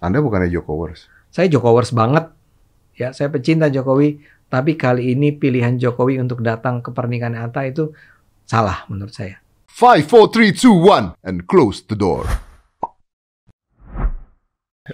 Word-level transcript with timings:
Anda 0.00 0.20
bukannya 0.20 0.52
Jokowers. 0.52 1.08
Saya 1.32 1.48
Jokowers 1.48 1.92
banget. 1.92 2.32
Ya, 2.96 3.12
saya 3.12 3.28
pecinta 3.28 3.68
Jokowi, 3.68 4.24
tapi 4.48 4.80
kali 4.80 5.12
ini 5.12 5.36
pilihan 5.36 5.76
Jokowi 5.76 6.16
untuk 6.16 6.40
datang 6.40 6.80
ke 6.80 6.88
pernikahan 6.96 7.36
Atta 7.36 7.68
itu 7.68 7.92
salah 8.48 8.88
menurut 8.88 9.12
saya. 9.12 9.36
Five, 9.68 10.08
four, 10.08 10.32
three, 10.32 10.56
two, 10.56 10.72
one, 10.72 11.12
and 11.20 11.44
close 11.44 11.84
the 11.84 11.98
door. 11.98 12.24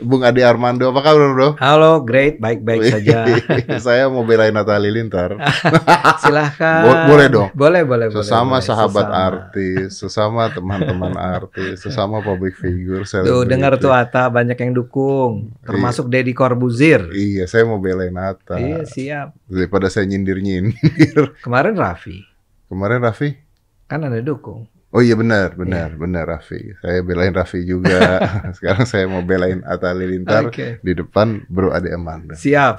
Bung 0.01 0.25
Adi 0.25 0.41
Armando, 0.41 0.89
apa 0.89 1.05
kabar 1.05 1.29
bro? 1.31 1.49
Halo, 1.61 2.01
great, 2.01 2.41
baik-baik 2.41 2.81
saja. 2.89 3.29
Saya 3.85 4.09
mau 4.09 4.25
belain 4.25 4.49
Nata 4.49 4.73
Halilintar. 4.73 5.37
Silahkan. 6.25 6.81
Bo- 6.81 7.05
boleh 7.13 7.27
dong. 7.29 7.49
Boleh, 7.53 7.85
boleh, 7.85 8.09
boleh. 8.09 8.25
Sesama 8.25 8.57
boleh. 8.57 8.65
sahabat 8.65 9.05
Sesama. 9.05 9.21
artis, 9.21 9.89
sesama 9.93 10.43
teman-teman 10.49 11.13
artis, 11.13 11.85
sesama 11.85 12.25
public 12.25 12.57
figure. 12.57 13.05
Tuh, 13.05 13.21
selebriti. 13.21 13.51
dengar 13.53 13.77
tuh 13.77 13.93
Atta 13.93 14.33
banyak 14.33 14.57
yang 14.57 14.73
dukung, 14.73 15.53
termasuk 15.61 16.09
Deddy 16.09 16.33
Corbuzier. 16.33 17.13
Iya, 17.13 17.45
saya 17.45 17.69
mau 17.69 17.77
belain 17.77 18.17
Nata. 18.17 18.57
Iya, 18.57 18.89
siap. 18.89 19.37
Daripada 19.45 19.93
saya 19.93 20.09
nyindir-nyindir. 20.09 21.37
Kemarin 21.45 21.77
Raffi, 21.77 22.25
Kemarin 22.73 23.05
Raffi? 23.05 23.37
kan 23.85 24.01
Anda 24.01 24.25
dukung. 24.25 24.72
Oh 24.93 25.01
iya 25.01 25.17
benar, 25.17 25.57
Iya. 25.57 25.59
benar, 25.59 25.89
benar 25.97 26.25
Raffi. 26.29 26.77
Saya 26.79 27.01
belain 27.01 27.33
Raffi 27.33 27.65
juga. 27.65 28.21
Sekarang 28.57 28.85
saya 28.85 29.09
mau 29.09 29.25
belain 29.25 29.65
Atta 29.65 29.89
Halilintar 29.91 30.53
Oke. 30.53 30.79
di 30.81 30.93
depan 30.93 31.49
Bro 31.49 31.73
Ade 31.73 31.89
Amanda. 31.91 32.37
Siap. 32.37 32.77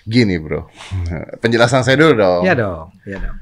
Gini 0.00 0.40
bro, 0.40 0.64
penjelasan 1.38 1.84
saya 1.84 1.96
dulu 1.96 2.12
dong. 2.16 2.42
Iya 2.42 2.54
dong, 2.56 2.88
iya 3.04 3.18
dong. 3.20 3.36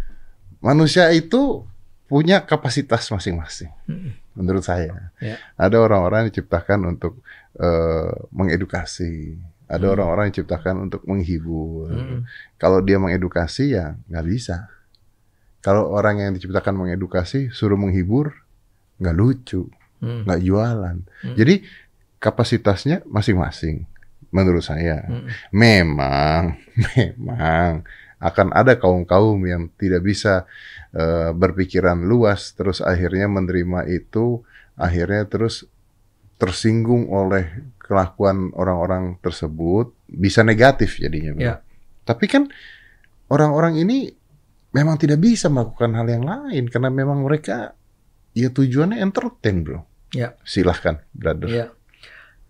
Manusia 0.59 1.07
itu 1.11 1.63
punya 2.07 2.43
kapasitas 2.43 3.07
masing-masing. 3.09 3.71
Mm. 3.87 4.11
Menurut 4.35 4.63
saya, 4.63 5.11
Ya. 5.19 5.39
ada 5.55 5.79
orang-orang 5.79 6.27
yang 6.27 6.31
diciptakan 6.35 6.83
untuk 6.89 7.23
eh, 7.59 8.11
mengedukasi, 8.31 9.35
ada 9.67 9.87
Hmm. 9.87 9.95
orang-orang 9.99 10.23
yang 10.29 10.35
diciptakan 10.39 10.75
untuk 10.87 11.03
menghibur. 11.07 11.91
Mm. 11.91 12.19
Kalau 12.55 12.79
dia 12.79 12.99
mengedukasi 12.99 13.75
ya 13.75 13.95
nggak 14.07 14.27
bisa. 14.27 14.71
Kalau 15.59 15.91
orang 15.91 16.23
yang 16.23 16.31
diciptakan 16.35 16.75
mengedukasi 16.75 17.51
suruh 17.51 17.79
menghibur 17.79 18.35
nggak 18.99 19.17
lucu, 19.17 19.67
Mm. 19.99 20.23
nggak 20.31 20.41
jualan. 20.47 20.97
Hmm. 21.27 21.35
Jadi 21.35 21.67
kapasitasnya 22.23 23.03
masing-masing. 23.07 23.83
Menurut 24.31 24.63
saya, 24.63 25.03
Mm. 25.09 25.27
memang, 25.51 26.43
memang 26.95 27.83
akan 28.19 28.51
ada 28.55 28.75
kaum-kaum 28.79 29.39
yang 29.47 29.71
tidak 29.75 30.03
bisa 30.03 30.47
eh, 30.89 31.31
berpikiran 31.37 32.01
luas, 32.01 32.57
terus 32.57 32.81
akhirnya 32.81 33.29
menerima 33.29 33.87
itu, 33.93 34.41
akhirnya 34.75 35.29
terus 35.29 35.69
tersinggung 36.39 37.11
oleh 37.11 37.45
kelakuan 37.77 38.55
orang-orang 38.55 39.19
tersebut, 39.21 39.93
bisa 40.09 40.41
negatif 40.41 40.97
jadinya. 40.97 41.35
Ya. 41.37 41.55
Tapi 42.07 42.25
kan 42.25 42.49
orang-orang 43.29 43.77
ini 43.79 44.17
memang 44.71 44.97
tidak 45.01 45.19
bisa 45.19 45.49
melakukan 45.49 45.97
hal 45.97 46.07
yang 46.09 46.25
lain 46.25 46.69
karena 46.69 46.91
memang 46.93 47.25
mereka 47.25 47.73
ya 48.33 48.53
tujuannya 48.53 49.01
entertain, 49.01 49.65
bro. 49.65 49.81
Ya. 50.13 50.37
Silahkan, 50.45 51.05
brother. 51.13 51.49
Iya. 51.49 51.67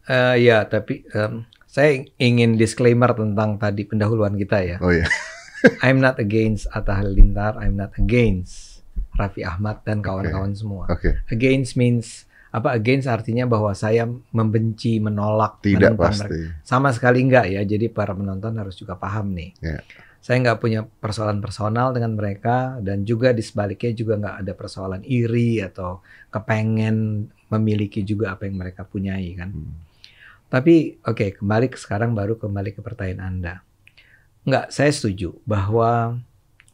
Eh, 0.08 0.36
ya, 0.48 0.64
tapi 0.64 1.04
em, 1.12 1.44
saya 1.68 2.00
ingin 2.16 2.56
disclaimer 2.56 3.12
tentang 3.12 3.60
tadi 3.60 3.84
pendahuluan 3.84 4.34
kita 4.40 4.64
ya. 4.64 4.76
Oh 4.80 4.88
ya, 4.88 5.04
I'm 5.84 6.00
not 6.00 6.16
against 6.16 6.64
Atta 6.72 6.96
Halilintar, 6.96 7.60
I'm 7.60 7.76
not 7.76 7.92
against 8.00 8.80
Raffi 9.18 9.44
Ahmad 9.44 9.84
dan 9.84 10.00
kawan-kawan 10.00 10.54
semua. 10.56 10.88
oke. 10.88 11.26
Against 11.28 11.76
means 11.76 12.24
apa? 12.48 12.72
Against 12.72 13.04
artinya 13.04 13.44
bahwa 13.44 13.76
saya 13.76 14.08
membenci, 14.32 14.96
menolak, 14.96 15.60
Tidak 15.60 15.92
menentang 15.92 16.16
mereka. 16.16 16.32
pasti. 16.32 16.40
Sama 16.64 16.88
sekali 16.96 17.18
enggak 17.20 17.46
ya. 17.52 17.60
Jadi 17.66 17.92
para 17.92 18.16
penonton 18.16 18.56
harus 18.56 18.72
juga 18.78 18.96
paham 18.96 19.36
nih. 19.36 19.52
Ya. 19.60 19.84
Saya 20.18 20.42
nggak 20.44 20.58
punya 20.60 20.84
persoalan 20.84 21.38
personal 21.38 21.94
dengan 21.94 22.18
mereka 22.18 22.76
dan 22.82 23.06
juga 23.06 23.30
di 23.32 23.40
sebaliknya 23.40 23.92
juga 23.94 24.14
nggak 24.18 24.36
ada 24.44 24.52
persoalan 24.52 25.02
iri 25.06 25.62
atau 25.62 26.02
kepengen 26.28 27.28
memiliki 27.48 28.04
juga 28.04 28.36
apa 28.36 28.44
yang 28.44 28.60
mereka 28.60 28.84
punyai 28.84 29.30
kan. 29.38 29.50
Hmm. 29.54 29.72
Tapi 30.48 31.00
oke 31.04 31.38
kembali 31.40 31.66
ke 31.72 31.78
sekarang 31.80 32.12
baru 32.12 32.36
kembali 32.36 32.76
ke 32.76 32.80
pertanyaan 32.80 33.22
Anda. 33.24 33.54
Nggak, 34.48 34.72
saya 34.72 34.88
setuju 34.92 35.36
bahwa 35.44 36.16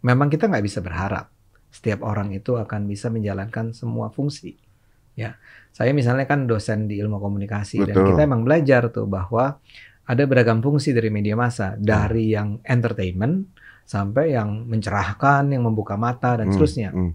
memang 0.04 0.30
kita 0.30 0.46
nggak 0.46 0.64
bisa 0.64 0.78
berharap 0.78 1.26
setiap 1.74 2.06
orang 2.06 2.30
itu 2.30 2.54
akan 2.54 2.86
bisa 2.86 3.10
menjalankan 3.10 3.74
semua 3.74 4.14
fungsi. 4.14 4.54
Ya, 5.18 5.38
saya 5.74 5.90
misalnya 5.90 6.26
kan 6.26 6.46
dosen 6.46 6.86
di 6.86 7.02
ilmu 7.02 7.18
komunikasi 7.18 7.82
dan 7.82 7.94
Betul. 7.94 8.06
kita 8.14 8.20
emang 8.26 8.42
belajar 8.46 8.90
tuh 8.94 9.06
bahwa 9.10 9.58
ada 10.04 10.22
beragam 10.28 10.60
fungsi 10.60 10.92
dari 10.92 11.08
media 11.08 11.32
massa, 11.34 11.74
dari 11.76 12.32
yang 12.36 12.60
entertainment 12.64 13.48
sampai 13.84 14.32
yang 14.36 14.64
mencerahkan, 14.68 15.48
yang 15.52 15.64
membuka 15.64 15.96
mata 15.96 16.40
dan 16.40 16.48
Hmm, 16.48 16.52
seterusnya. 16.56 16.90
hmm, 16.92 17.12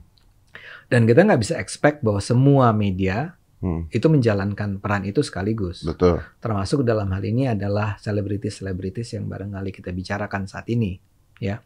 Dan 0.89 1.05
kita 1.05 1.21
nggak 1.21 1.41
bisa 1.41 1.55
expect 1.61 2.01
bahwa 2.01 2.17
semua 2.17 2.73
media 2.73 3.37
hmm. 3.61 3.93
itu 3.93 4.05
menjalankan 4.09 4.81
peran 4.81 5.05
itu 5.05 5.21
sekaligus 5.21 5.85
Betul. 5.85 6.17
termasuk 6.41 6.81
dalam 6.81 7.09
hal 7.13 7.21
ini 7.21 7.45
adalah 7.45 7.97
selebritis-selebritis 8.01 9.13
yang 9.17 9.29
barangkali 9.29 9.69
kita 9.69 9.93
bicarakan 9.93 10.49
saat 10.49 10.65
ini, 10.73 10.97
ya. 11.37 11.61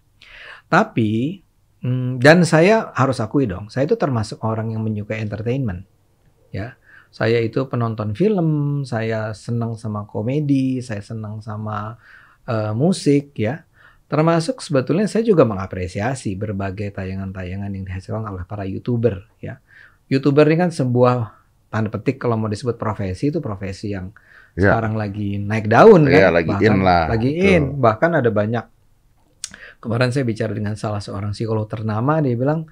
Tapi 0.68 1.40
mm, 1.84 2.20
dan 2.20 2.44
saya 2.44 2.92
harus 2.96 3.20
akui 3.20 3.48
dong, 3.48 3.68
saya 3.72 3.88
itu 3.88 3.96
termasuk 4.00 4.40
orang 4.44 4.72
yang 4.76 4.84
menyukai 4.84 5.20
entertainment, 5.24 5.88
ya. 6.52 6.76
Saya 7.14 7.38
itu 7.46 7.70
penonton 7.70 8.18
film, 8.18 8.82
saya 8.90 9.38
senang 9.38 9.78
sama 9.78 10.10
komedi, 10.10 10.82
saya 10.82 11.06
senang 11.06 11.46
sama 11.46 11.94
eh, 12.50 12.74
musik, 12.74 13.38
ya. 13.38 13.62
Termasuk 14.10 14.60
sebetulnya 14.66 15.06
saya 15.06 15.22
juga 15.22 15.46
mengapresiasi 15.46 16.34
berbagai 16.34 16.90
tayangan-tayangan 16.90 17.70
yang 17.70 17.86
dihasilkan 17.86 18.26
oleh 18.26 18.46
para 18.50 18.66
youtuber, 18.66 19.30
ya. 19.38 19.62
Youtuber 20.10 20.50
ini 20.50 20.58
kan 20.58 20.70
sebuah 20.74 21.38
tanda 21.70 21.90
petik 21.90 22.18
kalau 22.18 22.38
mau 22.38 22.50
disebut 22.50 22.78
profesi 22.78 23.30
itu 23.30 23.38
profesi 23.40 23.94
yang 23.94 24.10
Ya. 24.54 24.70
sekarang 24.70 24.94
lagi 24.94 25.42
naik 25.42 25.66
daun 25.66 26.06
kan 26.06 26.14
Iya, 26.14 26.30
lagi 26.30 26.54
in 26.62 26.78
lah. 26.86 27.10
lagi 27.10 27.32
in 27.34 27.74
bahkan 27.82 28.14
ada 28.14 28.30
banyak 28.30 28.62
kemarin 29.82 30.14
saya 30.14 30.22
bicara 30.30 30.54
dengan 30.54 30.78
salah 30.78 31.02
seorang 31.02 31.34
psikolog 31.34 31.66
ternama 31.66 32.22
dia 32.22 32.38
bilang 32.38 32.70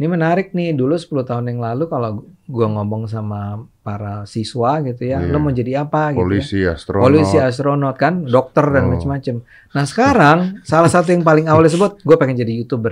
ini 0.00 0.08
menarik 0.08 0.56
nih 0.56 0.72
dulu 0.72 0.96
10 0.96 1.28
tahun 1.28 1.44
yang 1.52 1.60
lalu 1.60 1.84
kalau 1.92 2.24
gua 2.48 2.72
ngomong 2.72 3.04
sama 3.04 3.68
para 3.80 4.22
siswa 4.24 4.76
gitu 4.80 5.02
ya 5.02 5.18
Iya. 5.18 5.28
lo 5.28 5.38
mau 5.38 5.50
jadi 5.50 5.72
apa 5.80 6.12
gitu 6.12 6.18
ya 6.18 6.22
Polisi, 6.22 6.58
astronot. 6.62 7.02
polisi 7.02 7.36
astronot 7.36 7.96
kan 7.96 8.22
dokter 8.22 8.64
dan 8.66 8.84
Oh. 8.84 8.92
macam-macam 8.92 9.36
nah 9.70 9.84
sekarang 9.84 10.38
salah 10.60 10.86
satu 10.86 11.08
yang 11.08 11.22
paling 11.22 11.46
awal 11.46 11.62
disebut 11.62 11.98
gue 11.98 12.16
pengen 12.16 12.36
jadi 12.36 12.52
youtuber 12.54 12.90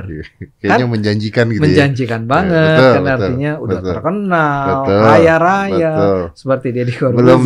Kayaknya 0.59 0.87
menjanjikan 0.87 1.45
gitu 1.49 1.59
ya. 1.59 1.63
menjanjikan 1.63 2.23
banget 2.25 2.55
betul, 2.55 2.87
kan 2.89 3.03
betul, 3.03 3.13
artinya 3.19 3.53
udah 3.59 3.77
betul. 3.77 3.91
terkenal 3.91 4.67
Betul, 4.79 5.01
kaya 5.03 5.35
raya 5.37 5.93
Betul. 5.93 6.21
seperti 6.33 6.69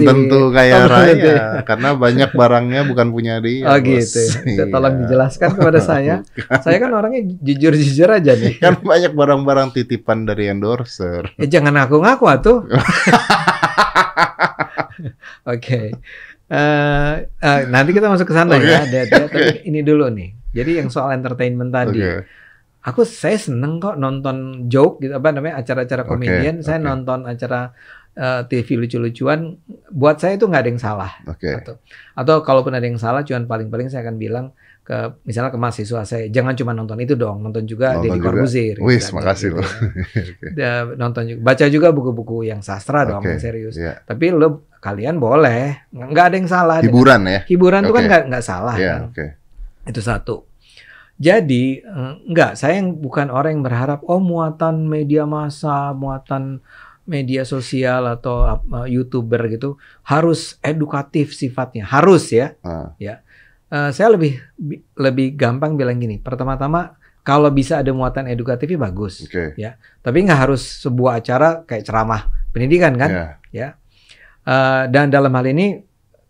tentu 0.05 0.41
kaya 0.53 0.73
Oh, 0.73 0.81
belum 0.81 0.93
raya 0.93 1.09
tentu 1.09 1.29
ya. 1.29 1.47
karena 1.63 1.89
banyak 1.95 2.31
barangnya 2.31 2.81
bukan 2.85 3.07
punya 3.09 3.35
dia. 3.41 3.65
Oh 3.65 3.75
bos. 3.75 3.83
gitu. 3.83 4.21
ya. 4.45 4.65
Tolong 4.69 4.93
Iya. 4.93 5.01
dijelaskan 5.03 5.49
kepada 5.53 5.81
saya. 5.91 6.15
saya 6.61 6.77
kan 6.77 6.91
orangnya 6.93 7.23
jujur-jujur 7.41 8.09
aja 8.09 8.33
nih. 8.35 8.55
Kan 8.59 8.85
banyak 8.85 9.13
barang-barang 9.13 9.69
titipan 9.73 10.23
dari 10.23 10.47
endorser. 10.47 11.33
Ya 11.37 11.49
jangan 11.51 11.73
ngaku-ngaku 11.75 12.25
atuh. 12.29 12.59
Oke. 15.53 15.81
Eh, 16.53 17.15
eh, 17.25 17.61
nanti 17.73 17.91
kita 17.97 18.13
masuk 18.13 18.29
ke 18.29 18.35
sana 18.37 18.61
Oke. 18.61 18.69
ya. 18.69 18.85
Ada, 18.85 18.99
ada, 19.09 19.25
tapi 19.29 19.65
ini 19.69 19.81
dulu 19.81 20.13
nih. 20.13 20.37
Jadi 20.53 20.85
yang 20.85 20.89
soal 20.93 21.17
entertainment 21.17 21.73
tadi. 21.73 22.01
Oke. 22.01 22.29
Aku 22.83 23.07
saya 23.07 23.39
seneng 23.39 23.79
kok 23.79 23.95
nonton 23.95 24.67
joke 24.67 24.99
gitu 24.99 25.15
apa 25.15 25.31
namanya 25.31 25.63
acara-acara 25.63 26.03
komedian. 26.03 26.67
Saya 26.67 26.83
oke. 26.83 26.87
nonton 26.91 27.25
acara 27.25 27.73
eh, 28.13 28.43
TV 28.51 28.69
lucu-lucuan. 28.77 29.57
Buat 29.89 30.21
saya 30.21 30.37
itu 30.37 30.51
nggak 30.51 30.63
ada 30.67 30.71
yang 30.71 30.83
salah. 30.83 31.13
Oke. 31.25 31.63
atau 31.63 31.79
atau 32.19 32.37
kalaupun 32.43 32.75
ada 32.75 32.85
yang 32.85 32.99
salah 32.99 33.23
cuman 33.25 33.49
paling-paling 33.49 33.89
saya 33.89 34.05
akan 34.05 34.19
bilang 34.19 34.53
ke 34.83 34.99
misalnya 35.23 35.49
ke 35.49 35.57
mahasiswa 35.57 36.03
saya 36.03 36.27
jangan 36.27 36.53
cuma 36.53 36.71
nonton 36.71 36.99
itu 36.99 37.15
dong 37.15 37.39
nonton 37.41 37.63
juga 37.63 37.95
Nonton 37.95 38.13
Deddy. 38.13 38.21
Corbuzier 38.21 38.75
gitu 38.75 38.83
Wis, 38.83 39.11
makasih 39.11 39.49
gitu 39.49 39.57
loh. 39.57 39.71
ya. 40.53 40.73
Nonton 41.01 41.23
juga 41.25 41.41
baca 41.45 41.65
juga 41.67 41.89
buku-buku 41.89 42.43
yang 42.45 42.61
sastra 42.61 43.05
dong 43.05 43.23
serius 43.37 43.75
Iya. 43.75 44.03
tapi 44.03 44.29
lo 44.29 44.67
kalian 44.77 45.17
boleh 45.17 45.87
nggak 45.89 46.25
ada 46.25 46.37
yang 46.37 46.47
salah 46.47 46.77
dengan- 46.79 46.91
Hiburan 46.91 47.21
ya. 47.25 47.41
hiburan 47.47 47.81
tuh 47.83 47.95
kan 47.95 48.03
nggak 48.05 48.23
nggak 48.29 48.45
salah 48.45 48.75
Iya, 48.75 48.91
kan 48.93 49.03
oke. 49.09 49.27
itu 49.87 50.01
satu 50.01 50.37
jadi 51.15 51.65
eh, 51.79 52.13
enggak 52.25 52.57
saya 52.57 52.75
yang 52.77 52.97
bukan 52.97 53.31
orang 53.31 53.55
yang 53.55 53.65
berharap 53.65 54.03
oh 54.03 54.19
muatan 54.19 54.83
media 54.85 55.23
massa 55.23 55.95
muatan 55.95 56.59
media 57.05 57.43
sosial 57.43 58.07
atau 58.09 58.43
apa, 58.45 58.87
youtuber 58.87 59.47
gitu 59.47 59.75
harus 60.03 60.59
edukatif 60.61 61.31
sifatnya 61.33 61.83
harus 61.85 62.31
ya 62.31 62.55
Ah, 62.63 62.95
Eh, 63.73 63.91
saya 63.91 64.13
lebih 64.13 64.37
bi- 64.53 64.85
lebih 65.01 65.33
gampang 65.33 65.75
bilang 65.75 65.97
gini. 65.97 66.21
Pertama-tama 66.21 66.93
kalau 67.25 67.49
bisa 67.49 67.81
ada 67.81 67.89
muatan 67.91 68.29
edukatifnya 68.29 68.77
bagus. 68.77 69.25
Oke. 69.25 69.57
Tapi 69.99 70.17
nggak 70.21 70.41
harus 70.45 70.61
sebuah 70.85 71.25
acara 71.25 71.65
kayak 71.65 71.89
ceramah 71.89 72.29
pendidikan 72.53 72.93
kan. 72.95 73.41
Iya. 73.49 73.81
Eh, 74.45 74.83
dan 74.93 75.09
dalam 75.09 75.33
hal 75.33 75.47
ini 75.49 75.81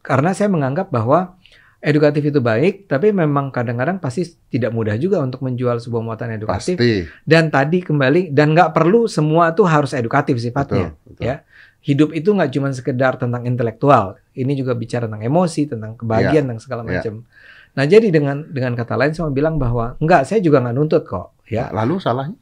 karena 0.01 0.31
saya 0.31 0.47
menganggap 0.47 0.95
bahwa 0.95 1.35
edukatif 1.83 2.23
itu 2.23 2.39
baik, 2.39 2.87
tapi 2.87 3.11
memang 3.11 3.51
kadang-kadang 3.51 3.99
pasti 3.99 4.23
tidak 4.47 4.71
mudah 4.71 4.95
juga 4.95 5.19
untuk 5.19 5.43
menjual 5.43 5.83
sebuah 5.83 5.99
muatan 5.99 6.31
edukatif. 6.31 6.79
Pasti. 6.79 7.03
Dan 7.27 7.51
tadi 7.51 7.83
kembali 7.83 8.31
dan 8.31 8.55
nggak 8.55 8.71
perlu 8.71 9.11
semua 9.11 9.51
tuh 9.51 9.67
harus 9.67 9.91
edukatif 9.91 10.39
sifatnya. 10.39 10.95
Betul, 10.95 11.11
betul. 11.11 11.23
Ya, 11.27 11.37
hidup 11.83 12.15
itu 12.15 12.31
nggak 12.31 12.55
cuma 12.55 12.71
sekedar 12.71 13.19
tentang 13.19 13.43
intelektual. 13.43 14.15
Ini 14.31 14.55
juga 14.55 14.79
bicara 14.79 15.11
tentang 15.11 15.27
emosi, 15.27 15.67
tentang 15.67 15.99
kebahagiaan, 15.99 16.47
tentang 16.47 16.63
segala 16.63 16.87
Ya. 16.87 17.03
macam. 17.03 17.27
Nah, 17.73 17.85
jadi 17.89 18.13
dengan 18.13 18.45
dengan 18.53 18.77
kata 18.77 19.01
lain 19.01 19.17
saya 19.17 19.33
bilang 19.33 19.57
bahwa 19.57 19.97
enggak, 19.97 20.29
saya 20.29 20.45
juga 20.45 20.61
nggak 20.61 20.77
nuntut 20.77 21.03
kok. 21.09 21.41
Ya, 21.49 21.73
Lalu 21.73 21.97
salahnya? 22.01 22.37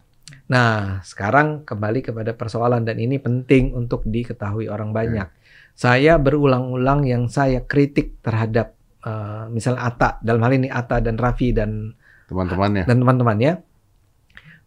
Nah, 0.50 0.98
sekarang 1.06 1.62
kembali 1.62 2.02
kepada 2.02 2.34
persoalan 2.34 2.82
dan 2.82 2.98
ini 2.98 3.22
penting 3.22 3.70
untuk 3.70 4.02
diketahui 4.02 4.66
orang 4.66 4.90
banyak. 4.90 5.30
Saya 5.78 6.18
berulang-ulang 6.18 7.06
yang 7.06 7.30
saya 7.30 7.62
kritik 7.62 8.18
terhadap 8.20 8.74
eh, 9.06 9.46
misalnya 9.48 9.86
Ata, 9.86 10.10
dalam 10.18 10.42
hal 10.42 10.58
ini 10.58 10.66
Ata 10.66 10.98
dan 10.98 11.14
Raffi 11.14 11.54
dan 11.54 11.94
Teman-temannya. 12.26 12.86
dan 12.86 12.96
teman-temannya 12.98 13.52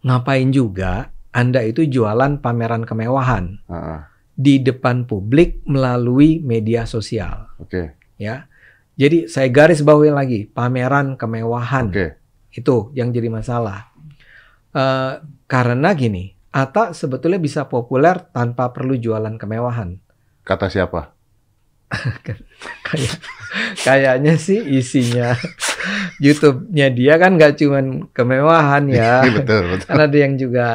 ngapain 0.04 0.52
juga 0.52 1.16
Anda 1.32 1.64
itu 1.64 1.88
jualan 1.88 2.44
pameran 2.44 2.84
kemewahan 2.84 3.64
Heeh. 3.72 4.00
di 4.36 4.60
depan 4.60 5.08
publik 5.08 5.64
melalui 5.64 6.44
media 6.44 6.84
sosial, 6.84 7.52
Oke. 7.58 7.96
ya. 8.20 8.48
Jadi 8.94 9.26
saya 9.26 9.50
garis 9.50 9.82
bawahi 9.82 10.14
lagi, 10.14 10.40
pameran 10.46 11.18
kemewahan 11.18 11.90
Oke. 11.90 12.08
itu 12.54 12.94
yang 12.94 13.10
jadi 13.10 13.30
masalah. 13.34 13.90
Eh, 14.74 15.14
karena 15.50 15.90
gini, 15.98 16.34
Ata 16.54 16.94
sebetulnya 16.94 17.42
bisa 17.42 17.66
populer 17.66 18.30
tanpa 18.30 18.70
perlu 18.70 18.94
jualan 18.94 19.42
kemewahan. 19.42 19.98
Kata 20.46 20.70
siapa? 20.70 21.18
Kayak 22.86 23.18
kayaknya 23.82 24.34
sih 24.38 24.62
isinya 24.62 25.34
YouTube-nya 26.22 26.94
dia 26.94 27.18
kan 27.18 27.38
nggak 27.38 27.58
cuman 27.58 28.10
kemewahan 28.14 28.86
ya. 28.90 29.22
Iya, 29.26 29.34
betul, 29.34 29.62
betul. 29.74 29.88
Kan 29.90 30.00
ada 30.02 30.18
yang 30.18 30.34
juga 30.38 30.66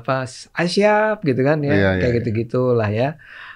apa 0.00 0.28
asyap 0.56 1.24
gitu 1.24 1.40
kan 1.40 1.64
ya, 1.64 1.72
Iya, 1.72 1.90
kayak 1.96 2.12
iya, 2.12 2.16
gitu-gitulah 2.20 2.90
ya. 2.92 3.08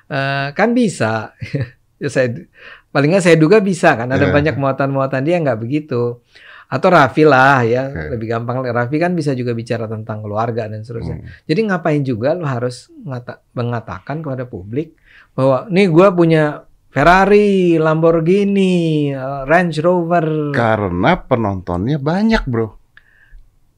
Eh, 0.09 0.49
kan 0.57 0.73
bisa. 0.73 1.37
ya 2.03 2.09
saya 2.13 2.29
paling 2.91 3.11
nggak 3.13 3.25
saya 3.25 3.37
duga 3.37 3.59
bisa 3.61 3.95
kan. 3.95 4.09
Ada 4.09 4.31
Iya. 4.31 4.35
banyak 4.35 4.57
muatan-muatan 4.57 5.23
dia 5.23 5.37
nggak 5.39 5.59
begitu. 5.59 6.21
Atau 6.67 6.91
Raffi 6.91 7.23
lah 7.23 7.63
ya, 7.63 7.87
Oke. 7.87 8.19
lebih 8.19 8.27
gampang. 8.27 8.67
Raffi 8.67 8.99
kan 8.99 9.15
bisa 9.15 9.31
juga 9.33 9.55
bicara 9.55 9.87
tentang 9.87 10.19
keluarga 10.19 10.67
dan 10.67 10.83
seterusnya. 10.83 11.23
Hmm. 11.23 11.31
Jadi 11.47 11.61
ngapain 11.63 12.03
juga 12.03 12.35
lo 12.35 12.43
harus 12.43 12.91
ngata- 13.07 13.39
mengatakan 13.55 14.19
kepada 14.19 14.51
publik 14.51 14.99
bahwa 15.31 15.71
nih 15.71 15.87
gua 15.87 16.11
punya 16.11 16.67
Ferrari, 16.91 17.79
Lamborghini, 17.79 19.13
eh, 19.13 19.43
Range 19.47 19.79
Rover. 19.79 20.51
Karena 20.51 21.15
penontonnya 21.21 22.01
banyak, 22.01 22.43
bro. 22.49 22.69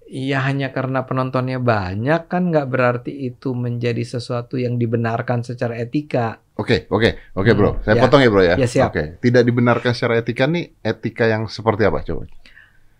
Iya 0.08 0.48
hanya 0.48 0.72
karena 0.72 1.04
penontonnya 1.04 1.60
banyak 1.60 2.32
kan 2.32 2.48
nggak 2.48 2.72
berarti 2.72 3.12
itu 3.28 3.52
menjadi 3.52 4.00
sesuatu 4.00 4.56
yang 4.56 4.80
dibenarkan 4.80 5.44
secara 5.44 5.76
etika. 5.76 6.40
Oke, 6.58 6.90
oke, 6.90 7.08
oke, 7.32 7.50
bro. 7.54 7.70
Hmm, 7.70 7.80
Saya 7.80 7.94
ya. 7.94 8.02
potong 8.02 8.18
ya, 8.18 8.28
bro 8.28 8.42
ya. 8.42 8.54
Ya, 8.56 8.66
siap. 8.66 8.90
Oke, 8.90 9.14
tidak 9.20 9.46
dibenarkan 9.46 9.94
secara 9.94 10.18
etika 10.18 10.44
nih. 10.44 10.74
Etika 10.80 11.24
yang 11.24 11.46
seperti 11.46 11.86
apa, 11.86 12.02
coba? 12.02 12.26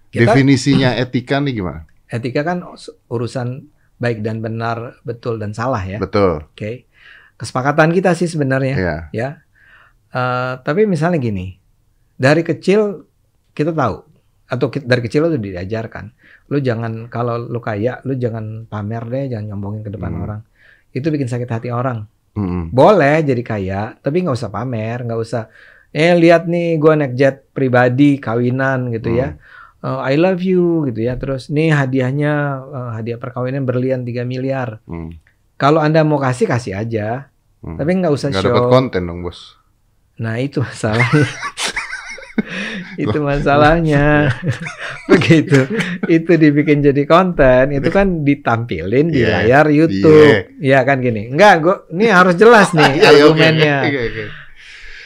Kita 0.08 0.30
Definisinya 0.30 0.94
etika 0.94 1.36
nih 1.38 1.54
gimana? 1.54 1.82
etika 2.08 2.40
kan 2.40 2.64
urusan 3.06 3.68
baik 3.98 4.22
dan 4.22 4.40
benar, 4.40 4.96
betul 5.02 5.36
dan 5.36 5.52
salah 5.52 5.82
ya. 5.82 5.98
Betul. 5.98 6.46
Oke. 6.48 6.86
Kesepakatan 7.34 7.92
kita 7.92 8.14
sih 8.14 8.24
sebenarnya 8.24 8.74
Iya. 8.74 8.96
ya. 9.12 9.28
Eh, 10.08 10.52
tapi 10.58 10.86
misalnya 10.86 11.18
gini, 11.18 11.58
dari 12.14 12.40
kecil 12.40 13.04
kita 13.52 13.70
tahu 13.70 14.06
atau 14.46 14.66
ki- 14.68 14.82
dari 14.82 15.02
kecil 15.02 15.28
tuh 15.28 15.36
diajarkan, 15.36 16.08
lu 16.48 16.58
jangan 16.58 17.06
kalau 17.06 17.36
lu 17.36 17.58
kaya, 17.58 18.00
lu 18.02 18.14
jangan 18.14 18.64
pamer 18.64 19.04
deh, 19.04 19.24
jangan 19.28 19.52
nyombongin 19.52 19.82
ke 19.82 19.90
depan 19.90 20.08
Hmm. 20.10 20.22
orang. 20.22 20.40
Itu 20.88 21.10
bikin 21.10 21.26
sakit 21.26 21.44
hati 21.46 21.68
orang. 21.68 22.08
Mm-mm. 22.38 22.62
Boleh 22.70 23.18
jadi 23.20 23.42
kaya, 23.42 23.82
tapi 23.98 24.22
nggak 24.22 24.36
usah 24.36 24.48
pamer, 24.48 25.02
nggak 25.02 25.18
usah. 25.18 25.50
Eh 25.90 26.14
lihat 26.14 26.46
nih, 26.46 26.78
gua 26.78 26.94
naik 26.94 27.12
jet 27.12 27.50
pribadi, 27.50 28.16
kawinan 28.16 28.92
gitu 28.92 29.10
ya. 29.10 29.34
Eh, 29.78 30.00
I 30.04 30.14
love 30.14 30.38
you 30.38 30.86
gitu 30.86 31.02
ya. 31.02 31.14
Terus 31.14 31.48
nih 31.48 31.72
hadiahnya 31.72 32.32
eh, 32.62 32.90
hadiah 32.94 33.16
perkawinan 33.16 33.64
berlian 33.64 34.02
3 34.02 34.22
miliar. 34.22 34.78
Hmm. 34.84 35.18
Kalau 35.56 35.78
anda 35.78 36.00
mau 36.00 36.16
kasih 36.16 36.46
kasih 36.46 36.78
aja, 36.78 37.26
Hmm. 37.58 37.74
tapi 37.74 37.90
nggak 37.92 38.12
usah 38.12 38.30
Nggak 38.30 38.38
show. 38.40 38.54
dapat 38.54 38.70
konten 38.70 39.02
dong, 39.02 39.20
bos. 39.20 39.58
Nah 40.16 40.38
itu 40.38 40.60
masalahnya. 40.60 41.26
itu 42.98 43.18
masalahnya. 43.18 44.34
Begitu. 45.10 45.70
Itu 46.04 46.34
dibikin 46.34 46.82
jadi 46.82 47.02
konten, 47.04 47.70
itu 47.70 47.88
kan 47.88 48.20
ditampilin 48.20 49.06
di 49.08 49.22
Iya, 49.22 49.30
layar 49.40 49.66
YouTube. 49.70 50.58
Iya 50.58 50.82
kan 50.82 50.98
gini. 50.98 51.30
Enggak, 51.30 51.54
gua 51.62 51.76
ini 51.88 52.10
harus 52.10 52.34
jelas 52.34 52.74
nih 52.74 52.92
Iya, 52.98 53.08
iya, 53.08 53.08
argumennya. 53.14 53.76
oke, 53.84 54.00
oke. 54.04 54.24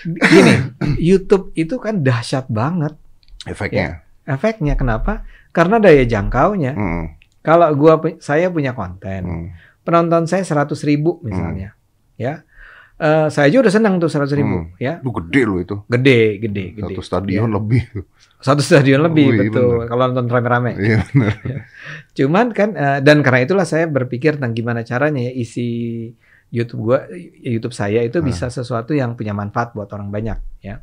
Gini, 0.03 0.53
YouTube 1.12 1.53
itu 1.55 1.77
kan 1.77 2.00
dahsyat 2.00 2.49
banget 2.49 2.97
Efeknya. 3.44 4.03
efeknya. 4.25 4.75
Kenapa? 4.75 5.23
Karena 5.50 5.77
daya 5.77 6.03
jangkaunya. 6.03 6.73
Mm-mm. 6.73 7.05
Kalau 7.43 7.69
gua 7.75 7.99
saya 8.19 8.49
punya 8.49 8.73
konten, 8.73 9.23
Mm. 9.23 9.47
penonton 9.83 10.25
saya 10.25 10.43
100 10.43 10.79
ribu 10.83 11.19
misalnya, 11.21 11.75
ya. 12.15 12.47
Eh, 13.02 13.26
saya 13.28 13.50
juga 13.50 13.66
udah 13.66 13.75
senang 13.75 13.94
tuh 13.99 14.06
100 14.06 14.31
ribu, 14.32 14.62
Hmm. 14.62 14.78
ya. 14.78 15.02
Lu 15.02 15.10
gede 15.10 15.43
lu 15.43 15.58
itu. 15.58 15.75
Gede, 15.84 16.38
gede, 16.38 16.64
gede. 16.72 16.94
Satu 16.94 17.02
stadion 17.02 17.50
lebih. 17.50 17.82
Satu 18.38 18.62
stadion 18.62 19.02
lebih 19.02 19.26
Wih, 19.28 19.38
betul 19.50 19.87
kalau 19.87 20.06
nonton 20.06 20.26
rame-rame. 20.26 20.78
Iya, 20.78 21.02
benar. 21.08 21.34
Cuman 22.12 22.46
kan 22.50 22.69
eh, 22.72 22.99
dan 23.00 23.20
karena 23.20 23.43
itulah 23.43 23.62
saya 23.62 23.87
berpikir 23.87 24.38
tentang 24.38 24.50
gimana 24.52 24.82
caranya 24.82 25.19
ya 25.20 25.32
isi 25.32 25.66
YouTube 26.49 26.82
gua 26.84 26.99
YouTube 27.38 27.72
saya 27.72 28.02
itu 28.02 28.19
Hmm. 28.19 28.28
bisa 28.28 28.46
sesuatu 28.49 28.93
yang 28.93 29.14
punya 29.14 29.32
manfaat 29.32 29.72
buat 29.72 29.90
orang 29.90 30.06
banyak 30.08 30.38
ya. 30.60 30.78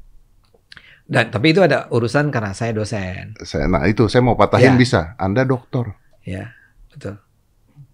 Dan 1.03 1.29
tapi 1.29 1.51
itu 1.51 1.59
ada 1.59 1.87
urusan 1.87 2.29
karena 2.29 2.51
saya 2.51 2.69
dosen 2.71 3.33
Saya, 3.39 3.65
nah 3.65 3.81
itu 3.83 4.05
saya 4.05 4.21
mau 4.21 4.35
patahin 4.35 4.73
Ya. 4.73 4.77
bisa. 4.77 5.01
Anda 5.15 5.41
dokter. 5.41 5.95
ya. 6.21 6.51
Betul. 6.89 7.15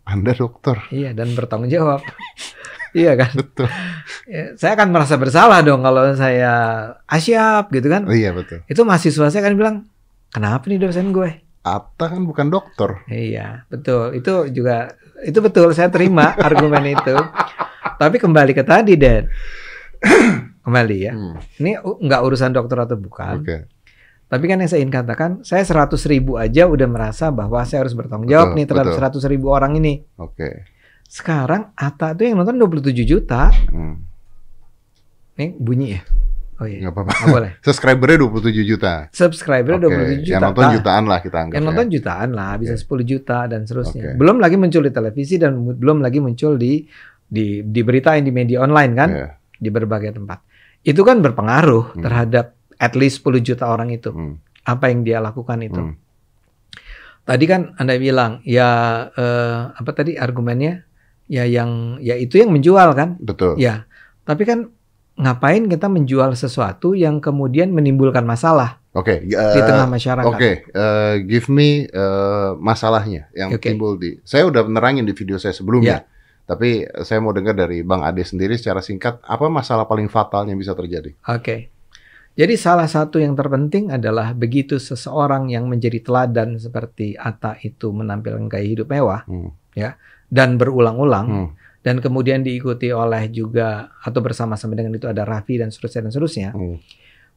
Anda 0.04 0.32
dokter. 0.32 0.82
Iya 0.90 1.14
dan 1.14 1.30
bertanggung 1.32 1.70
jawab. 1.70 2.02
iya 2.96 3.14
kan? 3.14 3.36
Betul. 3.36 3.68
Ya, 4.26 4.56
saya 4.56 4.80
akan 4.80 4.90
merasa 4.90 5.20
bersalah 5.20 5.60
dong 5.62 5.84
kalau 5.84 6.16
saya 6.16 6.54
asyap 7.06 7.68
gitu 7.70 7.92
kan. 7.92 8.08
Iya 8.08 8.32
betul. 8.32 8.64
Itu 8.66 8.88
mahasiswa 8.88 9.28
saya 9.28 9.42
akan 9.44 9.56
bilang, 9.60 9.76
"Kenapa 10.32 10.66
nih 10.72 10.80
dosen 10.80 11.12
gue?" 11.12 11.44
Atta 11.66 12.14
kan 12.14 12.22
bukan 12.24 12.48
dokter. 12.48 13.02
Iya, 13.10 13.66
betul. 13.68 14.14
Itu 14.14 14.48
juga 14.54 14.94
itu 15.26 15.42
betul 15.42 15.74
saya 15.74 15.90
terima 15.90 16.32
argumen 16.48 16.94
itu. 16.94 17.16
Tapi 17.98 18.16
kembali 18.16 18.54
ke 18.54 18.62
tadi, 18.62 18.94
Dan. 18.96 19.26
kembali 20.62 20.98
ya. 20.98 21.14
Hmm, 21.14 21.38
Ini 21.58 21.78
nggak 21.82 22.22
urusan 22.22 22.54
dokter 22.54 22.78
atau 22.78 22.98
bukan. 22.98 23.42
Oke. 23.42 23.58
Tapi 24.26 24.46
kan 24.50 24.58
yang 24.58 24.70
saya 24.70 24.82
ingin 24.82 24.94
katakan, 24.94 25.32
saya 25.46 25.62
100 25.62 26.02
ribu 26.10 26.38
aja 26.42 26.66
udah 26.66 26.90
merasa 26.90 27.30
bahwa 27.30 27.62
saya 27.62 27.86
harus 27.86 27.94
bertanggung 27.94 28.26
jawab 28.26 28.54
Betul, 28.54 28.58
nih 28.58 28.66
terhadap 28.66 28.94
betul. 28.98 29.22
100 29.30 29.34
ribu 29.34 29.48
orang 29.54 29.78
ini. 29.78 30.02
Oke. 30.18 30.66
Sekarang 31.06 31.72
Ata 31.74 32.12
tuh 32.12 32.26
yang 32.26 32.38
nonton 32.38 32.58
27 32.58 33.06
juta. 33.06 33.50
Hmm, 33.70 34.02
Nih 35.36 35.52
bunyi 35.56 36.00
ya? 36.00 36.02
Oh 36.56 36.64
iya, 36.64 36.88
nggak 36.88 36.94
apa-apa. 36.96 37.12
nggak 37.12 37.28
boleh. 37.30 37.52
Subscribernya 37.68 38.18
27 38.24 38.64
juta. 38.64 38.94
Subscriber 39.12 39.76
Oke, 39.76 39.92
27 39.92 40.24
juta. 40.24 40.32
Yang 40.32 40.42
nonton 40.42 40.66
jutaan 40.72 41.04
lah 41.04 41.20
kita 41.20 41.38
anggap 41.38 41.54
Yang 41.54 41.64
ya. 41.64 41.68
nonton 41.68 41.88
jutaan 41.92 42.30
lah, 42.32 42.52
bisa 42.56 42.74
Oke. 42.74 42.84
10 43.04 43.04
juta 43.06 43.38
dan 43.46 43.60
seterusnya. 43.62 44.02
Oke. 44.02 44.16
Belum 44.16 44.38
lagi 44.40 44.56
muncul 44.56 44.82
di 44.82 44.92
televisi 44.92 45.36
dan 45.36 45.52
belum 45.60 46.00
lagi 46.00 46.20
muncul 46.20 46.56
di 46.56 46.88
di 47.26 47.60
diberitain 47.60 48.24
di 48.24 48.32
media 48.32 48.64
online 48.64 48.92
kan, 48.94 49.10
Iya. 49.12 49.28
di 49.52 49.70
berbagai 49.70 50.16
tempat. 50.16 50.40
Itu 50.80 51.04
kan 51.04 51.20
berpengaruh 51.20 51.86
Hmm. 51.92 52.02
terhadap 52.02 52.46
at 52.78 52.96
least 52.96 53.20
10 53.20 53.44
juta 53.44 53.68
orang 53.68 53.92
itu. 53.92 54.16
Hmm, 54.16 54.40
Apa 54.64 54.88
yang 54.88 55.04
dia 55.04 55.20
lakukan 55.20 55.60
itu. 55.60 55.76
hmm. 55.76 55.96
Tadi 57.22 57.46
kan 57.46 57.76
Anda 57.76 57.98
bilang, 57.98 58.40
ya 58.46 58.70
eh, 59.10 59.60
apa 59.76 59.92
tadi 59.92 60.16
argumennya? 60.16 60.85
Ya 61.26 61.44
yang 61.46 61.98
ya 62.02 62.16
itu 62.18 62.38
yang 62.38 62.54
menjual 62.54 62.94
kan? 62.94 63.18
Betul. 63.18 63.58
Ya. 63.58 63.90
Tapi 64.26 64.46
kan 64.46 64.70
ngapain 65.16 65.66
kita 65.72 65.88
menjual 65.88 66.36
sesuatu 66.36 66.92
yang 66.92 67.24
kemudian 67.24 67.72
menimbulkan 67.72 68.28
masalah 68.28 68.84
Oke. 68.92 69.24
di 69.24 69.32
eh, 69.32 69.64
tengah 69.64 69.88
masyarakat? 69.88 70.28
Oke, 70.28 70.68
eh, 70.68 71.14
give 71.24 71.48
me 71.48 71.88
eh, 71.88 72.50
masalahnya 72.60 73.32
yang 73.32 73.56
Oke. 73.56 73.72
timbul 73.72 73.96
di. 73.96 74.20
Saya 74.28 74.48
udah 74.48 74.68
nerangin 74.68 75.08
di 75.08 75.16
video 75.16 75.40
saya 75.40 75.56
sebelumnya. 75.56 76.04
Ya. 76.04 76.08
Tapi 76.46 76.86
saya 77.02 77.18
mau 77.26 77.34
dengar 77.34 77.58
dari 77.58 77.82
Bang 77.82 78.06
Ade 78.06 78.22
sendiri 78.22 78.54
secara 78.54 78.78
singkat 78.78 79.18
apa 79.26 79.50
masalah 79.50 79.90
paling 79.90 80.06
fatal 80.06 80.46
yang 80.46 80.62
bisa 80.62 80.78
terjadi? 80.78 81.18
Oke. 81.26 81.74
Jadi 82.36 82.60
salah 82.60 82.86
satu 82.86 83.18
yang 83.18 83.32
terpenting 83.32 83.96
adalah 83.96 84.36
begitu 84.36 84.76
seseorang 84.76 85.48
yang 85.48 85.72
menjadi 85.72 86.04
teladan 86.04 86.60
seperti 86.60 87.16
Atta 87.16 87.56
itu 87.64 87.96
menampilkan 87.96 88.52
gaya 88.52 88.68
hidup 88.68 88.92
mewah 88.92 89.24
Hmm. 89.24 89.56
Dan 90.26 90.56
berulang-ulang 90.56 91.28
Hmm. 91.28 91.50
dan 91.80 92.00
kemudian 92.00 92.42
diikuti 92.42 92.90
oleh 92.90 93.30
juga 93.30 93.94
atau 94.00 94.20
bersama-sama 94.20 94.74
dengan 94.74 94.94
itu 94.94 95.06
ada 95.06 95.22
Raffi 95.22 95.56
dan 95.56 95.70
seterusnya 95.70 96.02
dan 96.02 96.10
seterusnya, 96.10 96.50
Hmm. 96.50 96.80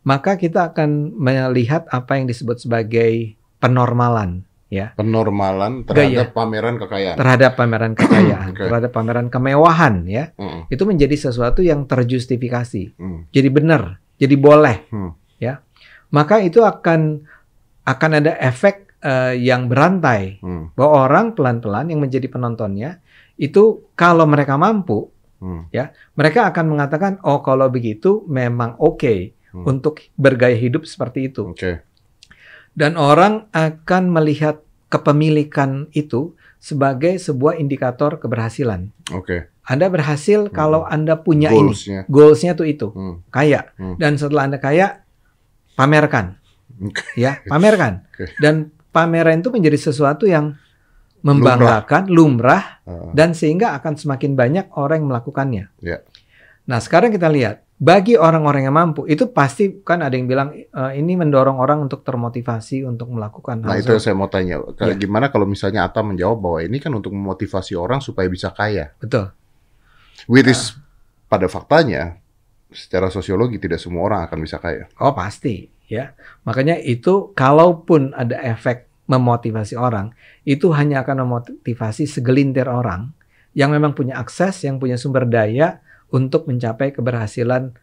maka 0.03 0.35
kita 0.35 0.73
akan 0.73 1.13
melihat 1.13 1.85
apa 1.87 2.17
yang 2.17 2.25
disebut 2.25 2.57
sebagai 2.59 3.35
penormalan 3.59 4.47
ya 4.67 4.93
Penormalan 4.95 5.83
terhadap 5.83 6.31
pameran 6.31 6.77
kekayaan. 6.77 7.17
terhadap 7.17 7.53
pameran 7.55 7.93
kekayaan, 7.99 8.49
Oke. 8.53 8.65
terhadap 8.65 8.91
pameran 8.91 9.27
kemewahan 9.27 10.05
ya. 10.05 10.33
Mm, 10.35 10.69
Itu 10.69 10.85
menjadi 10.85 11.17
sesuatu 11.19 11.61
yang 11.61 11.85
terjustifikasi. 11.85 12.93
mm, 12.95 13.33
Jadi 13.33 13.49
benar, 13.49 13.97
jadi 14.15 14.35
boleh 14.35 14.89
Hmm. 14.89 15.13
ya. 15.39 15.61
Maka 16.09 16.41
itu 16.41 16.61
akan 16.61 17.25
akan 17.83 18.11
ada 18.15 18.37
efek 18.39 18.88
eh, 19.03 19.35
yang 19.39 19.67
berantai 19.67 20.39
mm, 20.41 20.75
bahwa 20.79 20.91
orang 21.07 21.27
pelan-pelan 21.35 21.91
yang 21.91 22.01
menjadi 22.01 22.27
penontonnya 22.29 22.99
itu 23.39 23.87
kalau 23.95 24.27
mereka 24.27 24.59
mampu 24.59 25.11
mm. 25.39 25.71
mereka 26.19 26.51
akan 26.51 26.67
mengatakan 26.67 27.13
oh 27.23 27.43
kalau 27.43 27.71
begitu 27.71 28.27
memang 28.27 28.75
oke 28.79 29.39
Hmm. 29.49 29.65
untuk 29.65 30.05
bergaya 30.13 30.53
hidup 30.53 30.85
seperti 30.85 31.33
itu 31.33 31.57
Oke. 31.57 31.81
dan 32.77 33.01
orang 33.01 33.49
akan 33.57 34.13
melihat 34.13 34.61
kepemilikan 34.93 35.89
itu 35.97 36.37
sebagai 36.61 37.17
sebuah 37.17 37.57
indikator 37.57 38.21
keberhasilan. 38.21 38.93
Oke. 39.09 39.49
Anda 39.65 39.89
berhasil 39.89 40.49
Hmm. 40.49 40.53
kalau 40.53 40.85
Anda 40.85 41.21
punya 41.25 41.49
ini. 41.49 41.73
Goalsnya. 42.09 42.53
Tuh 42.57 42.69
itu, 42.69 42.89
Hmm. 42.93 43.25
kaya. 43.33 43.73
Hmm. 43.81 43.97
Dan 43.97 44.21
setelah 44.21 44.53
Anda 44.53 44.61
kaya, 44.61 45.01
pamerkan. 45.77 46.37
Oke. 46.85 47.05
Ya, 47.17 47.41
pamerkan. 47.49 48.05
Oke. 48.13 48.33
Dan 48.45 48.73
pameran 48.99 49.39
itu 49.39 49.55
menjadi 49.55 49.79
sesuatu 49.79 50.27
yang 50.27 50.59
membanggakan, 51.23 52.11
lumrah, 52.11 52.83
Ah, 52.83 53.11
dan 53.13 53.35
sehingga 53.35 53.77
akan 53.77 53.95
semakin 53.95 54.33
banyak 54.33 54.67
orang 54.75 55.03
yang 55.05 55.09
melakukannya. 55.13 55.65
Ya. 55.79 56.01
Nah, 56.65 56.79
sekarang 56.81 57.13
kita 57.13 57.29
lihat 57.29 57.69
bagi 57.79 58.19
orang-orang 58.19 58.67
yang 58.67 58.75
mampu 58.75 59.07
itu 59.07 59.31
pasti 59.31 59.79
kan 59.87 60.03
ada 60.03 60.19
yang 60.19 60.27
bilang 60.27 60.51
"Eh, 60.51 60.93
ini 60.99 61.15
mendorong 61.15 61.63
orang 61.63 61.79
untuk 61.85 62.03
termotivasi 62.03 62.83
untuk 62.83 63.07
melakukan 63.15 63.63
Nah 63.63 63.77
hal 63.77 63.87
itu 63.87 63.95
yang 63.95 64.03
saya 64.03 64.17
mau 64.19 64.27
tanya. 64.27 64.59
Iya. 64.75 64.99
Gimana 64.99 65.31
kalau 65.31 65.47
misalnya 65.47 65.87
Atta 65.87 66.03
menjawab 66.03 66.39
bahwa 66.43 66.59
ini 66.59 66.83
kan 66.83 66.91
untuk 66.91 67.15
memotivasi 67.15 67.79
orang 67.79 68.03
supaya 68.03 68.27
bisa 68.27 68.51
kaya. 68.51 68.91
betul 68.99 69.31
Which 70.27 70.51
is 70.51 70.75
pada 71.31 71.47
faktanya 71.47 72.19
secara 72.75 73.09
sosiologi 73.09 73.63
tidak 73.63 73.79
semua 73.79 74.03
orang 74.05 74.21
akan 74.27 74.39
bisa 74.43 74.59
kaya. 74.59 74.91
oh 74.99 75.15
pasti 75.15 75.71
ya 75.87 76.13
makanya 76.43 76.77
itu 76.81 77.31
kalaupun 77.33 78.11
ada 78.13 78.37
efek 78.43 78.88
memotivasi 79.09 79.75
orang 79.75 80.13
itu 80.45 80.69
hanya 80.77 81.03
akan 81.03 81.25
memotivasi 81.25 82.05
segelintir 82.05 82.69
orang 82.69 83.17
yang 83.57 83.73
memang 83.73 83.97
punya 83.97 84.21
akses 84.21 84.69
yang 84.69 84.77
punya 84.77 85.01
sumber 85.01 85.25
daya 85.25 85.81
untuk 86.13 86.47
mencapai 86.47 86.93
keberhasilan. 86.95 87.75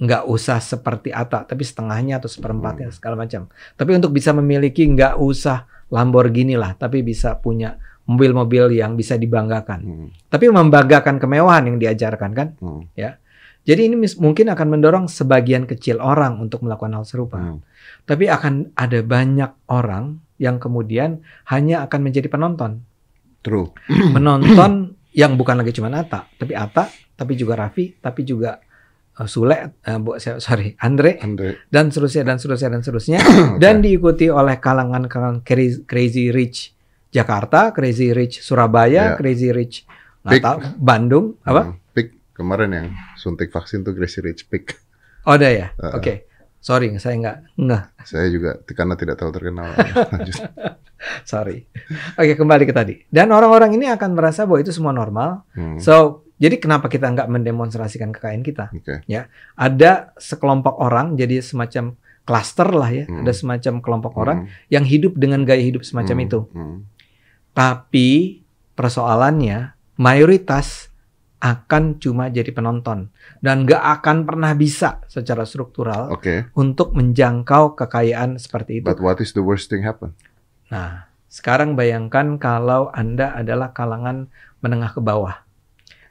Nggak 0.00 0.32
usah 0.32 0.64
seperti 0.64 1.12
Ata 1.12 1.44
tapi 1.44 1.60
setengahnya 1.60 2.24
atau 2.24 2.30
seperempatnya 2.32 2.88
segala 2.88 3.20
macam. 3.20 3.52
Tapi 3.76 3.90
untuk 4.00 4.16
bisa 4.16 4.32
memiliki 4.32 4.88
nggak 4.88 5.20
usah 5.20 5.68
Lamborghini 5.92 6.56
lah 6.56 6.72
tapi 6.78 7.04
bisa 7.04 7.36
punya 7.36 7.76
mobil-mobil 8.10 8.74
yang 8.74 8.98
bisa 8.98 9.14
dibanggakan. 9.14 9.80
Hmm. 9.86 10.08
tapi 10.26 10.50
membanggakan 10.50 11.22
kemewahan 11.22 11.70
yang 11.70 11.78
diajarkan 11.78 12.30
kan? 12.34 12.48
Hmm. 12.58 12.90
jadi 13.62 13.86
ini 13.86 14.02
mungkin 14.18 14.50
akan 14.50 14.66
mendorong 14.66 15.06
sebagian 15.06 15.68
kecil 15.68 16.02
orang 16.02 16.42
untuk 16.42 16.66
melakukan 16.66 16.96
hal 16.98 17.04
serupa. 17.06 17.38
Hmm. 17.38 17.62
tapi 18.08 18.26
akan 18.26 18.74
ada 18.74 18.98
banyak 19.06 19.50
orang 19.70 20.18
yang 20.40 20.56
kemudian 20.56 21.20
hanya 21.46 21.84
akan 21.84 22.00
menjadi 22.00 22.26
penonton 22.26 22.80
True. 23.40 23.68
menonton 24.16 24.96
yang 25.12 25.36
bukan 25.36 25.60
lagi 25.60 25.70
cuma 25.70 25.92
Ata 25.92 26.26
tapi 26.32 26.52
Ata 26.52 26.88
tapi 27.12 27.34
juga 27.34 27.54
Raffi 27.54 27.92
tapi 27.94 28.22
juga 28.22 28.56
eh, 29.12 29.28
Sule 29.28 29.76
eh, 29.78 29.96
bu- 29.96 30.16
sorry 30.16 30.72
Andre 30.78 31.20
Andre. 31.20 31.68
dan 31.68 31.88
seterusnya 31.88 32.24
dan 32.24 32.36
seterusnya 32.36 32.68
dan 32.70 32.80
seterusnya 32.80 33.18
dan 33.62 33.78
diikuti 33.78 34.26
oleh 34.26 34.56
kalangan-kalangan 34.56 35.40
crazy, 35.40 35.84
crazy 35.84 36.30
rich 36.30 36.72
Jakarta, 37.10 37.70
crazy 37.70 38.10
rich 38.10 38.38
Surabaya, 38.38 39.12
Ya. 39.12 39.16
crazy 39.16 39.50
rich 39.50 39.82
Big. 40.22 40.40
tahu 40.40 40.62
Bandung 40.76 41.34
apa? 41.42 41.62
Hmm. 41.66 41.76
Pick 41.90 42.08
kemarin 42.30 42.70
yang 42.70 42.86
suntik 43.16 43.48
vaksin 43.48 43.82
tuh 43.82 43.90
Gracie 43.90 44.22
Rich 44.22 44.46
Pick. 44.46 44.78
Oh 45.24 45.34
ada 45.34 45.48
ya. 45.48 45.74
Uh-uh. 45.74 45.98
Oke. 45.98 46.29
Sorry, 46.60 46.92
saya 47.00 47.16
nggak 47.16 47.36
nggak. 47.56 47.82
Saya 48.04 48.26
juga 48.28 48.60
karena 48.62 48.92
tidak 48.94 49.16
terlalu 49.16 49.34
terkenal. 49.34 49.68
Sorry. 51.24 51.64
Oke 52.14 52.36
kembali 52.36 52.68
ke 52.68 52.74
tadi. 52.76 52.94
Dan 53.08 53.32
orang-orang 53.32 53.72
ini 53.72 53.88
akan 53.88 54.12
merasa 54.12 54.44
bahwa 54.44 54.60
itu 54.60 54.68
semua 54.68 54.92
normal. 54.92 55.48
Hmm. 55.56 55.80
So 55.80 56.28
jadi 56.36 56.60
kenapa 56.60 56.92
kita 56.92 57.08
nggak 57.08 57.28
mendemonstrasikan 57.28 58.12
kekayaan 58.12 58.44
kita? 58.44 58.68
Oke. 58.76 59.00
Ada 59.56 60.12
sekelompok 60.20 60.76
orang 60.76 61.16
jadi 61.16 61.40
semacam 61.40 61.96
klaster 62.28 62.68
lah 62.68 62.92
ya. 62.92 63.04
Hmm. 63.08 63.24
Ada 63.24 63.32
semacam 63.32 63.74
kelompok 63.80 64.12
orang 64.20 64.38
Hmm. 64.44 64.48
yang 64.68 64.84
hidup 64.84 65.16
dengan 65.16 65.48
gaya 65.48 65.64
hidup 65.64 65.80
semacam 65.80 66.16
Hmm. 66.20 66.26
itu. 66.28 66.38
Hmm. 66.52 66.76
Tapi 67.56 68.08
persoalannya 68.76 69.72
mayoritas 69.96 70.89
akan 71.40 71.96
cuma 71.96 72.28
jadi 72.28 72.52
penonton 72.52 73.08
dan 73.40 73.64
nggak 73.64 73.80
akan 73.80 74.28
pernah 74.28 74.52
bisa 74.52 75.00
secara 75.08 75.48
struktural 75.48 76.12
Oke. 76.12 76.52
untuk 76.52 76.92
menjangkau 76.92 77.80
kekayaan 77.80 78.36
seperti 78.36 78.84
itu. 78.84 78.86
But 78.86 79.00
what 79.00 79.24
is 79.24 79.32
the 79.32 79.40
worst 79.40 79.72
thing 79.72 79.80
happen? 79.80 80.12
Nah, 80.68 81.08
sekarang 81.32 81.80
bayangkan 81.80 82.36
kalau 82.36 82.92
Anda 82.92 83.32
adalah 83.32 83.72
kalangan 83.72 84.28
menengah 84.60 84.92
ke 84.92 85.00
bawah 85.00 85.40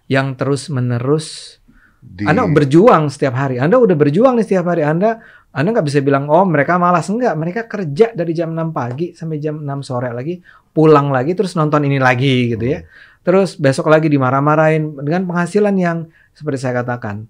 yang 0.09 0.33
terus-menerus 0.33 1.61
Di, 1.99 2.23
Anda 2.23 2.47
berjuang 2.47 3.11
setiap 3.11 3.35
hari. 3.35 3.59
Anda 3.59 3.75
udah 3.75 3.93
berjuang 3.93 4.39
nih 4.39 4.45
setiap 4.47 4.71
hari. 4.71 4.87
Anda 4.87 5.19
Anda 5.51 5.75
nggak 5.75 5.85
bisa 5.85 5.99
bilang 5.99 6.31
oh 6.31 6.47
mereka 6.47 6.79
malas 6.79 7.11
enggak. 7.11 7.35
Mereka 7.35 7.61
kerja 7.67 8.15
dari 8.15 8.31
jam 8.31 8.55
6 8.55 8.71
pagi 8.71 9.11
sampai 9.11 9.37
jam 9.37 9.59
6 9.61 9.83
sore 9.83 10.09
lagi, 10.15 10.39
pulang 10.71 11.11
lagi 11.11 11.35
terus 11.35 11.59
nonton 11.59 11.83
ini 11.83 11.99
lagi 11.99 12.55
gitu 12.55 12.65
ya. 12.65 12.79
Terus 13.19 13.59
besok 13.59 13.91
lagi 13.91 14.07
dimarah-marahin 14.07 14.95
dengan 15.03 15.27
penghasilan 15.27 15.75
yang 15.75 15.97
seperti 16.31 16.65
saya 16.65 16.81
katakan 16.83 17.27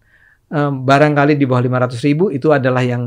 barangkali 0.51 1.33
di 1.33 1.45
bawah 1.45 1.61
500 1.61 2.01
ribu 2.03 2.27
itu 2.27 2.49
adalah 2.49 2.81
yang 2.81 3.05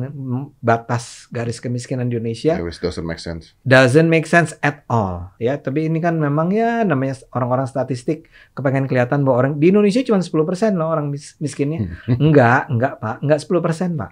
batas 0.58 1.26
garis 1.28 1.58
kemiskinan 1.58 2.06
di 2.06 2.14
Indonesia 2.14 2.54
Yeah, 2.54 2.62
which 2.62 2.78
doesn't 2.78 3.02
make 3.02 3.18
sense. 3.18 3.58
doesn't 3.62 4.06
make 4.06 4.25
sense 4.25 4.54
at 4.61 4.87
all 4.87 5.34
ya 5.37 5.56
tapi 5.56 5.84
ini 5.84 5.99
kan 5.99 6.14
memang 6.14 6.50
ya 6.50 6.82
namanya 6.82 7.18
orang-orang 7.30 7.66
statistik 7.66 8.26
kepengen 8.52 8.87
kelihatan 8.87 9.22
bahwa 9.22 9.37
orang 9.40 9.52
di 9.56 9.68
Indonesia 9.68 9.99
cuma 10.02 10.18
10% 10.18 10.30
loh 10.72 10.87
orang 10.87 11.08
mis- 11.08 11.34
miskinnya 11.37 11.90
enggak 12.22 12.68
enggak 12.68 12.94
pak 12.96 13.18
enggak 13.20 13.38
10% 13.38 13.58
pak 13.96 14.11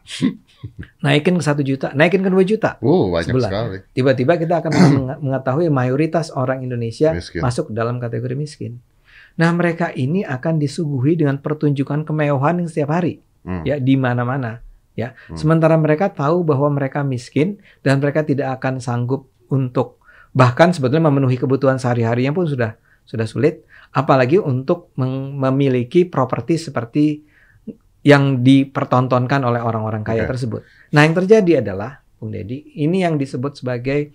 naikin 1.04 1.34
ke 1.34 1.44
satu 1.44 1.62
juta 1.62 1.92
naikin 1.92 2.20
ke 2.20 2.28
2 2.28 2.42
juta 2.44 2.76
Wow, 2.80 3.12
banyak 3.12 3.30
Sebulan. 3.30 3.46
sekali. 3.48 3.78
tiba-tiba 3.92 4.32
kita 4.36 4.54
akan 4.58 4.70
meng- 4.72 5.20
mengetahui 5.22 5.66
mayoritas 5.68 6.28
orang 6.30 6.60
Indonesia 6.60 7.12
Miskin. 7.12 7.40
masuk 7.40 7.70
dalam 7.70 7.96
kategori 7.96 8.34
miskin 8.34 8.82
nah 9.40 9.48
mereka 9.56 9.88
ini 9.96 10.20
akan 10.20 10.60
disuguhi 10.60 11.16
dengan 11.16 11.40
pertunjukan 11.40 12.04
kemewahan 12.04 12.60
yang 12.60 12.68
setiap 12.68 12.92
hari 12.92 13.24
Hmm. 13.40 13.64
ya 13.64 13.80
di 13.80 13.96
mana-mana 13.96 14.60
ya. 14.92 15.16
Hmm. 15.28 15.36
Sementara 15.36 15.76
mereka 15.80 16.12
tahu 16.12 16.44
bahwa 16.44 16.68
mereka 16.76 17.00
miskin 17.00 17.56
dan 17.80 18.00
mereka 18.04 18.20
tidak 18.20 18.60
akan 18.60 18.84
sanggup 18.84 19.32
untuk 19.48 20.00
bahkan 20.36 20.70
sebetulnya 20.70 21.08
memenuhi 21.08 21.40
kebutuhan 21.40 21.80
sehari-harinya 21.80 22.36
pun 22.36 22.46
sudah 22.46 22.76
sudah 23.08 23.26
sulit, 23.26 23.66
apalagi 23.90 24.38
untuk 24.38 24.94
memiliki 24.94 26.06
properti 26.06 26.60
seperti 26.60 27.26
yang 28.06 28.46
dipertontonkan 28.46 29.42
oleh 29.42 29.58
orang-orang 29.58 30.06
kaya 30.06 30.24
Oke. 30.24 30.36
tersebut. 30.36 30.62
Nah, 30.94 31.02
yang 31.04 31.16
terjadi 31.18 31.64
adalah 31.64 32.00
Bung 32.16 32.30
Deddy, 32.30 32.78
ini 32.80 33.02
yang 33.02 33.18
disebut 33.18 33.58
sebagai 33.60 34.14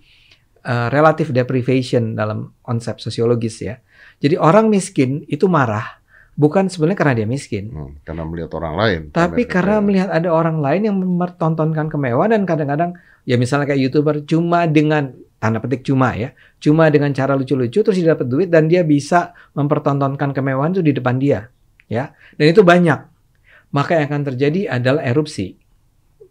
uh, 0.64 0.88
relative 0.88 1.30
deprivation 1.34 2.16
dalam 2.16 2.56
konsep 2.64 2.98
sosiologis 3.02 3.60
ya. 3.60 3.76
Jadi 4.16 4.34
orang 4.36 4.68
miskin 4.68 5.22
itu 5.28 5.44
marah 5.46 6.00
bukan 6.36 6.68
sebenarnya 6.68 6.98
karena 7.00 7.14
dia 7.16 7.28
miskin, 7.28 7.72
Hmm, 7.72 7.92
Karena 8.04 8.22
melihat 8.28 8.52
orang 8.56 8.74
lain. 8.76 9.00
tapi 9.08 9.48
karena 9.48 9.80
melihat 9.80 10.12
ada 10.12 10.28
orang 10.28 10.60
lain 10.60 10.82
yang 10.84 10.96
mempertontonkan 11.00 11.88
kemewahan 11.88 12.36
dan 12.36 12.44
kadang-kadang 12.44 12.92
ya 13.24 13.40
misalnya 13.40 13.64
kayak 13.66 13.80
youtuber 13.88 14.20
cuma 14.22 14.68
dengan 14.68 15.16
tanda 15.36 15.60
petik 15.60 15.84
cuma 15.84 16.12
ya, 16.12 16.32
cuma 16.60 16.88
dengan 16.92 17.12
cara 17.12 17.32
lucu-lucu 17.36 17.80
terus 17.80 17.96
dia 17.96 18.12
dapat 18.12 18.28
duit 18.28 18.48
dan 18.52 18.68
dia 18.68 18.84
bisa 18.84 19.32
mempertontonkan 19.52 20.32
kemewahan 20.32 20.76
itu 20.76 20.84
di 20.84 20.92
depan 20.92 21.16
dia, 21.16 21.48
ya. 21.88 22.12
Dan 22.36 22.52
itu 22.52 22.60
banyak. 22.60 23.00
Maka 23.72 24.00
yang 24.00 24.08
akan 24.08 24.22
terjadi 24.32 24.60
adalah 24.72 25.04
erupsi. 25.04 25.56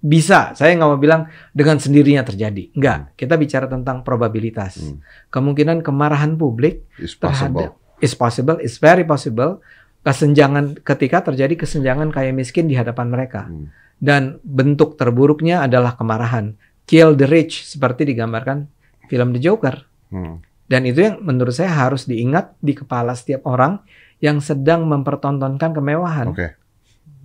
Bisa, 0.05 0.53
saya 0.53 0.77
nggak 0.77 0.85
mau 0.85 1.01
bilang 1.01 1.25
dengan 1.49 1.81
sendirinya 1.81 2.21
terjadi. 2.21 2.69
Enggak, 2.77 3.17
kita 3.17 3.41
bicara 3.41 3.65
tentang 3.65 4.05
probabilitas. 4.05 4.77
Hmm. 4.77 5.01
Kemungkinan 5.33 5.81
kemarahan 5.81 6.37
publik 6.37 6.85
It's 7.01 7.17
possible. 7.17 7.73
is 8.05 8.13
possible, 8.13 8.61
is 8.61 8.77
very 8.77 9.01
possible. 9.01 9.65
Kesenjangan 10.05 10.77
ketika 10.85 11.25
terjadi 11.25 11.57
kesenjangan 11.57 12.13
kaya 12.13 12.29
miskin 12.29 12.69
di 12.69 12.77
hadapan 12.77 13.09
mereka. 13.09 13.49
Hmm. 13.49 13.73
Dan 13.97 14.37
bentuk 14.45 14.93
terburuknya 14.93 15.65
adalah 15.65 15.97
kemarahan. 15.97 16.53
Kill 16.85 17.17
the 17.17 17.25
rich 17.25 17.65
seperti 17.65 18.05
digambarkan 18.05 18.69
film 19.09 19.33
The 19.33 19.41
Joker. 19.41 19.89
Hmm. 20.13 20.45
Dan 20.69 20.85
itu 20.85 21.01
yang 21.01 21.25
menurut 21.25 21.57
saya 21.57 21.73
harus 21.73 22.05
diingat 22.05 22.53
di 22.61 22.77
kepala 22.77 23.17
setiap 23.17 23.49
orang 23.49 23.81
yang 24.21 24.37
sedang 24.37 24.85
mempertontonkan 24.85 25.73
kemewahan. 25.73 26.29
Oke. 26.29 26.61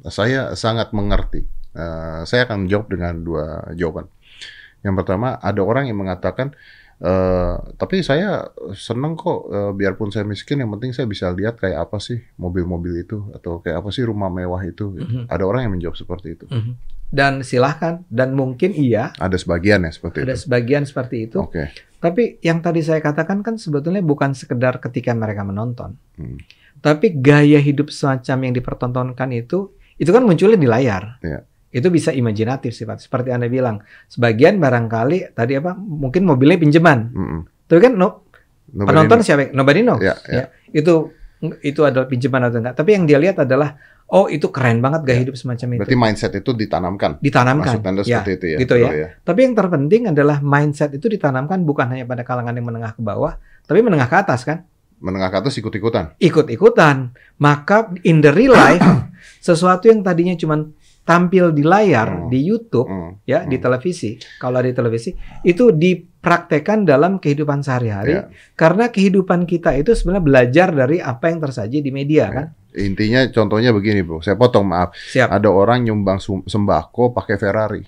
Saya 0.08 0.56
sangat 0.56 0.96
mengerti 0.96 1.59
Uh, 1.70 2.26
saya 2.26 2.46
akan 2.50 2.66
jawab 2.66 2.90
dengan 2.90 3.22
dua 3.22 3.74
jawaban. 3.78 4.10
Yang 4.80 4.94
pertama, 5.04 5.36
ada 5.38 5.60
orang 5.60 5.86
yang 5.86 6.00
mengatakan, 6.00 6.56
Uh, 7.00 7.56
tapi 7.80 8.04
saya 8.04 8.52
seneng 8.76 9.16
kok 9.16 9.48
uh, 9.48 9.72
biarpun 9.72 10.12
saya 10.12 10.28
miskin 10.28 10.60
yang 10.60 10.68
penting 10.76 10.92
saya 10.92 11.08
bisa 11.08 11.32
lihat 11.32 11.56
kayak 11.56 11.88
apa 11.88 11.96
sih 11.96 12.20
mobil-mobil 12.36 12.92
itu 13.00 13.24
atau 13.32 13.64
kayak 13.64 13.80
apa 13.80 13.88
sih 13.88 14.04
rumah 14.04 14.28
mewah 14.28 14.60
itu. 14.68 14.92
Mm 14.92 15.08
-hmm. 15.08 15.24
Ada 15.32 15.44
orang 15.48 15.64
yang 15.64 15.72
menjawab 15.80 15.96
seperti 15.96 16.36
itu. 16.36 16.44
Mm 16.52 16.60
-hmm. 16.60 16.74
Dan 17.08 17.32
silahkan 17.40 18.04
dan 18.12 18.36
mungkin 18.36 18.76
iya. 18.76 19.16
Ada 19.16 19.40
sebagian 19.40 19.88
ya 19.88 19.96
seperti 19.96 20.16
ada 20.20 20.24
itu. 20.28 20.28
Ada 20.28 20.36
sebagian 20.44 20.82
seperti 20.84 21.16
itu. 21.24 21.40
Oke. 21.40 21.52
Okay. 21.56 21.66
Tapi 22.04 22.22
yang 22.44 22.60
tadi 22.60 22.84
saya 22.84 23.00
katakan 23.00 23.40
kan 23.40 23.56
sebetulnya 23.56 24.04
bukan 24.04 24.36
sekedar 24.36 24.76
ketika 24.84 25.16
mereka 25.16 25.40
menonton. 25.40 25.96
Hmm. 26.20 26.36
Tapi 26.84 27.16
gaya 27.16 27.64
hidup 27.64 27.88
semacam 27.88 28.44
yang 28.44 28.52
dipertontonkan 28.60 29.32
itu 29.32 29.72
itu 29.96 30.10
kan 30.12 30.20
munculnya 30.20 30.60
di 30.60 30.68
layar. 30.68 31.16
Yeah 31.24 31.48
itu 31.70 31.86
bisa 31.86 32.10
imajinatif 32.10 32.74
sifat 32.74 32.98
seperti 32.98 33.30
anda 33.30 33.46
bilang 33.46 33.78
sebagian 34.10 34.58
barangkali 34.58 35.34
tadi 35.34 35.54
apa 35.54 35.78
mungkin 35.78 36.26
mobilnya 36.26 36.58
pinjaman. 36.58 36.98
Mm 37.14 37.26
-hmm. 37.26 37.40
tapi 37.70 37.80
kan 37.80 37.92
no 37.94 38.26
nobody 38.74 38.90
penonton 38.90 39.18
know. 39.22 39.26
siapa? 39.26 39.42
Nobody 39.54 39.80
knows. 39.86 40.02
Yeah, 40.02 40.18
yeah. 40.26 40.46
ya. 40.50 40.74
Itu 40.74 41.14
itu 41.62 41.80
adalah 41.86 42.10
pinjaman 42.10 42.50
atau 42.50 42.58
enggak. 42.58 42.74
Tapi 42.74 42.90
yang 42.98 43.04
dia 43.06 43.18
lihat 43.22 43.46
adalah 43.46 43.78
oh 44.10 44.26
itu 44.26 44.50
keren 44.50 44.82
banget 44.82 45.06
gaya 45.06 45.14
yeah. 45.14 45.22
hidup 45.22 45.34
semacam 45.38 45.66
itu. 45.78 45.80
Berarti 45.86 45.98
mindset 45.98 46.32
itu 46.34 46.50
ditanamkan. 46.50 47.10
Ditanamkan. 47.22 47.74
Maksud 47.78 48.06
ya, 48.06 48.20
seperti 48.20 48.32
itu 48.34 48.46
ya 48.46 48.58
gitu 48.58 48.74
ya. 48.74 48.90
ya. 48.90 49.08
Tapi 49.22 49.38
yang 49.46 49.54
terpenting 49.54 50.02
adalah 50.10 50.42
mindset 50.42 50.90
itu 50.90 51.06
ditanamkan 51.06 51.62
bukan 51.62 51.86
hanya 51.94 52.04
pada 52.04 52.26
kalangan 52.26 52.52
yang 52.52 52.66
menengah 52.66 52.92
ke 52.98 53.02
bawah 53.02 53.38
tapi 53.70 53.86
menengah 53.86 54.10
ke 54.10 54.16
atas 54.18 54.42
kan? 54.42 54.66
Menengah 54.98 55.30
ke 55.30 55.36
atas 55.46 55.54
ikut-ikutan. 55.62 56.18
Ikut-ikutan. 56.18 57.14
Maka 57.38 57.94
in 58.02 58.18
the 58.18 58.34
real 58.34 58.58
life 58.58 58.82
sesuatu 59.46 59.86
yang 59.86 60.02
tadinya 60.02 60.34
cuma 60.34 60.66
tampil 61.10 61.50
di 61.50 61.66
layar 61.66 62.06
hmm. 62.06 62.28
di 62.30 62.38
YouTube 62.38 62.86
hmm. 62.86 63.26
ya 63.26 63.42
hmm. 63.42 63.50
di 63.50 63.56
televisi 63.58 64.10
kalau 64.38 64.62
di 64.62 64.70
televisi 64.70 65.10
itu 65.42 65.74
dipraktekkan 65.74 66.86
dalam 66.86 67.18
kehidupan 67.18 67.66
sehari-hari 67.66 68.14
yeah. 68.14 68.30
karena 68.54 68.94
kehidupan 68.94 69.42
kita 69.42 69.74
itu 69.74 69.90
sebenarnya 69.98 70.22
belajar 70.22 70.68
dari 70.70 71.02
apa 71.02 71.26
yang 71.26 71.42
tersaji 71.42 71.82
di 71.82 71.90
media 71.90 72.14
yeah. 72.14 72.30
kan 72.30 72.46
intinya 72.78 73.26
contohnya 73.34 73.74
begini 73.74 74.06
bro 74.06 74.22
saya 74.22 74.38
potong 74.38 74.70
maaf 74.70 74.94
Siap. 74.94 75.26
ada 75.26 75.50
orang 75.50 75.82
nyumbang 75.82 76.22
sembako 76.22 77.10
pakai 77.10 77.34
Ferrari 77.34 77.82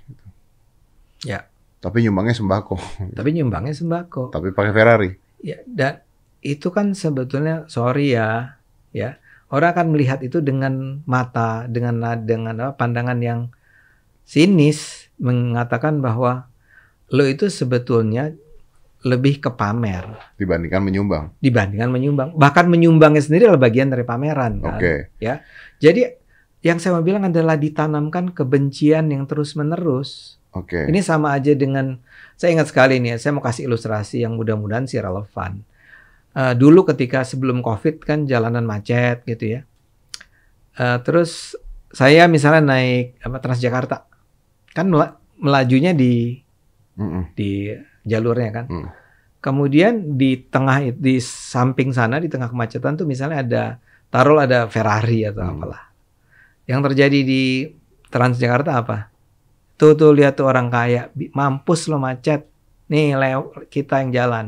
ya 1.22 1.46
tapi 1.78 2.02
nyumbangnya 2.02 2.34
sembako 2.34 2.74
tapi 3.14 3.30
nyumbangnya 3.38 3.78
sembako 3.78 4.34
tapi 4.34 4.50
pakai 4.50 4.72
Ferrari 4.74 5.10
ya 5.38 5.62
dan 5.70 6.02
itu 6.42 6.74
kan 6.74 6.90
sebetulnya 6.98 7.70
sorry 7.70 8.18
ya 8.18 8.58
ya 8.90 9.21
orang 9.52 9.68
akan 9.76 9.86
melihat 9.92 10.18
itu 10.24 10.40
dengan 10.40 11.04
mata 11.04 11.68
dengan 11.68 12.00
dengan 12.24 12.54
apa, 12.58 12.72
pandangan 12.74 13.20
yang 13.20 13.40
sinis 14.24 15.12
mengatakan 15.20 16.00
bahwa 16.00 16.48
lo 17.12 17.28
itu 17.28 17.52
sebetulnya 17.52 18.32
lebih 19.02 19.42
ke 19.42 19.50
pamer 19.52 20.08
dibandingkan 20.40 20.80
menyumbang 20.80 21.24
dibandingkan 21.42 21.90
menyumbang 21.92 22.28
bahkan 22.34 22.64
menyumbangnya 22.70 23.20
sendiri 23.20 23.50
adalah 23.50 23.60
bagian 23.68 23.92
dari 23.92 24.06
pameran 24.08 24.62
kan 24.62 24.78
okay. 24.80 25.12
ya 25.20 25.44
jadi 25.82 26.16
yang 26.62 26.78
saya 26.78 26.96
mau 26.96 27.04
bilang 27.04 27.28
adalah 27.28 27.58
ditanamkan 27.58 28.30
kebencian 28.32 29.10
yang 29.10 29.28
terus 29.28 29.52
menerus 29.58 30.40
Oke. 30.52 30.84
Okay. 30.84 30.92
Ini 30.92 31.00
sama 31.00 31.32
aja 31.32 31.56
dengan 31.56 31.96
saya 32.36 32.52
ingat 32.52 32.68
sekali 32.68 33.00
nih, 33.00 33.16
saya 33.16 33.32
mau 33.32 33.40
kasih 33.40 33.64
ilustrasi 33.72 34.20
yang 34.20 34.36
mudah-mudahan 34.36 34.84
sih 34.84 35.00
relevan 35.00 35.64
uh, 36.36 36.54
dulu 36.56 36.84
ketika 36.88 37.24
sebelum 37.24 37.60
COVID 37.60 38.02
kan 38.02 38.24
jalanan 38.24 38.64
macet 38.64 39.24
gitu 39.24 39.58
ya. 39.58 39.60
Uh, 40.76 40.98
terus 41.04 41.56
saya 41.92 42.24
misalnya 42.28 42.72
naik 42.72 43.20
apa 43.20 43.36
Transjakarta, 43.38 44.08
kan 44.72 44.88
melajunya 45.36 45.92
di 45.92 46.40
mm 46.96 47.04
-mm. 47.04 47.22
di 47.36 47.50
jalurnya 48.08 48.50
kan. 48.50 48.66
Mm. 48.68 48.88
Kemudian 49.42 49.92
di 50.16 50.38
tengah 50.38 50.94
di 50.94 51.18
samping 51.20 51.90
sana 51.90 52.22
di 52.22 52.30
tengah 52.30 52.48
kemacetan 52.48 52.94
tuh 52.96 53.04
misalnya 53.04 53.42
ada 53.42 53.64
taruh 54.08 54.40
ada 54.40 54.70
Ferrari 54.70 55.28
atau 55.28 55.44
mm. 55.44 55.52
apalah. 55.52 55.82
Yang 56.64 56.80
terjadi 56.90 57.20
di 57.26 57.42
Transjakarta 58.12 58.80
apa? 58.80 59.12
Tuh 59.76 59.96
tuh 59.96 60.14
lihat 60.14 60.38
tuh 60.38 60.46
orang 60.46 60.68
kaya 60.68 61.12
mampus 61.32 61.88
lo 61.90 62.00
macet. 62.00 62.48
Nih 62.92 63.16
lew 63.16 63.52
kita 63.72 64.04
yang 64.04 64.12
jalan. 64.12 64.46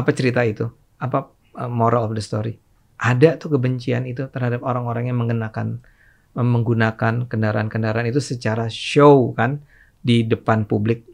Apa 0.00 0.16
cerita 0.16 0.40
itu? 0.48 0.64
Apa 0.96 1.28
uh, 1.60 1.68
moral 1.68 2.08
of 2.08 2.16
the 2.16 2.24
story? 2.24 2.56
Ada 2.96 3.36
tuh 3.36 3.60
kebencian 3.60 4.08
itu 4.08 4.24
terhadap 4.32 4.64
orang-orang 4.64 5.12
yang 5.12 5.20
mengenakan 5.20 5.84
menggunakan 6.32 7.26
kendaraan-kendaraan 7.26 8.06
itu 8.08 8.22
secara 8.22 8.70
show 8.72 9.36
kan 9.36 9.60
di 10.00 10.24
depan 10.24 10.64
publik. 10.64 11.04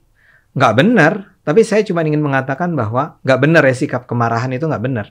Nggak 0.55 0.75
benar, 0.77 1.13
tapi 1.43 1.67
saya 1.67 1.83
cuma 1.83 2.07
ingin 2.07 2.23
mengatakan 2.23 2.77
bahwa 2.79 3.19
nggak 3.27 3.41
benar 3.43 3.63
ya 3.67 3.75
sikap 3.75 4.07
kemarahan 4.07 4.55
itu 4.55 4.69
nggak 4.69 4.85
benar. 4.85 5.07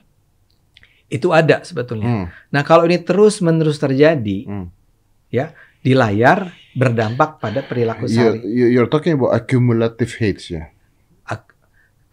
Itu 1.10 1.36
ada 1.36 1.62
sebetulnya. 1.66 2.08
Hmm. 2.08 2.26
Nah 2.54 2.62
kalau 2.64 2.86
ini 2.86 3.02
terus 3.02 3.42
menerus 3.42 3.82
terjadi, 3.82 4.46
hmm. 4.46 4.66
ya 5.34 5.52
di 5.82 5.94
layar 5.94 6.50
berdampak 6.74 7.38
pada 7.38 7.62
perilaku 7.62 8.10
sehari. 8.10 8.42
You're, 8.46 8.70
you're 8.74 8.90
talking 8.90 9.14
about 9.18 9.34
accumulative 9.34 10.12
hates 10.18 10.50
ya 10.50 10.70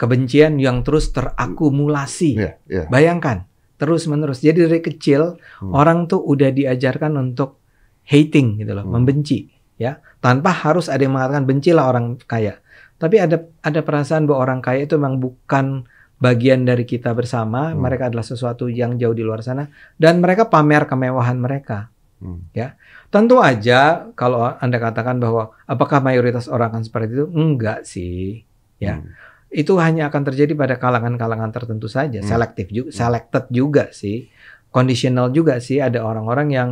kebencian 0.04 0.60
yang 0.60 0.84
terus 0.84 1.16
terakumulasi. 1.16 2.32
Yeah, 2.36 2.54
yeah. 2.68 2.88
Bayangkan 2.92 3.48
terus 3.80 4.04
menerus. 4.12 4.44
Jadi 4.44 4.68
dari 4.68 4.84
kecil 4.84 5.40
hmm. 5.40 5.72
orang 5.72 6.12
tuh 6.12 6.20
udah 6.20 6.52
diajarkan 6.52 7.16
untuk 7.16 7.64
hating 8.04 8.60
gitu 8.60 8.76
loh, 8.76 8.84
hmm. 8.84 8.92
membenci 8.92 9.48
ya. 9.80 10.04
Tanpa 10.20 10.52
harus 10.52 10.92
ada 10.92 11.00
yang 11.00 11.16
mengatakan 11.16 11.48
bencilah 11.48 11.88
orang 11.88 12.20
kaya. 12.28 12.60
Tapi 13.00 13.16
ada 13.20 13.48
ada 13.64 13.80
perasaan 13.80 14.28
bahwa 14.28 14.44
orang 14.44 14.60
kaya 14.60 14.84
itu 14.84 15.00
memang 15.00 15.24
bukan 15.24 15.88
bagian 16.20 16.64
dari 16.68 16.84
kita 16.84 17.16
bersama, 17.16 17.72
hmm. 17.72 17.80
mereka 17.80 18.12
adalah 18.12 18.28
sesuatu 18.28 18.68
yang 18.68 19.00
jauh 19.00 19.16
di 19.16 19.24
luar 19.24 19.40
sana 19.40 19.72
dan 19.96 20.20
mereka 20.20 20.52
pamer 20.52 20.84
kemewahan 20.84 21.40
mereka. 21.40 21.88
Hmm. 22.20 22.44
Ya. 22.52 22.76
Tentu 23.08 23.40
aja 23.40 24.10
kalau 24.20 24.52
Anda 24.58 24.84
katakan 24.84 25.22
bahwa 25.22 25.54
apakah 25.64 26.04
mayoritas 26.04 26.52
orang 26.52 26.76
akan 26.76 26.84
seperti 26.84 27.12
itu? 27.14 27.26
Enggak 27.32 27.88
sih. 27.88 28.44
Ya. 28.84 29.00
Hmm 29.00 29.32
itu 29.54 29.78
hanya 29.78 30.10
akan 30.10 30.22
terjadi 30.34 30.58
pada 30.58 30.76
kalangan-kalangan 30.82 31.54
tertentu 31.54 31.86
saja, 31.86 32.20
hmm. 32.20 32.28
selektif 32.28 32.68
juga, 32.74 32.90
hmm. 32.90 32.98
selected 32.98 33.46
juga 33.54 33.84
sih, 33.94 34.28
conditional 34.74 35.30
juga 35.30 35.62
sih. 35.62 35.78
Ada 35.78 36.02
orang-orang 36.02 36.48
yang 36.50 36.70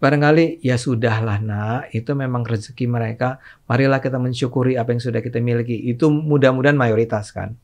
barangkali 0.00 0.64
ya 0.64 0.80
sudahlah 0.80 1.38
nak, 1.44 1.92
itu 1.92 2.10
memang 2.16 2.42
rezeki 2.42 2.88
mereka. 2.88 3.36
Marilah 3.68 4.00
kita 4.00 4.16
mensyukuri 4.16 4.80
apa 4.80 4.96
yang 4.96 5.02
sudah 5.04 5.20
kita 5.20 5.38
miliki. 5.44 5.76
Itu 5.92 6.08
mudah-mudahan 6.08 6.74
mayoritas 6.74 7.30
kan. 7.30 7.54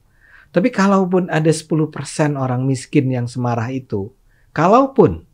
Tapi 0.49 0.73
kalaupun 0.73 1.29
ada 1.29 1.53
10% 1.53 1.93
orang 2.37 2.65
miskin 2.65 3.13
yang 3.13 3.29
semarah 3.29 3.69
itu, 3.69 4.13
kalaupun 4.57 5.28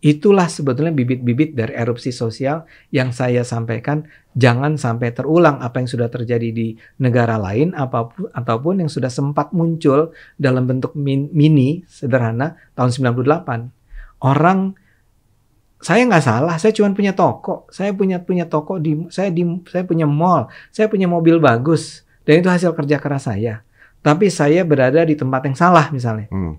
Itulah 0.00 0.48
sebetulnya 0.48 0.96
bibit-bibit 0.96 1.52
dari 1.52 1.76
erupsi 1.76 2.08
sosial 2.08 2.64
yang 2.88 3.12
saya 3.12 3.44
sampaikan. 3.44 4.08
Jangan 4.32 4.80
sampai 4.80 5.12
terulang 5.12 5.60
apa 5.60 5.76
yang 5.84 5.92
sudah 5.92 6.08
terjadi 6.08 6.48
di 6.56 6.72
negara 7.04 7.36
lain 7.36 7.76
apa 7.76 8.08
pun 8.08 8.32
ataupun 8.32 8.80
yang 8.80 8.88
sudah 8.88 9.12
sempat 9.12 9.52
muncul 9.52 10.16
dalam 10.40 10.64
bentuk 10.64 10.96
mini 10.96 11.84
sederhana 11.84 12.56
tahun 12.72 13.12
98. 13.12 14.24
Orang 14.24 14.72
saya 15.80 16.04
nggak 16.08 16.24
salah, 16.24 16.56
saya 16.56 16.72
cuma 16.76 16.92
punya 16.92 17.12
toko, 17.16 17.68
saya 17.72 17.92
punya 17.92 18.20
punya 18.20 18.44
toko 18.48 18.80
di 18.80 19.08
saya 19.12 19.28
di 19.28 19.44
saya 19.68 19.84
punya 19.84 20.04
mall, 20.04 20.48
saya 20.72 20.88
punya 20.88 21.08
mobil 21.08 21.40
bagus 21.40 22.08
dan 22.24 22.40
itu 22.40 22.48
hasil 22.48 22.72
kerja 22.72 22.96
keras 22.96 23.28
saya. 23.28 23.64
Tapi 24.00 24.32
saya 24.32 24.64
berada 24.64 25.04
di 25.04 25.12
tempat 25.12 25.44
yang 25.44 25.56
salah 25.56 25.92
misalnya. 25.92 26.28
Hmm. 26.32 26.56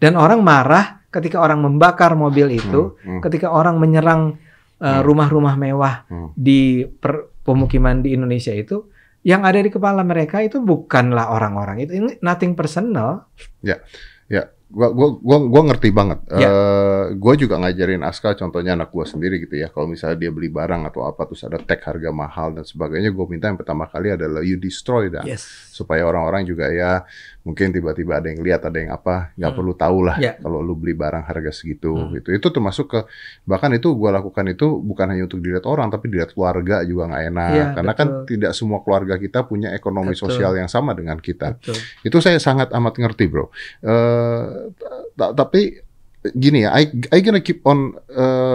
Dan 0.00 0.16
orang 0.16 0.40
marah 0.40 1.04
ketika 1.12 1.44
orang 1.44 1.60
membakar 1.60 2.16
mobil 2.16 2.48
hmm, 2.48 2.58
itu, 2.58 2.80
hmm, 2.96 3.04
hmm. 3.04 3.20
ketika 3.20 3.52
orang 3.52 3.76
menyerang 3.76 4.40
uh, 4.80 5.04
rumah-rumah 5.04 5.60
mewah 5.60 6.08
hmm. 6.08 6.32
di 6.32 6.88
per, 6.88 7.36
pemukiman 7.44 8.00
di 8.00 8.16
Indonesia 8.16 8.56
itu, 8.56 8.88
yang 9.20 9.44
ada 9.44 9.60
di 9.60 9.68
kepala 9.68 10.00
mereka 10.00 10.40
itu 10.40 10.64
bukanlah 10.64 11.28
orang-orang 11.36 11.84
itu, 11.84 11.92
ini 12.00 12.16
nothing 12.24 12.56
personal. 12.56 13.28
Ya, 13.60 13.84
ya, 14.32 14.48
gua 14.70 14.88
gua 14.94 15.08
gua 15.18 15.38
gua 15.50 15.62
ngerti 15.70 15.88
banget. 15.90 16.18
Ya. 16.30 16.48
Uh, 16.48 17.04
gua 17.18 17.34
juga 17.34 17.58
ngajarin 17.58 18.06
Aska 18.06 18.38
contohnya 18.38 18.78
anak 18.78 18.94
gua 18.94 19.04
sendiri 19.04 19.42
gitu 19.42 19.58
ya. 19.58 19.68
Kalau 19.68 19.90
misalnya 19.90 20.16
dia 20.16 20.30
beli 20.30 20.48
barang 20.48 20.86
atau 20.86 21.04
apa 21.10 21.26
terus 21.26 21.42
ada 21.42 21.58
tag 21.58 21.82
harga 21.82 22.10
mahal 22.14 22.54
dan 22.54 22.64
sebagainya, 22.64 23.10
gua 23.10 23.26
minta 23.26 23.50
yang 23.50 23.58
pertama 23.58 23.90
kali 23.90 24.14
adalah 24.14 24.40
you 24.46 24.56
destroy 24.56 25.10
that. 25.10 25.26
Yes. 25.26 25.44
Supaya 25.74 26.06
orang-orang 26.06 26.46
juga 26.46 26.70
ya 26.70 27.02
mungkin 27.40 27.72
tiba-tiba 27.72 28.20
ada 28.20 28.28
yang 28.28 28.44
lihat 28.44 28.68
ada 28.68 28.76
yang 28.76 28.92
apa 28.92 29.32
nggak 29.32 29.48
hmm. 29.48 29.56
perlu 29.56 29.72
tahu 29.72 29.98
lah 30.04 30.16
yeah. 30.20 30.36
kalau 30.36 30.60
lu 30.60 30.76
beli 30.76 30.92
barang 30.92 31.24
harga 31.24 31.56
segitu 31.56 31.88
hmm. 31.96 32.20
gitu 32.20 32.28
itu 32.36 32.48
termasuk 32.52 32.86
ke 32.92 33.00
bahkan 33.48 33.72
itu 33.72 33.96
gue 33.96 34.10
lakukan 34.12 34.44
itu 34.52 34.76
bukan 34.76 35.16
hanya 35.16 35.24
untuk 35.24 35.40
dilihat 35.40 35.64
orang 35.64 35.88
tapi 35.88 36.12
dilihat 36.12 36.36
keluarga 36.36 36.84
juga 36.84 37.08
nggak 37.08 37.22
enak 37.32 37.50
yeah, 37.56 37.68
karena 37.72 37.92
kan 37.96 38.08
betul. 38.12 38.20
kan 38.20 38.28
tidak 38.28 38.52
semua 38.52 38.78
keluarga 38.84 39.14
kita 39.16 39.48
punya 39.48 39.72
ekonomi 39.72 40.12
betul. 40.12 40.28
sosial 40.28 40.52
yang 40.52 40.68
sama 40.68 40.92
dengan 40.92 41.16
kita 41.16 41.56
betul. 41.56 41.76
itu 42.04 42.18
saya 42.20 42.36
sangat 42.36 42.68
amat 42.76 42.94
ngerti 43.00 43.24
bro 43.32 43.48
uh, 43.48 43.48
tapi 45.16 45.80
gini 46.36 46.68
ya 46.68 46.76
I 46.76 46.92
I 47.14 47.18
gonna 47.24 47.40
keep 47.40 47.64
on 47.64 47.96
uh, 48.12 48.49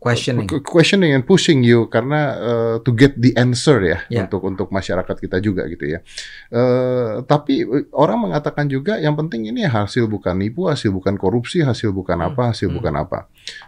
questioning. 0.00 0.48
questioning 0.64 1.12
and 1.12 1.22
pushing 1.22 1.60
you 1.60 1.84
karena 1.86 2.20
uh, 2.34 2.76
to 2.80 2.90
get 2.90 3.12
the 3.14 3.36
answer 3.36 3.76
ya 3.78 3.98
Ya. 4.08 4.24
untuk 4.24 4.40
untuk 4.42 4.68
masyarakat 4.68 5.12
kita 5.14 5.38
juga 5.38 5.68
gitu 5.68 5.84
ya. 5.86 6.00
Uh, 6.48 7.20
tapi 7.22 7.62
uh, 7.62 7.84
orang 7.92 8.24
mengatakan 8.24 8.64
juga 8.64 8.96
yang 8.96 9.12
penting 9.12 9.46
ini 9.46 9.62
hasil 9.62 10.08
bukan 10.08 10.34
nipu, 10.34 10.66
hasil 10.66 10.88
bukan 10.88 11.14
korupsi, 11.14 11.60
hasil 11.60 11.92
bukan 11.92 12.16
Hmm. 12.16 12.28
apa, 12.32 12.42
hasil 12.50 12.72
Hmm. 12.72 12.76
bukan 12.76 12.94
apa. 12.96 13.18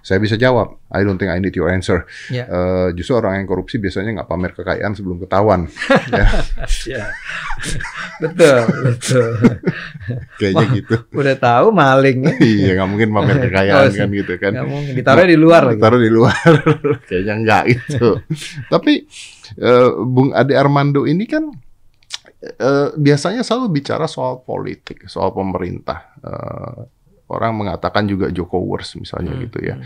Saya 0.00 0.18
bisa 0.18 0.34
jawab, 0.34 0.80
I 0.88 1.04
don't 1.04 1.16
think 1.16 1.28
I 1.28 1.36
need 1.36 1.52
your 1.52 1.68
answer. 1.68 2.08
Ya. 2.28 2.48
Uh, 2.48 2.88
justru 2.92 3.12
orang 3.14 3.38
yang 3.38 3.46
korupsi 3.46 3.76
biasanya 3.76 4.16
nggak 4.16 4.28
pamer 4.28 4.52
kekayaan 4.52 4.92
sebelum 4.92 5.20
ketahuan, 5.20 5.68
ya, 6.12 6.26
Ya. 6.88 7.04
betul, 8.18 8.60
betul. 8.82 9.30
kayaknya 10.38 10.66
gitu. 10.74 10.94
Udah 11.12 11.36
tahu 11.36 11.70
maling 11.70 12.18
ya. 12.24 12.32
iya 12.40 12.70
nggak 12.78 12.88
mungkin 12.88 13.08
pamer 13.10 13.36
kekayaan 13.48 13.80
Oh, 13.82 13.90
kan 13.92 14.08
gitu 14.10 14.34
kan. 14.38 14.52
Nggak 14.54 14.68
mungkin 14.68 14.92
ditaruh 14.94 15.26
di 15.26 15.36
luar 15.38 15.62
lagi. 15.68 15.80
Taruh 15.80 16.00
di 16.00 16.10
luar, 16.10 16.21
kayaknya 17.08 17.34
enggak 17.34 17.62
gitu. 17.72 18.20
Tapi 18.72 19.06
eh, 19.56 19.90
Bung 20.04 20.30
Ade 20.32 20.54
Armando 20.54 21.02
ini 21.04 21.24
kan 21.24 21.50
eh, 22.42 22.88
biasanya 22.92 23.42
selalu 23.42 23.72
bicara 23.72 24.06
soal 24.06 24.42
politik, 24.42 25.06
soal 25.06 25.30
pemerintah. 25.30 26.14
Eh, 26.20 26.78
orang 27.32 27.56
mengatakan 27.56 28.04
juga 28.04 28.28
Jokowers 28.28 28.92
misalnya 28.94 29.32
Hmm, 29.32 29.42
gitu 29.48 29.58
ya. 29.64 29.80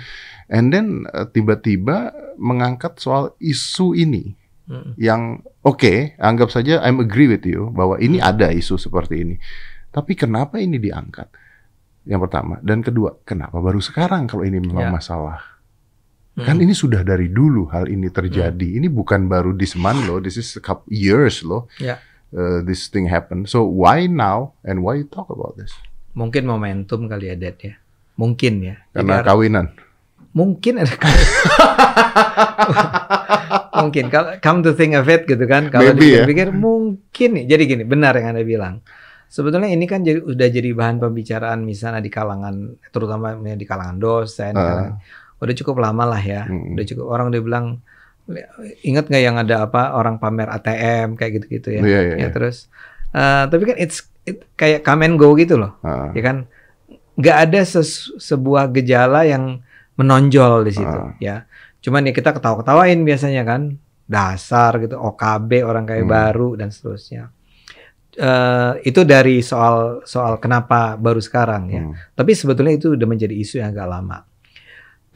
And 0.49 0.71
then 0.71 1.07
tiba-tiba 1.31 2.11
mengangkat 2.37 2.99
soal 2.99 3.35
isu 3.39 3.95
ini 3.95 4.35
Hmm. 4.67 4.99
yang 4.99 5.23
oke, 5.63 6.19
anggap 6.19 6.51
saja 6.51 6.83
I'm 6.83 6.99
agree 6.99 7.31
with 7.31 7.47
you 7.47 7.71
bahwa 7.71 8.03
ini 8.03 8.19
Hmm. 8.19 8.35
ada 8.35 8.51
isu 8.51 8.75
seperti 8.75 9.23
ini. 9.23 9.37
Tapi 9.95 10.19
kenapa 10.19 10.59
ini 10.59 10.75
diangkat? 10.77 11.31
Yang 12.03 12.21
pertama 12.27 12.59
dan 12.63 12.83
kedua, 12.83 13.15
kenapa 13.23 13.63
baru 13.63 13.79
sekarang 13.79 14.27
kalau 14.27 14.43
ini 14.43 14.59
memang 14.59 14.91
Ya. 14.91 14.95
masalah? 14.95 15.39
Hmm. 16.37 16.45
Kan 16.45 16.57
ini 16.61 16.71
sudah 16.71 17.01
dari 17.01 17.33
dulu 17.33 17.65
hal 17.73 17.89
ini 17.89 18.07
terjadi. 18.07 18.77
Ini 18.77 18.87
bukan 18.87 19.25
baru 19.25 19.57
this 19.57 19.73
month 19.73 20.05
loh. 20.05 20.21
This 20.21 20.37
is 20.37 20.53
a 20.53 20.61
couple 20.61 20.93
years 20.93 21.41
loh. 21.41 21.65
Ya. 21.81 21.97
Uh, 22.29 22.61
this 22.61 22.87
thing 22.87 23.09
happen. 23.09 23.49
So 23.49 23.65
why 23.65 24.05
now 24.05 24.53
and 24.61 24.85
why 24.85 25.01
you 25.01 25.09
talk 25.09 25.29
about 25.29 25.57
this? 25.57 25.73
Mungkin 26.13 26.45
momentum 26.45 27.09
kali 27.09 27.33
ya, 27.33 27.37
Dad 27.37 27.57
ya. 27.57 27.75
Mungkin 28.15 28.53
ya. 28.61 28.77
Jadi 28.91 29.01
Karena 29.01 29.15
har- 29.17 29.27
kawinan. 29.27 29.67
mungkin 30.37 30.77
ada 30.77 30.93
mungkin 33.77 34.05
kalau 34.09 34.37
come 34.39 34.61
to 34.61 34.73
think 34.73 34.93
of 34.93 35.09
it 35.09 35.25
gitu 35.25 35.45
kan 35.45 35.69
kalau 35.69 35.93
Maybe 35.93 36.13
ya. 36.13 36.25
dipikir 36.25 36.53
mungkin 36.53 37.41
jadi 37.45 37.63
gini 37.65 37.85
benar 37.85 38.17
yang 38.17 38.37
anda 38.37 38.45
bilang 38.45 38.85
sebetulnya 39.29 39.69
ini 39.69 39.85
kan 39.85 40.01
jadi 40.01 40.21
udah 40.21 40.49
jadi 40.49 40.71
bahan 40.73 40.97
pembicaraan 40.99 41.65
misalnya 41.65 42.01
di 42.01 42.09
kalangan 42.09 42.53
terutama 42.89 43.33
di 43.37 43.65
kalangan 43.65 43.97
dosen 43.97 44.53
Ah. 44.53 44.61
kalangan- 44.61 44.97
udah 45.39 45.55
cukup 45.55 45.77
lama 45.79 46.05
lah 46.07 46.19
ya 46.19 46.45
Mm. 46.45 46.75
udah 46.75 46.85
cukup 46.87 47.07
orang 47.07 47.27
udah 47.29 47.43
bilang 47.43 47.67
ingat 48.83 49.07
nggak 49.07 49.23
yang 49.23 49.37
ada 49.37 49.65
apa 49.65 49.93
orang 49.93 50.17
pamer 50.17 50.51
ATM 50.51 51.15
kayak 51.15 51.33
gitu-gitu 51.37 51.69
ya 51.71 51.81
Iya, 51.81 52.01
iya, 52.01 52.01
ya 52.13 52.17
iya. 52.19 52.29
terus 52.29 52.67
eh, 53.13 53.45
tapi 53.47 53.63
kan 53.65 53.77
it's 53.77 54.03
it, 54.23 54.43
kayak 54.53 54.83
come 54.83 55.03
and 55.03 55.15
go 55.15 55.31
gitu 55.33 55.55
loh 55.55 55.79
Ah, 55.81 56.11
ya 56.11 56.23
kan 56.23 56.37
nggak 57.15 57.37
ada 57.45 57.61
ses- 57.63 58.13
sebuah 58.17 58.69
gejala 58.71 59.23
yang 59.23 59.63
menonjol 59.95 60.65
di 60.65 60.73
situ 60.75 60.99
Ah. 61.01 61.15
ya 61.19 61.37
cuman 61.79 62.03
ya 62.03 62.13
kita 62.13 62.33
ketawa-ketawain 62.33 62.99
biasanya 63.01 63.43
kan 63.43 63.79
dasar 64.05 64.79
gitu 64.79 64.97
OKB 64.97 65.63
orang 65.63 65.85
kayak 65.85 66.03
Hmm. 66.03 66.13
baru 66.13 66.49
dan 66.55 66.69
seterusnya 66.69 67.31
Eh, 68.17 68.73
itu 68.83 69.05
dari 69.05 69.45
soal 69.45 70.01
soal 70.03 70.41
kenapa 70.41 70.97
baru 70.97 71.21
sekarang 71.21 71.69
ya 71.69 71.85
hmm. 71.85 72.17
tapi 72.17 72.33
sebetulnya 72.33 72.73
itu 72.73 72.97
udah 72.97 73.05
menjadi 73.05 73.37
isu 73.37 73.61
yang 73.61 73.71
agak 73.71 73.85
lama 73.87 74.25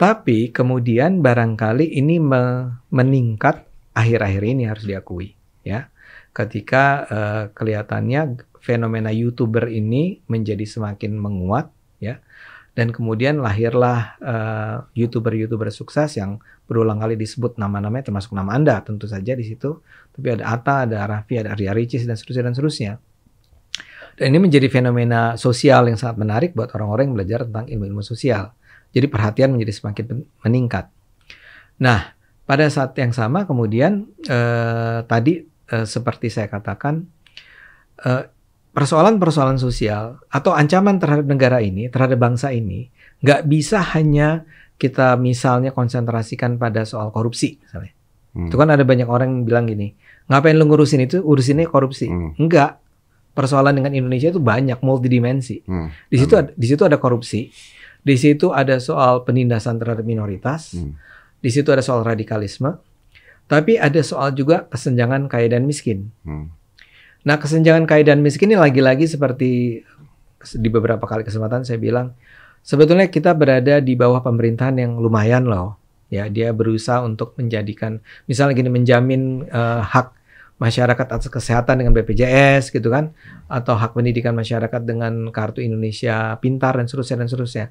tapi 0.01 0.49
kemudian 0.49 1.21
barangkali 1.21 1.93
ini 1.93 2.17
me- 2.17 2.81
meningkat 2.89 3.69
akhir-akhir 3.93 4.41
ini 4.41 4.65
harus 4.65 4.89
diakui 4.89 5.37
ya. 5.61 5.93
Ketika 6.33 6.83
eh, 7.05 7.43
kelihatannya 7.53 8.41
fenomena 8.65 9.13
youtuber 9.13 9.69
ini 9.69 10.25
menjadi 10.25 10.65
semakin 10.65 11.13
menguat 11.13 11.69
ya. 12.01 12.17
Dan 12.73 12.89
kemudian 12.89 13.45
lahirlah 13.45 14.17
eh, 14.17 14.77
youtuber-youtuber 14.97 15.69
sukses 15.69 16.17
yang 16.17 16.41
berulang 16.65 16.97
kali 16.97 17.13
disebut 17.13 17.61
nama-namanya 17.61 18.09
termasuk 18.09 18.33
nama 18.33 18.57
anda 18.57 18.81
tentu 18.81 19.05
saja 19.05 19.37
di 19.37 19.45
situ. 19.45 19.85
Tapi 20.17 20.33
ada 20.33 20.49
Atta 20.49 20.89
ada 20.89 21.05
Raffi 21.05 21.45
ada 21.45 21.53
Arya 21.53 21.77
Ricis 21.77 22.09
dan 22.09 22.17
seterusnya 22.17 22.49
dan 22.49 22.53
seterusnya. 22.57 22.93
Dan 24.17 24.33
ini 24.33 24.49
menjadi 24.49 24.65
fenomena 24.65 25.37
sosial 25.37 25.93
yang 25.93 25.97
sangat 26.01 26.17
menarik 26.17 26.57
buat 26.57 26.73
orang-orang 26.73 27.13
yang 27.13 27.15
belajar 27.21 27.39
tentang 27.45 27.69
ilmu-ilmu 27.69 28.01
sosial 28.01 28.57
jadi 28.91 29.07
perhatian 29.07 29.55
menjadi 29.55 29.73
semakin 29.73 30.27
meningkat 30.43 30.87
nah 31.81 32.13
pada 32.45 32.67
saat 32.67 32.95
yang 32.99 33.15
sama 33.15 33.47
kemudian 33.47 34.07
eh, 34.27 34.99
tadi 35.07 35.43
eh, 35.47 35.85
seperti 35.87 36.27
saya 36.27 36.51
katakan 36.51 37.07
eh, 38.03 38.23
persoalan-persoalan 38.71 39.59
sosial 39.59 40.19
atau 40.31 40.55
ancaman 40.55 40.95
terhadap 40.97 41.27
negara 41.27 41.59
ini, 41.59 41.91
terhadap 41.91 42.17
bangsa 42.23 42.55
ini, 42.55 42.87
nggak 43.19 43.43
bisa 43.47 43.83
hanya 43.95 44.47
kita 44.79 45.19
misalnya 45.19 45.75
konsentrasikan 45.75 46.55
pada 46.55 46.87
soal 46.87 47.11
korupsi 47.11 47.59
misalnya. 47.61 47.93
Hmm. 48.31 48.47
Itu 48.47 48.55
kan 48.55 48.71
ada 48.71 48.87
banyak 48.87 49.07
orang 49.11 49.27
yang 49.27 49.43
bilang 49.43 49.65
gini, 49.67 49.91
ngapain 50.31 50.55
lu 50.55 50.65
ngurusin 50.71 51.03
itu, 51.03 51.19
urusinnya 51.19 51.67
korupsi. 51.67 52.07
Hmm. 52.07 52.33
Enggak. 52.39 52.79
Persoalan 53.31 53.71
dengan 53.79 53.95
Indonesia 53.95 54.27
itu 54.27 54.43
banyak 54.43 54.83
multidimensi. 54.83 55.63
Hmm. 55.63 55.87
Di 56.11 56.19
situ 56.19 56.35
ada, 56.35 56.51
di 56.51 56.67
situ 56.67 56.83
ada 56.83 56.99
korupsi, 56.99 57.47
di 58.01 58.15
situ 58.17 58.49
ada 58.49 58.81
soal 58.81 59.21
penindasan 59.21 59.77
terhadap 59.77 60.05
minoritas, 60.05 60.73
Hmm. 60.73 60.97
di 61.37 61.49
situ 61.53 61.69
ada 61.69 61.85
soal 61.85 62.01
radikalisme, 62.01 62.77
tapi 63.45 63.77
ada 63.77 64.01
soal 64.01 64.33
juga 64.33 64.65
kesenjangan 64.69 65.29
kaya 65.29 65.53
dan 65.53 65.69
miskin. 65.69 66.09
Hmm. 66.25 66.49
Nah, 67.21 67.37
kesenjangan 67.37 67.85
kaya 67.85 68.01
dan 68.01 68.25
miskin 68.25 68.49
ini 68.49 68.57
lagi-lagi 68.57 69.05
seperti 69.05 69.81
di 70.41 70.69
beberapa 70.73 71.05
kali 71.05 71.21
kesempatan 71.21 71.61
saya 71.61 71.77
bilang, 71.77 72.17
sebetulnya 72.65 73.05
kita 73.13 73.37
berada 73.37 73.77
di 73.77 73.93
bawah 73.93 74.25
pemerintahan 74.25 74.73
yang 74.81 74.97
lumayan 74.97 75.45
loh. 75.45 75.77
Ya, 76.11 76.27
dia 76.27 76.51
berusaha 76.51 76.99
untuk 77.07 77.39
menjadikan 77.39 78.03
misalnya 78.27 78.57
gini 78.57 78.67
menjamin 78.67 79.47
eh, 79.47 79.81
hak 79.85 80.11
masyarakat 80.61 81.07
atas 81.09 81.25
kesehatan 81.25 81.81
dengan 81.81 81.97
BPJS 81.97 82.69
gitu 82.69 82.93
kan 82.93 83.09
atau 83.49 83.73
hak 83.73 83.97
pendidikan 83.97 84.37
masyarakat 84.37 84.85
dengan 84.85 85.33
kartu 85.33 85.65
Indonesia 85.65 86.37
Pintar 86.37 86.77
dan 86.77 86.85
seterusnya 86.85 87.25
dan 87.25 87.27
seterusnya. 87.27 87.65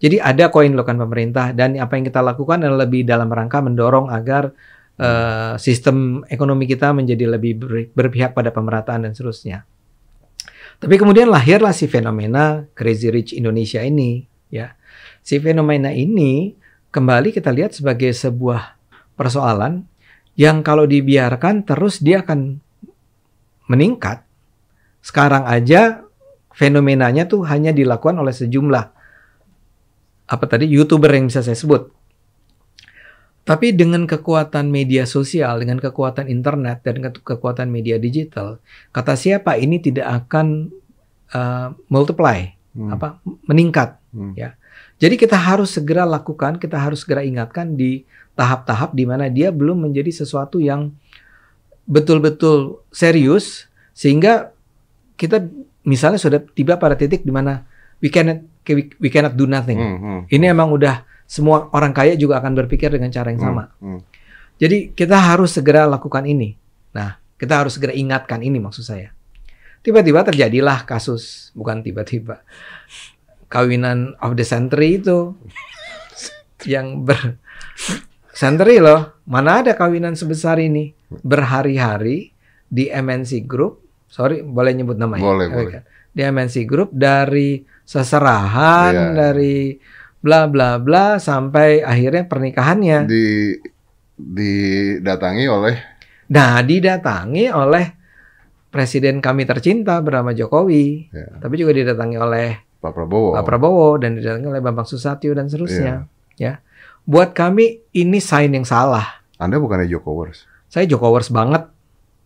Jadi 0.00 0.16
ada 0.16 0.48
koin 0.48 0.72
lokan 0.72 0.96
pemerintah 0.96 1.52
dan 1.52 1.76
apa 1.76 2.00
yang 2.00 2.08
kita 2.08 2.24
lakukan 2.24 2.64
adalah 2.64 2.88
lebih 2.88 3.04
dalam 3.04 3.28
rangka 3.28 3.60
mendorong 3.60 4.08
agar 4.08 4.56
eh, 4.96 5.60
sistem 5.60 6.24
ekonomi 6.32 6.64
kita 6.64 6.96
menjadi 6.96 7.36
lebih 7.36 7.52
ber- 7.60 7.92
berpihak 7.92 8.32
pada 8.32 8.48
pemerataan 8.48 9.04
dan 9.04 9.12
seterusnya. 9.12 9.68
Tapi 10.80 10.96
kemudian 10.96 11.28
lahirlah 11.28 11.76
si 11.76 11.84
fenomena 11.92 12.64
Crazy 12.72 13.12
Rich 13.12 13.36
Indonesia 13.36 13.84
ini, 13.84 14.24
ya. 14.48 14.72
Si 15.20 15.36
fenomena 15.36 15.92
ini 15.92 16.56
kembali 16.88 17.36
kita 17.36 17.52
lihat 17.52 17.76
sebagai 17.76 18.08
sebuah 18.16 18.80
persoalan 19.20 19.84
yang 20.40 20.64
kalau 20.64 20.88
dibiarkan 20.88 21.68
terus 21.68 22.00
dia 22.00 22.24
akan 22.24 22.64
meningkat. 23.68 24.24
Sekarang 25.04 25.44
aja 25.44 26.00
fenomenanya 26.56 27.28
tuh 27.28 27.44
hanya 27.44 27.76
dilakukan 27.76 28.16
oleh 28.16 28.32
sejumlah 28.32 28.84
apa 30.30 30.44
tadi 30.48 30.64
youtuber 30.64 31.12
yang 31.12 31.28
bisa 31.28 31.44
saya 31.44 31.58
sebut. 31.58 31.92
Tapi 33.44 33.74
dengan 33.74 34.06
kekuatan 34.06 34.68
media 34.70 35.04
sosial, 35.04 35.60
dengan 35.60 35.82
kekuatan 35.82 36.30
internet 36.30 36.86
dan 36.86 37.02
ke- 37.02 37.24
kekuatan 37.24 37.66
media 37.66 37.98
digital, 37.98 38.62
kata 38.94 39.18
siapa 39.18 39.58
ini 39.58 39.80
tidak 39.82 40.24
akan 40.24 40.70
uh, 41.34 41.74
multiply, 41.90 42.52
Hmm. 42.70 42.94
apa 42.94 43.18
meningkat. 43.50 43.98
Hmm. 44.14 44.30
Ya. 44.38 44.54
Jadi 45.02 45.18
kita 45.18 45.34
harus 45.34 45.74
segera 45.74 46.06
lakukan, 46.06 46.62
kita 46.62 46.78
harus 46.78 47.02
segera 47.02 47.26
ingatkan 47.26 47.74
di 47.74 48.06
tahap-tahap 48.40 48.96
di 48.96 49.04
mana 49.04 49.28
dia 49.28 49.52
belum 49.52 49.84
menjadi 49.84 50.24
sesuatu 50.24 50.56
yang 50.56 50.96
betul-betul 51.84 52.80
serius 52.88 53.68
sehingga 53.92 54.56
kita 55.20 55.44
misalnya 55.84 56.16
sudah 56.16 56.40
tiba 56.56 56.80
pada 56.80 56.96
titik 56.96 57.20
di 57.20 57.28
mana 57.28 57.68
we 58.00 58.08
cannot 58.08 58.40
we, 58.64 59.08
cannot 59.12 59.36
do 59.36 59.44
nothing. 59.44 59.76
Hmm. 59.76 59.98
Hmm. 60.00 60.20
Ini 60.32 60.56
emang 60.56 60.72
udah 60.72 61.04
semua 61.28 61.68
orang 61.76 61.92
kaya 61.92 62.16
juga 62.16 62.40
akan 62.40 62.56
berpikir 62.64 62.88
dengan 62.88 63.12
cara 63.12 63.28
yang 63.28 63.44
sama. 63.44 63.68
Hmm. 63.76 64.00
Jadi 64.56 64.96
kita 64.96 65.20
harus 65.20 65.52
segera 65.52 65.84
lakukan 65.84 66.24
ini. 66.24 66.56
Nah, 66.96 67.20
kita 67.36 67.60
harus 67.60 67.76
segera 67.76 67.92
ingatkan 67.92 68.40
ini 68.40 68.56
maksud 68.56 68.84
saya. 68.88 69.12
Tiba-tiba 69.80 70.20
terjadilah 70.24 70.84
kasus, 70.84 71.52
bukan 71.56 71.80
tiba-tiba. 71.80 72.44
Kawinan 73.48 74.16
of 74.20 74.36
the 74.36 74.44
century 74.44 75.00
itu 75.00 75.32
yang 76.72 77.04
ber 77.04 77.40
century 78.40 78.80
loh. 78.80 79.20
Mana 79.28 79.60
ada 79.60 79.76
kawinan 79.76 80.16
sebesar 80.16 80.56
ini 80.56 80.96
berhari-hari 81.20 82.32
di 82.64 82.88
MNC 82.88 83.44
Group. 83.44 83.84
Sorry, 84.08 84.40
boleh 84.40 84.72
nyebut 84.72 84.96
namanya? 84.96 85.28
Boleh, 85.28 85.46
boleh. 85.52 85.84
Di 86.10 86.24
MNC 86.24 86.64
Group 86.64 86.90
dari 86.96 87.60
seserahan, 87.84 88.92
Iya. 88.96 89.12
dari 89.12 89.76
bla 90.20 90.48
bla 90.48 90.80
bla 90.80 91.20
sampai 91.20 91.84
akhirnya 91.84 92.24
pernikahannya. 92.24 93.04
Di 93.04 93.54
didatangi 94.20 95.44
oleh 95.48 95.76
Nah, 96.30 96.62
didatangi 96.62 97.50
oleh 97.50 97.86
presiden 98.70 99.18
kami 99.18 99.42
tercinta 99.50 99.98
bernama 99.98 100.30
Jokowi, 100.30 101.10
ya, 101.10 101.42
tapi 101.42 101.58
juga 101.58 101.74
didatangi 101.74 102.14
oleh 102.14 102.48
Pak 102.78 102.92
Prabowo. 102.94 103.34
Pak 103.34 103.42
Prabowo 103.42 103.98
dan 103.98 104.14
didatangi 104.14 104.46
oleh 104.46 104.62
Bambang 104.62 104.86
Susatyo 104.86 105.34
dan 105.34 105.50
seterusnya. 105.50 106.06
Ya, 106.38 106.62
buat 107.04 107.32
kami 107.32 107.84
ini 107.96 108.18
sign 108.18 108.56
yang 108.56 108.66
salah. 108.66 109.24
Anda 109.40 109.56
bukannya 109.56 109.88
Jokowers. 109.88 110.44
Saya 110.70 110.84
Jokowers 110.86 111.32
banget. 111.32 111.66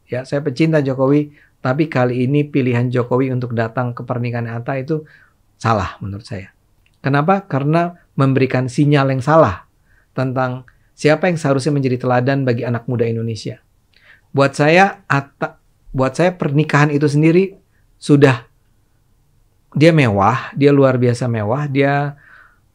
Ya, 0.04 0.22
saya 0.28 0.44
pecinta 0.44 0.84
Jokowi, 0.84 1.32
tapi 1.64 1.88
kali 1.88 2.28
ini 2.28 2.44
pilihan 2.44 2.92
Jokowi 2.92 3.32
untuk 3.32 3.56
datang 3.56 3.96
ke 3.96 4.04
pernikahan 4.04 4.44
Atta 4.44 4.76
itu 4.76 5.08
salah 5.56 5.96
menurut 6.04 6.28
saya. 6.28 6.52
Kenapa? 7.00 7.48
Karena 7.48 7.96
memberikan 8.12 8.68
sinyal 8.68 9.16
yang 9.16 9.24
salah 9.24 9.64
tentang 10.12 10.68
siapa 10.92 11.26
yang 11.32 11.40
seharusnya 11.40 11.72
menjadi 11.72 12.04
teladan 12.04 12.44
bagi 12.44 12.68
anak 12.68 12.84
muda 12.84 13.08
Indonesia. 13.08 13.64
Buat 14.30 14.60
saya 14.60 15.04
Atta, 15.08 15.56
buat 15.90 16.12
saya 16.12 16.36
pernikahan 16.36 16.92
itu 16.92 17.08
sendiri 17.08 17.56
sudah 17.96 18.44
dia 19.74 19.90
mewah, 19.90 20.54
dia 20.54 20.70
luar 20.70 21.00
biasa 21.00 21.26
mewah, 21.26 21.66
dia 21.66 22.20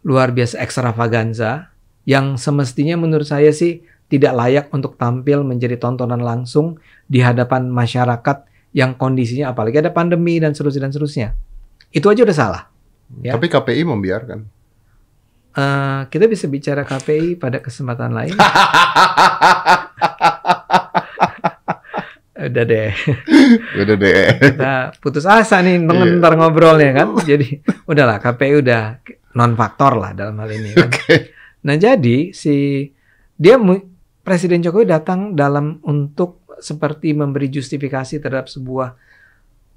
luar 0.04 0.34
biasa 0.34 0.60
ekstravaganza 0.60 1.69
yang 2.10 2.42
semestinya 2.42 2.98
menurut 2.98 3.30
saya 3.30 3.54
sih 3.54 3.86
tidak 4.10 4.34
layak 4.34 4.66
untuk 4.74 4.98
tampil 4.98 5.46
menjadi 5.46 5.78
tontonan 5.78 6.18
langsung 6.18 6.82
di 7.06 7.22
hadapan 7.22 7.70
masyarakat 7.70 8.50
yang 8.74 8.98
kondisinya 8.98 9.54
apalagi 9.54 9.78
ada 9.78 9.94
pandemi 9.94 10.42
dan 10.42 10.58
seterusnya 10.58 10.90
dan 10.90 10.92
seterusnya. 10.92 11.28
Itu 11.94 12.10
aja 12.10 12.26
udah 12.26 12.34
salah. 12.34 12.62
Ya. 13.22 13.38
Tapi 13.38 13.46
KPI 13.46 13.86
membiarkan. 13.86 14.40
Eh, 15.50 16.02
kita 16.10 16.26
bisa 16.26 16.46
bicara 16.46 16.82
KPI 16.82 17.38
pada 17.38 17.62
kesempatan 17.62 18.10
lain. 18.14 18.34
Udah 22.40 22.64
deh, 22.64 22.96
Udah 23.76 23.96
deh. 24.00 24.32
kita 24.40 24.96
putus 25.04 25.28
asa 25.28 25.60
nih 25.60 25.76
Iya. 25.76 26.24
ntar 26.24 26.40
ngobrolnya 26.40 26.96
kan. 26.96 27.12
Jadi 27.28 27.60
udahlah 27.84 28.16
KPI 28.24 28.64
udah 28.64 28.82
non 29.36 29.60
faktor 29.60 30.00
lah 30.00 30.16
dalam 30.16 30.40
hal 30.40 30.48
ini 30.48 30.72
kan. 30.72 30.88
Oke. 30.88 31.36
Nah 31.66 31.76
jadi 31.76 32.32
si 32.32 32.88
dia 33.36 33.60
Presiden 34.20 34.62
Jokowi 34.62 34.86
datang 34.86 35.34
dalam 35.34 35.82
untuk 35.84 36.44
seperti 36.60 37.16
memberi 37.16 37.48
justifikasi 37.50 38.20
terhadap 38.20 38.52
sebuah 38.52 38.94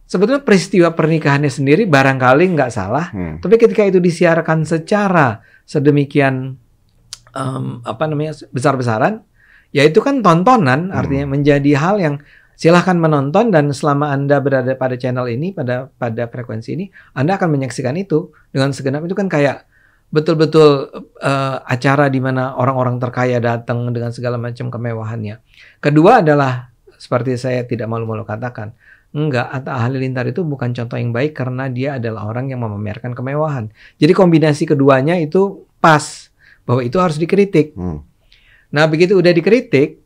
sebetulnya 0.04 0.44
peristiwa 0.44 0.92
pernikahannya 0.92 1.48
sendiri 1.48 1.88
barangkali 1.88 2.44
nggak 2.52 2.68
salah, 2.74 3.08
Hmm. 3.14 3.40
tapi 3.40 3.56
ketika 3.56 3.86
itu 3.86 3.96
disiarkan 4.02 4.66
secara 4.66 5.40
sedemikian 5.64 6.58
em, 7.32 7.64
apa 7.80 8.04
namanya 8.04 8.36
besar-besaran, 8.52 9.24
ya 9.72 9.88
itu 9.88 10.04
kan 10.04 10.20
tontonan 10.20 10.92
Hmm. 10.92 10.98
artinya 11.00 11.26
menjadi 11.32 11.72
hal 11.80 11.96
yang 11.96 12.14
silahkan 12.52 12.98
menonton 13.00 13.48
dan 13.48 13.72
selama 13.72 14.12
anda 14.12 14.36
berada 14.38 14.76
pada 14.76 15.00
channel 15.00 15.24
ini 15.32 15.56
pada 15.56 15.88
pada 15.96 16.28
frekuensi 16.28 16.76
ini 16.76 16.92
anda 17.16 17.40
akan 17.40 17.48
menyaksikan 17.56 17.96
itu 17.96 18.30
dengan 18.52 18.76
segenap 18.76 19.00
itu 19.08 19.16
kan 19.16 19.32
kayak 19.32 19.64
betul-betul 20.12 20.92
eh, 21.18 21.57
acara 21.64 22.12
di 22.12 22.20
mana 22.20 22.55
orang-orang 22.55 23.01
terkaya 23.01 23.40
datang 23.40 23.88
dengan 23.90 24.12
segala 24.12 24.37
macam 24.37 24.68
kemewahannya. 24.68 25.40
Kedua 25.81 26.20
adalah 26.20 26.68
seperti 27.01 27.35
saya 27.40 27.64
tidak 27.64 27.88
malu-malu 27.88 28.22
katakan, 28.22 28.77
enggak 29.11 29.48
Atta 29.48 29.81
Halilintar 29.81 30.29
itu 30.29 30.44
bukan 30.44 30.77
contoh 30.77 31.01
yang 31.01 31.11
baik 31.11 31.33
karena 31.33 31.66
dia 31.72 31.96
adalah 31.96 32.29
orang 32.29 32.53
yang 32.53 32.61
memamerkan 32.61 33.16
kemewahan. 33.16 33.72
Jadi 33.96 34.12
kombinasi 34.12 34.68
keduanya 34.68 35.16
itu 35.16 35.64
pas 35.81 36.31
bahwa 36.68 36.85
itu 36.85 37.01
harus 37.01 37.18
dikritik. 37.18 37.75
Hmm. 37.75 38.05
Nah, 38.70 38.87
begitu 38.87 39.18
udah 39.18 39.33
dikritik 39.35 39.98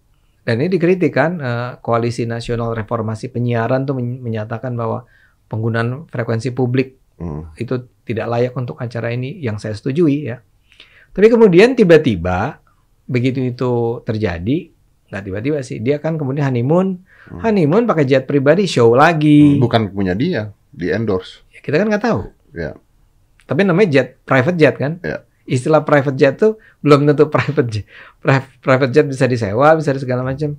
dan 0.46 0.62
ini 0.62 0.70
dikritik 0.70 1.10
kan 1.10 1.42
eh, 1.42 1.70
Koalisi 1.82 2.24
Nasional 2.24 2.78
Reformasi 2.78 3.28
Penyiaran 3.28 3.84
tuh 3.84 3.98
men- 3.98 4.22
menyatakan 4.22 4.72
bahwa 4.78 5.04
penggunaan 5.50 6.06
frekuensi 6.10 6.54
publik 6.54 6.98
Hmm. 7.16 7.48
itu 7.56 7.74
tidak 8.04 8.28
layak 8.28 8.52
untuk 8.52 8.76
acara 8.76 9.08
ini 9.08 9.40
yang 9.40 9.56
saya 9.56 9.72
setujui 9.72 10.28
ya. 10.28 10.44
Tapi 11.10 11.32
kemudian 11.32 11.72
tiba-tiba 11.72 12.60
begitu 13.08 13.40
itu 13.40 13.72
terjadi, 14.04 14.68
nggak 15.08 15.22
tiba-tiba 15.24 15.58
sih, 15.64 15.80
dia 15.80 15.96
kan 15.96 16.20
kemudian 16.20 16.44
honeymoon, 16.44 17.00
Hmm. 17.26 17.40
honeymoon 17.42 17.88
pakai 17.88 18.04
jet 18.04 18.28
pribadi, 18.28 18.68
show 18.68 18.92
lagi. 18.92 19.58
Bukan 19.58 19.90
punya 19.90 20.12
dia, 20.12 20.52
di 20.70 20.92
endorse. 20.92 21.42
Ya, 21.50 21.58
kita 21.58 21.80
kan 21.80 21.88
nggak 21.90 22.04
tahu. 22.04 22.20
Ya. 22.54 22.76
Tapi 23.46 23.64
namanya 23.64 23.88
jet, 23.90 24.08
private 24.22 24.58
jet 24.60 24.76
kan? 24.76 25.00
Ya. 25.02 25.24
Istilah 25.46 25.82
private 25.82 26.18
jet 26.18 26.34
tuh 26.36 26.58
belum 26.82 27.06
tentu 27.06 27.26
private 27.32 27.66
jet. 27.70 27.86
Pri- 28.20 28.46
Private 28.60 28.92
jet 28.92 29.06
bisa 29.06 29.24
disewa, 29.24 29.74
bisa 29.74 29.90
di 29.90 29.98
segala 29.98 30.22
macam. 30.22 30.58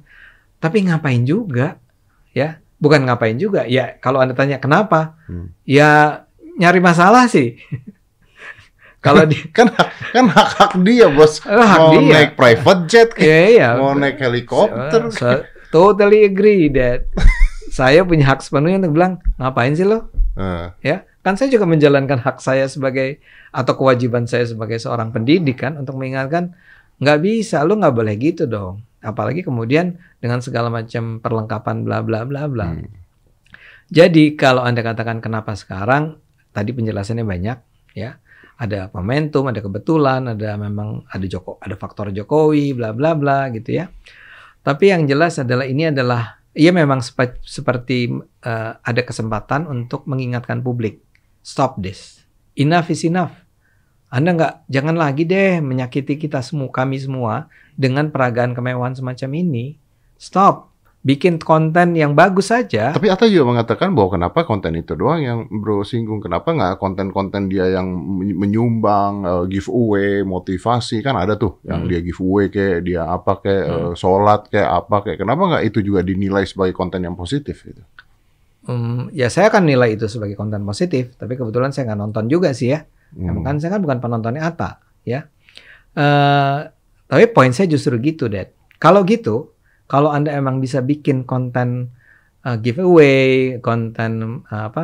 Tapi 0.58 0.78
ngapain 0.88 1.22
juga? 1.22 1.78
Ya, 2.34 2.60
bukan 2.80 3.06
ngapain 3.06 3.36
juga. 3.38 3.64
Ya, 3.68 3.94
kalau 4.00 4.20
Anda 4.20 4.34
tanya 4.34 4.58
kenapa? 4.58 5.16
Hmm. 5.28 5.52
Ya 5.64 6.24
nyari 6.58 6.80
masalah 6.80 7.26
sih. 7.26 7.56
kalau 9.06 9.24
di 9.24 9.38
Kan 9.56 9.70
kan 10.12 10.26
hak 10.28 10.50
hak 10.58 10.72
dia 10.82 11.08
bos. 11.08 11.40
Eh, 11.40 11.54
hak 11.54 11.80
mau 11.80 11.94
dia. 11.96 12.12
naik 12.12 12.32
private 12.34 12.82
jet, 12.86 13.10
kayak 13.12 13.24
Iya, 13.24 13.40
iya. 13.48 13.70
mau 13.78 13.94
naik 13.94 14.18
helikopter. 14.18 15.14
So- 15.14 15.22
so- 15.22 15.46
totally 15.68 16.24
agree 16.24 16.68
that 16.72 17.06
saya 17.70 18.02
punya 18.02 18.26
hak 18.26 18.42
sepenuhnya 18.42 18.82
untuk 18.82 18.94
bilang 18.94 19.14
ngapain 19.36 19.74
sih 19.74 19.86
lo? 19.86 20.10
Eh, 20.34 20.68
Ya, 20.82 20.98
kan 21.22 21.36
saya 21.36 21.50
juga 21.50 21.66
menjalankan 21.66 22.18
hak 22.18 22.40
saya 22.40 22.66
sebagai 22.66 23.20
atau 23.50 23.74
kewajiban 23.74 24.26
saya 24.26 24.46
sebagai 24.46 24.78
seorang 24.78 25.10
pendidik 25.10 25.60
kan 25.60 25.76
untuk 25.76 25.98
mengingatkan 25.98 26.54
nggak 26.98 27.20
bisa, 27.20 27.62
lo 27.62 27.76
nggak 27.76 27.94
boleh 27.94 28.16
gitu 28.16 28.46
dong. 28.46 28.82
Apalagi 28.98 29.42
kemudian 29.42 29.94
dengan 30.18 30.42
segala 30.42 30.68
macam 30.68 31.22
perlengkapan 31.22 31.86
bla 31.86 32.02
bla 32.02 32.26
bla 32.26 32.50
bla. 32.50 32.74
hmm. 32.74 32.90
Jadi 33.88 34.36
kalau 34.36 34.62
anda 34.62 34.82
katakan 34.82 35.22
kenapa 35.22 35.54
sekarang, 35.54 36.18
tadi 36.58 36.74
penjelasannya 36.74 37.22
banyak 37.22 37.58
ya. 37.94 38.18
Ada 38.58 38.90
momentum, 38.90 39.46
ada 39.46 39.62
kebetulan, 39.62 40.34
ada 40.34 40.58
memang 40.58 41.06
ada 41.06 41.26
Joko, 41.30 41.62
ada 41.62 41.78
faktor 41.78 42.10
Jokowi, 42.10 42.74
bla 42.74 42.90
bla 42.90 43.14
bla 43.14 43.54
gitu 43.54 43.78
ya. 43.78 43.86
Tapi 44.66 44.90
yang 44.90 45.06
jelas 45.06 45.38
adalah 45.38 45.70
ini 45.70 45.94
adalah 45.94 46.42
ia 46.58 46.74
memang 46.74 47.06
sepa- 47.06 47.38
seperti 47.46 48.10
eh, 48.42 48.72
ada 48.74 49.02
kesempatan 49.06 49.70
untuk 49.70 50.10
mengingatkan 50.10 50.66
publik, 50.66 51.06
stop 51.46 51.78
this, 51.78 52.26
enough 52.58 52.90
is 52.90 53.06
enough. 53.06 53.46
Anda 54.10 54.34
nggak, 54.34 54.54
jangan 54.72 54.96
lagi 54.98 55.28
deh 55.28 55.62
menyakiti 55.62 56.18
kita 56.18 56.42
semua, 56.42 56.74
kami 56.74 56.98
semua 56.98 57.52
dengan 57.78 58.10
peragaan 58.10 58.58
kemewahan 58.58 58.98
semacam 58.98 59.30
ini. 59.38 59.78
Stop, 60.18 60.74
bikin 61.06 61.40
konten 61.40 61.96
yang 61.96 62.18
bagus 62.18 62.52
saja. 62.52 62.92
Tapi 62.92 63.08
Atta 63.08 63.30
juga 63.30 63.48
mengatakan 63.56 63.96
bahwa 63.96 64.20
kenapa 64.20 64.44
konten 64.44 64.76
itu 64.76 64.92
doang 64.98 65.22
yang 65.24 65.40
bro 65.48 65.86
singgung, 65.88 66.20
kenapa 66.20 66.52
nggak 66.52 66.82
konten-konten 66.82 67.48
dia 67.48 67.70
yang 67.80 67.88
men- 67.88 68.36
menyumbang, 68.36 69.24
eh, 69.24 69.44
giveaway, 69.48 70.26
motivasi 70.28 71.00
kan 71.00 71.16
ada 71.16 71.40
tuh 71.40 71.62
yang 71.64 71.86
Hmm. 71.86 71.90
dia 71.90 72.00
giveaway 72.04 72.52
kayak 72.52 72.84
dia 72.84 73.08
apa 73.08 73.40
kayak 73.40 73.64
Hmm. 73.64 73.78
eh, 73.78 73.94
sholat 73.96 74.42
kayak 74.52 74.70
apa 74.84 74.96
kayak 75.08 75.18
kenapa 75.24 75.42
nggak 75.48 75.64
itu 75.70 75.80
juga 75.86 76.02
dinilai 76.04 76.44
sebagai 76.44 76.76
konten 76.76 77.06
yang 77.06 77.16
positif 77.16 77.64
gitu? 77.64 77.84
Hmm, 78.68 79.08
ya 79.16 79.32
saya 79.32 79.48
akan 79.48 79.64
nilai 79.64 79.96
itu 79.96 80.12
sebagai 80.12 80.36
konten 80.36 80.60
positif, 80.68 81.16
tapi 81.16 81.40
kebetulan 81.40 81.72
saya 81.72 81.88
nggak 81.88 82.02
nonton 82.04 82.28
juga 82.28 82.52
sih 82.52 82.76
ya. 82.76 82.84
Hmm. 83.16 83.32
Emang 83.32 83.44
kan 83.48 83.56
saya 83.64 83.80
kan 83.80 83.82
bukan 83.86 84.04
penontonnya 84.04 84.44
Ata, 84.44 84.84
ya. 85.08 85.24
Eh, 85.96 86.60
tapi 87.08 87.24
poin 87.32 87.56
saya 87.56 87.72
justru 87.72 87.96
gitu, 88.04 88.28
Dad. 88.28 88.52
Kalau 88.76 89.08
gitu, 89.08 89.56
kalau 89.88 90.12
Anda 90.12 90.32
emang 90.32 90.60
bisa 90.60 90.80
bikin 90.80 91.24
konten 91.24 91.96
eh, 92.40 92.58
giveaway, 92.58 93.60
konten 93.60 94.12
eh, 94.46 94.62
apa 94.62 94.84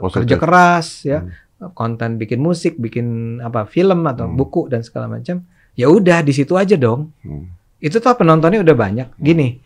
Positif. 0.00 0.14
kerja 0.24 0.36
keras, 0.36 0.86
ya, 1.04 1.18
Hmm. 1.22 1.70
konten 1.70 2.16
bikin 2.16 2.38
musik, 2.38 2.74
bikin 2.74 3.06
apa 3.38 3.62
film 3.64 4.02
atau 4.02 4.26
Hmm. 4.26 4.34
buku 4.34 4.66
dan 4.66 4.82
segala 4.82 5.06
macam, 5.08 5.46
ya 5.74 5.86
udah 5.86 6.18
di 6.20 6.32
situ 6.32 6.54
aja 6.54 6.74
dong. 6.74 7.14
Hmm. 7.22 7.54
Itu 7.78 7.98
tuh 7.98 8.14
penontonnya 8.14 8.58
udah 8.58 8.74
banyak. 8.74 9.08
Gini, 9.14 9.58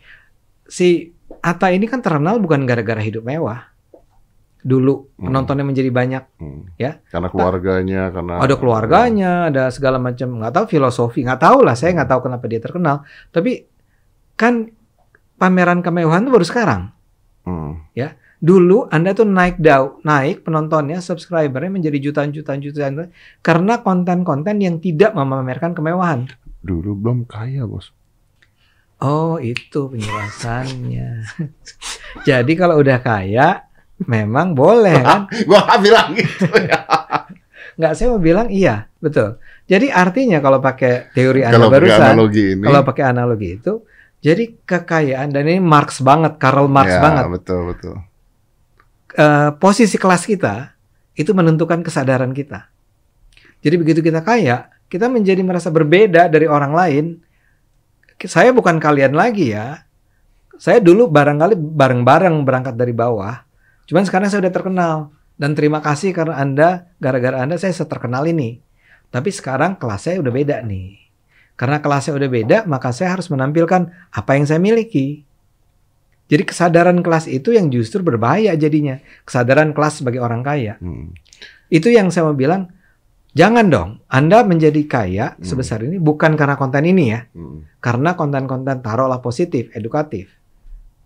si 0.63 1.09
Ata 1.37 1.69
ini 1.69 1.85
kan 1.85 2.01
terkenal 2.01 2.37
bukan 2.37 2.65
gara-gara 2.65 2.97
hidup 2.99 3.21
mewah. 3.21 3.65
Dulu 4.57 5.15
Hmm. 5.15 5.31
penontonnya 5.31 5.63
menjadi 5.63 5.89
banyak. 5.89 6.23
Hmm. 6.37 6.69
Ya. 6.75 6.99
Karena 7.07 7.29
keluarganya, 7.29 8.09
karena 8.09 8.41
Ada 8.41 8.55
keluarganya, 8.57 9.31
ada 9.47 9.63
segala 9.69 9.95
macam. 9.97 10.37
Nggak 10.37 10.53
tahu 10.53 10.65
filosofi, 10.67 11.23
nggak 11.23 11.39
tahu 11.39 11.63
lah. 11.63 11.73
Saya 11.73 11.93
nggak 11.93 12.09
tahu 12.09 12.21
kenapa 12.25 12.45
dia 12.45 12.59
terkenal. 12.59 13.05
Tapi 13.29 13.63
kan 14.39 14.71
pameran 15.35 15.81
kemewahan 15.83 16.23
itu 16.23 16.31
baru 16.31 16.45
sekarang. 16.45 16.81
Hmm. 17.43 17.83
Dulu 18.37 18.85
Anda 18.93 19.17
tuh 19.17 19.25
naik 19.25 19.57
dau, 19.57 19.97
naik 20.05 20.45
penontonnya, 20.45 21.01
subscribernya 21.01 21.73
menjadi 21.73 21.97
jutaan-jutaan 21.97 22.61
jutaan 22.61 23.09
karena 23.41 23.81
konten-konten 23.81 24.61
yang 24.61 24.77
tidak 24.77 25.17
memamerkan 25.17 25.73
kemewahan. 25.73 26.29
Dulu 26.61 26.93
belum 27.01 27.25
kaya 27.25 27.65
bos. 27.65 27.89
Oh, 29.01 29.41
itu 29.41 29.89
penjelasannya. 29.89 31.09
Jadi 32.29 32.53
kalau 32.53 32.77
udah 32.77 33.01
kaya, 33.01 33.65
memang 34.05 34.53
boleh 34.53 35.01
kan? 35.05 35.25
Gua 35.49 35.73
bilang 35.81 36.13
gitu 36.13 36.45
ya. 36.61 36.85
Nggak, 37.77 37.93
saya 37.93 38.13
mau 38.13 38.21
bilang 38.21 38.53
iya, 38.53 38.85
betul. 39.01 39.41
Jadi 39.65 39.89
artinya 39.89 40.41
kalau 40.41 40.61
pakai 40.61 41.09
teori 41.13 41.41
Anda 41.41 41.69
barusan, 41.69 42.13
analogi 42.13 42.53
ini, 42.53 42.65
kalau 42.65 42.81
pakai 42.85 43.03
analogi 43.05 43.49
itu, 43.57 43.81
jadi 44.27 44.43
kekayaan 44.67 45.31
dan 45.31 45.47
ini 45.47 45.63
Marx 45.63 46.03
banget, 46.03 46.35
Karl 46.35 46.67
Marx 46.67 46.91
ya, 46.91 46.99
banget. 46.99 47.23
betul 47.31 47.71
betul. 47.71 47.95
Eh, 49.15 49.49
posisi 49.55 49.95
kelas 49.95 50.27
kita 50.27 50.75
itu 51.15 51.31
menentukan 51.31 51.79
kesadaran 51.79 52.35
kita. 52.35 52.67
Jadi 53.63 53.75
begitu 53.79 54.03
kita 54.03 54.19
kaya, 54.19 54.67
kita 54.91 55.07
menjadi 55.07 55.39
merasa 55.47 55.71
berbeda 55.71 56.27
dari 56.27 56.43
orang 56.43 56.75
lain. 56.75 57.05
Saya 58.19 58.51
bukan 58.51 58.83
kalian 58.83 59.15
lagi 59.15 59.55
ya. 59.55 59.87
Saya 60.59 60.83
dulu 60.83 61.07
barangkali 61.07 61.55
bareng-bareng 61.55 62.43
berangkat 62.43 62.75
dari 62.75 62.91
bawah. 62.91 63.47
Cuman 63.87 64.03
sekarang 64.03 64.27
saya 64.27 64.43
udah 64.43 64.53
terkenal. 64.53 64.95
Dan 65.39 65.55
terima 65.55 65.79
kasih 65.79 66.11
karena 66.11 66.35
Anda, 66.35 66.91
gara-gara 66.99 67.45
Anda 67.45 67.55
saya 67.55 67.71
seterkenal 67.71 68.27
ini. 68.27 68.59
Tapi 69.07 69.31
sekarang 69.31 69.79
kelas 69.79 70.03
saya 70.03 70.19
udah 70.19 70.33
beda 70.33 70.59
nih. 70.67 71.06
Karena 71.57 71.81
kelasnya 71.81 72.13
udah 72.13 72.29
beda, 72.29 72.57
maka 72.69 72.93
saya 72.93 73.17
harus 73.17 73.33
menampilkan 73.33 73.89
apa 74.13 74.31
yang 74.37 74.45
saya 74.45 74.61
miliki. 74.61 75.25
Jadi 76.29 76.43
kesadaran 76.45 77.01
kelas 77.01 77.25
itu 77.25 77.49
yang 77.49 77.73
justru 77.73 78.05
berbahaya 78.05 78.53
jadinya. 78.53 79.01
Kesadaran 79.25 79.73
kelas 79.73 80.05
sebagai 80.05 80.21
orang 80.21 80.45
kaya. 80.45 80.77
Hmm. 80.77 81.17
Itu 81.73 81.89
yang 81.89 82.13
saya 82.13 82.29
mau 82.29 82.37
bilang, 82.37 82.69
jangan 83.33 83.65
dong 83.73 83.89
Anda 84.05 84.45
menjadi 84.45 84.85
kaya 84.85 85.25
Hmm. 85.33 85.41
sebesar 85.41 85.81
ini 85.81 85.97
bukan 85.97 86.37
karena 86.37 86.53
konten 86.61 86.85
ini 86.85 87.09
ya. 87.09 87.25
Hmm. 87.33 87.65
Karena 87.81 88.13
konten-konten 88.13 88.85
taruhlah 88.85 89.17
positif, 89.17 89.73
edukatif, 89.73 90.36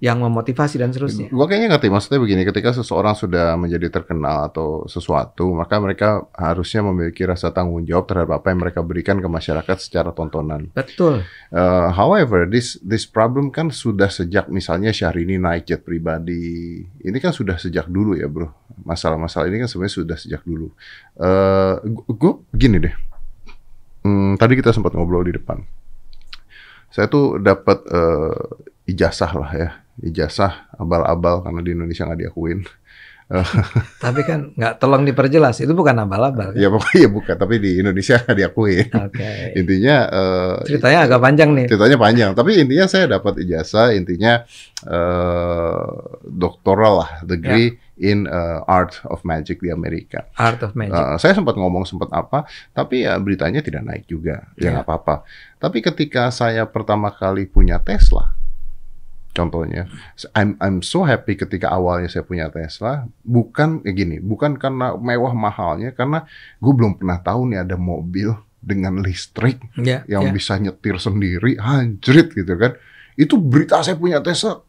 yang 0.02 0.18
memotivasi 0.18 0.82
dan 0.82 0.90
seterusnya. 0.90 1.30
Gua 1.30 1.46
kayaknya 1.46 1.78
ngerti 1.78 1.94
maksudnya 1.94 2.18
begini, 2.18 2.42
ketika 2.42 2.74
seseorang 2.74 3.14
sudah 3.14 3.54
menjadi 3.54 3.94
terkenal 3.94 4.50
atau 4.50 4.90
sesuatu, 4.90 5.54
maka 5.54 5.78
mereka 5.78 6.26
harusnya 6.34 6.82
memiliki 6.82 7.22
rasa 7.22 7.54
tanggung 7.54 7.86
jawab 7.86 8.10
terhadap 8.10 8.42
apa 8.42 8.50
yang 8.50 8.60
mereka 8.66 8.82
berikan 8.82 9.22
ke 9.22 9.30
masyarakat 9.30 9.78
secara 9.78 10.10
tontonan. 10.10 10.74
Betul. 10.74 11.22
Uh, 11.54 11.94
however, 11.94 12.50
this 12.50 12.82
this 12.82 13.06
problem 13.06 13.54
kan 13.54 13.70
sudah 13.70 14.10
sejak 14.10 14.50
misalnya 14.50 14.90
Syahrini 14.90 15.38
naik 15.38 15.70
jet 15.70 15.86
pribadi, 15.86 16.82
ini 16.82 17.18
kan 17.22 17.30
sudah 17.30 17.62
sejak 17.62 17.86
dulu 17.86 18.18
ya 18.18 18.26
bro. 18.26 18.50
Masalah-masalah 18.82 19.46
ini 19.54 19.62
kan 19.62 19.70
sebenarnya 19.70 19.96
sudah 20.02 20.18
sejak 20.18 20.42
dulu. 20.42 20.74
Uh, 21.14 21.78
gue 22.10 22.34
gini 22.58 22.82
deh, 22.82 22.96
Hmm, 24.02 24.34
tadi 24.34 24.58
kita 24.58 24.74
sempat 24.74 24.98
ngobrol 24.98 25.22
di 25.22 25.38
depan. 25.38 25.62
Saya 26.90 27.08
tuh 27.08 27.38
dapat 27.38 27.86
uh, 27.88 28.34
ijazah 28.90 29.32
lah 29.38 29.52
ya, 29.54 29.70
ijazah 30.02 30.70
abal-abal 30.74 31.42
karena 31.42 31.62
di 31.62 31.72
Indonesia 31.72 32.04
nggak 32.04 32.22
diakuin. 32.22 32.62
Tapi 34.04 34.28
kan 34.28 34.52
nggak 34.52 34.76
tolong 34.76 35.08
diperjelas, 35.08 35.64
itu 35.64 35.72
bukan 35.72 35.96
abal-abal. 35.96 36.52
kan? 36.52 36.60
ya 36.60 36.68
pokoknya 36.68 37.08
bukan, 37.08 37.36
tapi 37.40 37.64
di 37.64 37.80
Indonesia 37.80 38.20
nggak 38.20 38.36
diakuin. 38.36 38.92
Oke. 38.92 39.56
Intinya 39.56 39.96
uh, 40.12 40.56
Ceritanya 40.68 41.08
agak 41.08 41.20
panjang 41.24 41.50
nih. 41.56 41.66
ceritanya 41.72 41.96
panjang 41.96 42.32
tapi 42.36 42.60
intinya 42.60 42.86
saya 42.92 43.08
dapat 43.08 43.40
ijazah 43.40 43.96
intinya 43.96 44.44
eh 44.84 45.86
doktoral 46.28 46.94
lah 47.00 47.12
degree 47.24 47.72
in 48.02 48.26
eh, 48.26 48.60
art 48.66 48.98
of 49.06 49.22
magic 49.24 49.62
di 49.62 49.70
Amerika. 49.70 50.26
Art 50.34 50.60
of 50.66 50.74
Magic. 50.74 50.92
Eh, 50.92 51.16
saya 51.16 51.32
sempat 51.32 51.54
ngomong 51.54 51.86
sempat 51.86 52.10
apa 52.12 52.44
tapi 52.74 53.06
ya 53.06 53.16
beritanya 53.16 53.62
tidak 53.62 53.86
naik 53.86 54.10
juga 54.10 54.50
ya 54.58 54.68
Ya. 54.68 54.70
nggak 54.76 54.86
apa-apa. 54.90 55.16
Tapi 55.56 55.80
ketika 55.80 56.34
saya 56.34 56.66
pertama 56.66 57.14
kali 57.14 57.46
punya 57.46 57.78
Tesla 57.78 58.34
Contohnya, 59.32 59.88
I'm 60.36 60.60
I'm 60.60 60.84
so 60.84 61.08
happy 61.08 61.40
ketika 61.40 61.72
awalnya 61.72 62.12
saya 62.12 62.28
punya 62.28 62.52
Tesla, 62.52 63.08
bukan 63.24 63.80
ya 63.88 63.96
gini, 63.96 64.20
bukan 64.20 64.60
karena 64.60 64.92
mewah 65.00 65.32
mahalnya, 65.32 65.96
karena 65.96 66.28
gue 66.60 66.74
belum 66.76 67.00
pernah 67.00 67.24
tahu 67.24 67.48
nih 67.48 67.64
ada 67.64 67.80
mobil 67.80 68.36
dengan 68.60 69.00
listrik 69.00 69.64
ya, 69.80 70.04
yang 70.06 70.30
ya. 70.30 70.32
bisa 70.36 70.60
nyetir 70.60 71.00
sendiri, 71.00 71.56
anjrit 71.56 72.36
gitu 72.36 72.60
kan. 72.60 72.76
Itu 73.16 73.40
berita 73.40 73.80
saya 73.80 73.96
punya 73.96 74.20
Tesla 74.20 74.60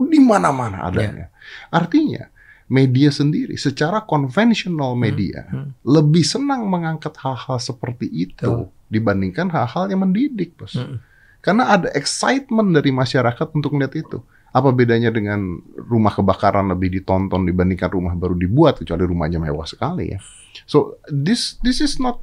di 0.00 0.18
mana-mana 0.18 0.90
adanya. 0.90 1.30
Artinya 1.70 2.26
media 2.70 3.10
sendiri 3.10 3.58
secara 3.58 4.06
konvensional 4.06 4.94
media 4.94 5.42
hmm. 5.50 5.82
lebih 5.82 6.22
senang 6.22 6.70
mengangkat 6.70 7.18
hal-hal 7.18 7.58
seperti 7.58 8.06
itu 8.06 8.46
Betul. 8.46 8.70
dibandingkan 8.86 9.50
hal-hal 9.50 9.90
yang 9.90 10.06
mendidik, 10.06 10.54
Bos. 10.54 10.78
Hmm. 10.78 11.02
Karena 11.40 11.72
ada 11.72 11.88
excitement 11.96 12.68
dari 12.70 12.92
masyarakat 12.92 13.48
untuk 13.56 13.72
melihat 13.72 13.96
itu. 13.96 14.18
Apa 14.50 14.74
bedanya 14.74 15.14
dengan 15.14 15.62
rumah 15.78 16.10
kebakaran 16.10 16.68
lebih 16.68 16.90
ditonton 16.90 17.46
dibandingkan 17.46 17.86
rumah 17.88 18.12
baru 18.12 18.34
dibuat 18.34 18.82
kecuali 18.82 19.06
rumahnya 19.06 19.38
mewah 19.38 19.64
sekali 19.64 20.10
ya. 20.12 20.18
So 20.66 20.98
this 21.06 21.56
this 21.62 21.78
is 21.78 21.96
not 21.96 22.18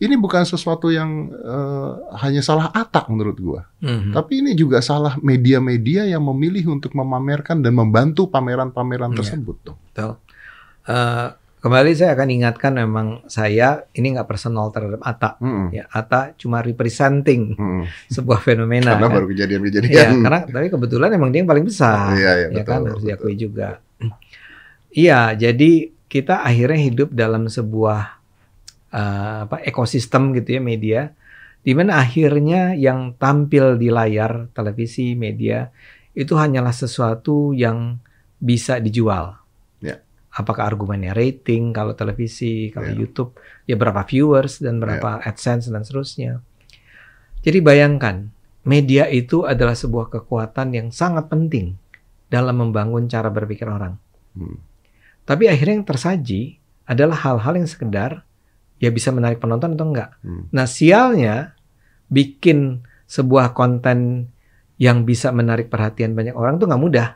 ini 0.00 0.16
bukan 0.16 0.48
sesuatu 0.48 0.88
yang 0.88 1.28
eh, 1.28 1.90
hanya 2.16 2.40
salah 2.40 2.72
atak 2.72 3.12
menurut 3.12 3.36
gua. 3.36 3.68
Mhm. 3.84 4.16
Tapi 4.16 4.40
ini 4.40 4.56
juga 4.56 4.80
salah 4.80 5.20
media-media 5.20 6.08
yang 6.08 6.24
memilih 6.24 6.72
untuk 6.72 6.96
memamerkan 6.96 7.60
dan 7.60 7.76
membantu 7.76 8.24
pameran-pameran 8.32 9.12
Iya. 9.12 9.18
tersebut 9.20 9.56
tuh. 9.60 9.76
Betul. 9.92 10.16
Eh, 10.88 11.28
kembali 11.60 11.92
saya 11.92 12.16
akan 12.16 12.28
ingatkan 12.32 12.72
memang 12.72 13.20
saya 13.28 13.84
ini 13.92 14.16
nggak 14.16 14.26
personal 14.26 14.72
terhadap 14.72 15.04
Ata. 15.04 15.36
Mm-mm. 15.38 15.76
Ya, 15.76 15.84
Ata 15.92 16.32
cuma 16.40 16.64
representing 16.64 17.54
Mm-mm. 17.54 17.84
sebuah 18.08 18.40
fenomena. 18.40 18.96
Karena 18.96 19.08
kan. 19.12 19.16
baru 19.20 19.28
kejadian-kejadian. 19.28 19.92
Iya, 19.92 20.06
karena 20.24 20.40
tapi 20.48 20.66
kebetulan 20.72 21.08
emang 21.12 21.30
dia 21.30 21.44
yang 21.44 21.50
paling 21.52 21.66
besar. 21.68 22.16
Iya, 22.16 22.32
iya, 22.32 22.48
ya 22.48 22.62
betul, 22.64 22.66
kan 22.66 22.80
harus 22.88 23.02
betul. 23.04 23.08
diakui 23.12 23.36
juga. 23.36 23.68
Iya, 24.90 25.20
jadi 25.36 25.72
kita 26.10 26.42
akhirnya 26.42 26.80
hidup 26.80 27.08
dalam 27.14 27.46
sebuah 27.46 28.00
eh, 28.90 29.38
apa 29.46 29.62
ekosistem 29.62 30.34
gitu 30.34 30.58
ya 30.58 30.62
media 30.64 31.00
di 31.60 31.76
mana 31.76 32.00
akhirnya 32.00 32.72
yang 32.72 33.12
tampil 33.20 33.76
di 33.76 33.92
layar 33.92 34.48
televisi 34.56 35.12
media 35.12 35.68
itu 36.16 36.32
hanyalah 36.34 36.72
sesuatu 36.72 37.52
yang 37.52 38.00
bisa 38.40 38.80
dijual. 38.80 39.39
Apakah 40.40 40.72
argumennya 40.72 41.12
rating 41.12 41.76
kalau 41.76 41.92
televisi, 41.92 42.72
kalau 42.72 42.88
Ya. 42.90 42.96
YouTube 42.96 43.36
ya 43.68 43.76
berapa 43.76 44.02
viewers 44.08 44.64
dan 44.64 44.80
berapa 44.80 45.20
AdSense 45.20 45.68
dan 45.68 45.84
seterusnya. 45.84 46.40
Jadi 47.44 47.58
bayangkan, 47.60 48.28
media 48.64 49.08
itu 49.08 49.44
adalah 49.44 49.76
sebuah 49.76 50.08
kekuatan 50.08 50.76
yang 50.76 50.88
sangat 50.92 51.28
penting 51.28 51.76
dalam 52.32 52.56
membangun 52.60 53.08
cara 53.08 53.28
berpikir 53.28 53.68
orang. 53.68 53.96
Hmm. 54.36 54.60
Tapi 55.28 55.46
akhirnya 55.48 55.80
yang 55.80 55.88
tersaji 55.88 56.58
adalah 56.88 57.16
hal-hal 57.20 57.54
yang 57.60 57.68
sekedar 57.68 58.24
ya 58.80 58.88
bisa 58.88 59.12
menarik 59.12 59.38
penonton 59.38 59.76
atau 59.76 59.86
enggak. 59.86 60.10
Hmm. 60.24 60.48
Nah, 60.50 60.64
sialnya 60.64 61.54
bikin 62.08 62.82
sebuah 63.06 63.52
konten 63.52 64.30
yang 64.80 65.04
bisa 65.04 65.28
menarik 65.30 65.68
perhatian 65.68 66.16
banyak 66.16 66.32
orang 66.32 66.56
tuh 66.56 66.66
nggak 66.66 66.82
mudah. 66.82 67.08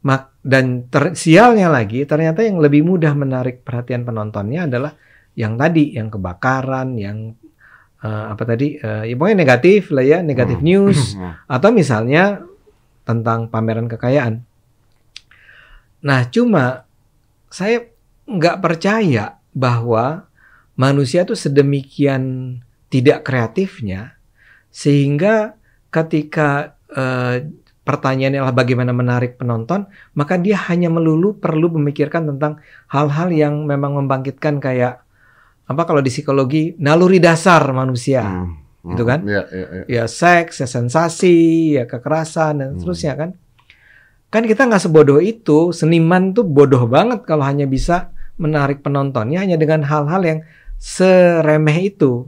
Mak 0.00 0.22
dan 0.40 0.88
ter- 0.88 1.12
sialnya 1.12 1.68
lagi 1.68 2.08
ternyata 2.08 2.40
yang 2.40 2.56
lebih 2.56 2.80
mudah 2.80 3.12
menarik 3.12 3.60
perhatian 3.60 4.08
penontonnya 4.08 4.64
adalah 4.64 4.96
yang 5.36 5.60
tadi, 5.60 5.92
yang 5.92 6.08
kebakaran, 6.08 6.96
yang 6.96 7.36
eh, 8.00 8.24
apa 8.32 8.42
tadi, 8.48 8.80
eh, 8.80 9.12
ya 9.12 9.14
pokoknya 9.14 9.38
negatif 9.38 9.92
lah 9.92 10.00
ya, 10.00 10.18
negatif 10.24 10.56
Hmm. 10.56 10.66
news 10.66 10.98
Hmm. 11.20 11.36
atau 11.44 11.68
misalnya 11.68 12.40
tentang 13.04 13.52
pameran 13.52 13.92
kekayaan. 13.92 14.40
Nah, 16.00 16.24
cuma 16.32 16.88
saya 17.52 17.84
nggak 18.24 18.56
percaya 18.64 19.36
bahwa 19.52 20.24
manusia 20.78 21.28
tuh 21.28 21.36
sedemikian 21.36 22.56
tidak 22.88 23.26
kreatifnya 23.26 24.16
sehingga 24.72 25.58
ketika 25.92 26.78
eh, 26.88 27.44
pertanyaannya 27.90 28.38
adalah 28.38 28.54
bagaimana 28.54 28.94
menarik 28.94 29.34
penonton, 29.34 29.90
maka 30.14 30.38
dia 30.38 30.54
hanya 30.70 30.86
melulu 30.86 31.34
perlu 31.34 31.74
memikirkan 31.74 32.30
tentang 32.30 32.62
hal-hal 32.86 33.34
yang 33.34 33.66
memang 33.66 33.98
membangkitkan 33.98 34.62
kayak 34.62 35.02
apa 35.66 35.82
kalau 35.86 35.98
di 35.98 36.10
psikologi 36.10 36.78
naluri 36.78 37.18
dasar 37.18 37.66
manusia 37.74 38.22
Hmm. 38.80 38.96
Gitu 38.96 39.04
kan? 39.04 39.20
Iya, 39.28 39.42
iya, 39.52 39.66
iya. 39.76 39.84
ya 39.84 40.04
seks, 40.08 40.64
ya 40.64 40.68
sensasi, 40.70 41.76
ya 41.76 41.84
kekerasan 41.84 42.64
dan 42.64 42.68
Hmm. 42.72 42.78
seterusnya 42.80 43.12
kan. 43.12 43.30
Kan 44.32 44.48
kita 44.48 44.64
nggak 44.64 44.80
sebodoh 44.80 45.20
itu, 45.20 45.68
seniman 45.76 46.32
tuh 46.32 46.48
bodoh 46.48 46.88
banget 46.88 47.28
kalau 47.28 47.44
hanya 47.44 47.68
bisa 47.68 48.08
menarik 48.40 48.80
penontonnya 48.80 49.44
hanya 49.44 49.60
dengan 49.60 49.84
hal-hal 49.84 50.24
yang 50.24 50.40
seremeh 50.80 51.92
itu. 51.92 52.24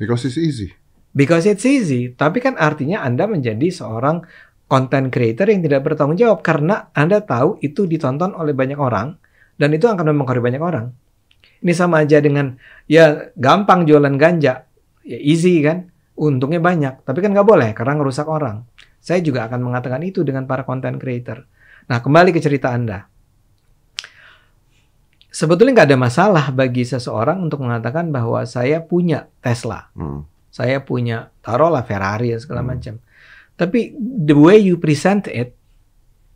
Because 0.00 0.24
it's 0.24 0.40
easy. 0.40 0.72
Because 1.12 1.44
it's 1.44 1.68
easy, 1.68 2.16
tapi 2.16 2.40
kan 2.40 2.56
artinya 2.56 3.04
Anda 3.04 3.28
menjadi 3.28 3.68
seorang 3.68 4.24
content 4.72 5.12
creator 5.12 5.44
yang 5.52 5.60
tidak 5.60 5.84
bertanggung 5.84 6.16
jawab 6.16 6.40
karena 6.40 6.88
Anda 6.96 7.20
tahu 7.20 7.60
itu 7.60 7.84
ditonton 7.84 8.32
oleh 8.32 8.56
banyak 8.56 8.80
orang 8.80 9.20
dan 9.60 9.68
itu 9.76 9.84
akan 9.84 10.16
mempengaruhi 10.16 10.40
banyak 10.48 10.62
orang. 10.64 10.86
Ini 11.60 11.72
sama 11.76 12.00
aja 12.00 12.16
dengan 12.24 12.56
ya 12.88 13.28
gampang 13.36 13.84
jualan 13.84 14.16
ganja, 14.16 14.64
ya 15.04 15.18
easy 15.20 15.60
kan, 15.60 15.92
untungnya 16.16 16.58
banyak, 16.58 17.04
tapi 17.04 17.20
kan 17.20 17.36
nggak 17.36 17.44
boleh 17.44 17.70
karena 17.76 18.00
ngerusak 18.00 18.24
orang. 18.24 18.64
Saya 18.96 19.20
juga 19.20 19.44
akan 19.44 19.60
mengatakan 19.60 20.00
itu 20.00 20.24
dengan 20.24 20.48
para 20.48 20.64
content 20.64 20.96
creator. 20.96 21.44
Nah 21.92 22.00
kembali 22.00 22.32
ke 22.32 22.40
cerita 22.40 22.72
Anda. 22.72 23.12
sebetulnya 25.32 25.72
nggak 25.80 25.88
ada 25.88 26.00
masalah 26.00 26.44
bagi 26.52 26.84
seseorang 26.84 27.40
untuk 27.40 27.64
mengatakan 27.64 28.12
bahwa 28.12 28.44
saya 28.44 28.84
punya 28.84 29.32
Tesla, 29.40 29.88
Hmm. 29.96 30.28
saya 30.52 30.84
punya 30.84 31.32
taruhlah 31.40 31.80
Ferrari 31.88 32.36
dan 32.36 32.40
segala 32.44 32.60
Hmm. 32.60 32.68
macam. 32.68 32.94
Tapi 33.56 33.94
the 33.98 34.34
way 34.34 34.58
you 34.58 34.80
present 34.80 35.28
it, 35.28 35.54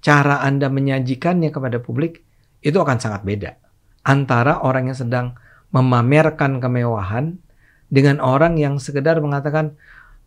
cara 0.04 0.44
Anda 0.44 0.68
menyajikannya 0.70 1.50
kepada 1.50 1.80
publik 1.82 2.22
itu 2.62 2.76
akan 2.76 2.98
sangat 2.98 3.22
beda 3.26 3.50
antara 4.06 4.62
orang 4.62 4.90
yang 4.92 4.98
sedang 4.98 5.26
memamerkan 5.74 6.62
kemewahan 6.62 7.36
dengan 7.90 8.22
orang 8.22 8.54
yang 8.58 8.78
sekedar 8.78 9.18
mengatakan 9.18 9.74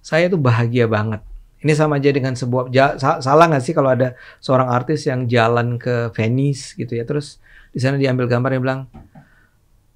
saya 0.04 0.28
itu 0.28 0.36
bahagia 0.36 0.88
banget. 0.88 1.24
Ini 1.60 1.76
sama 1.76 2.00
aja 2.00 2.12
dengan 2.12 2.36
sebuah 2.36 2.72
ja- 2.72 2.96
sa- 2.96 3.20
salah 3.20 3.52
nggak 3.52 3.64
sih 3.64 3.76
kalau 3.76 3.92
ada 3.92 4.16
seorang 4.40 4.72
artis 4.72 5.04
yang 5.08 5.28
jalan 5.28 5.76
ke 5.76 6.08
Venice 6.16 6.76
gitu 6.80 6.96
ya 6.96 7.04
terus 7.04 7.44
di 7.76 7.84
sana 7.84 8.00
diambil 8.00 8.32
gambar 8.32 8.56
yang 8.56 8.64
bilang 8.64 8.82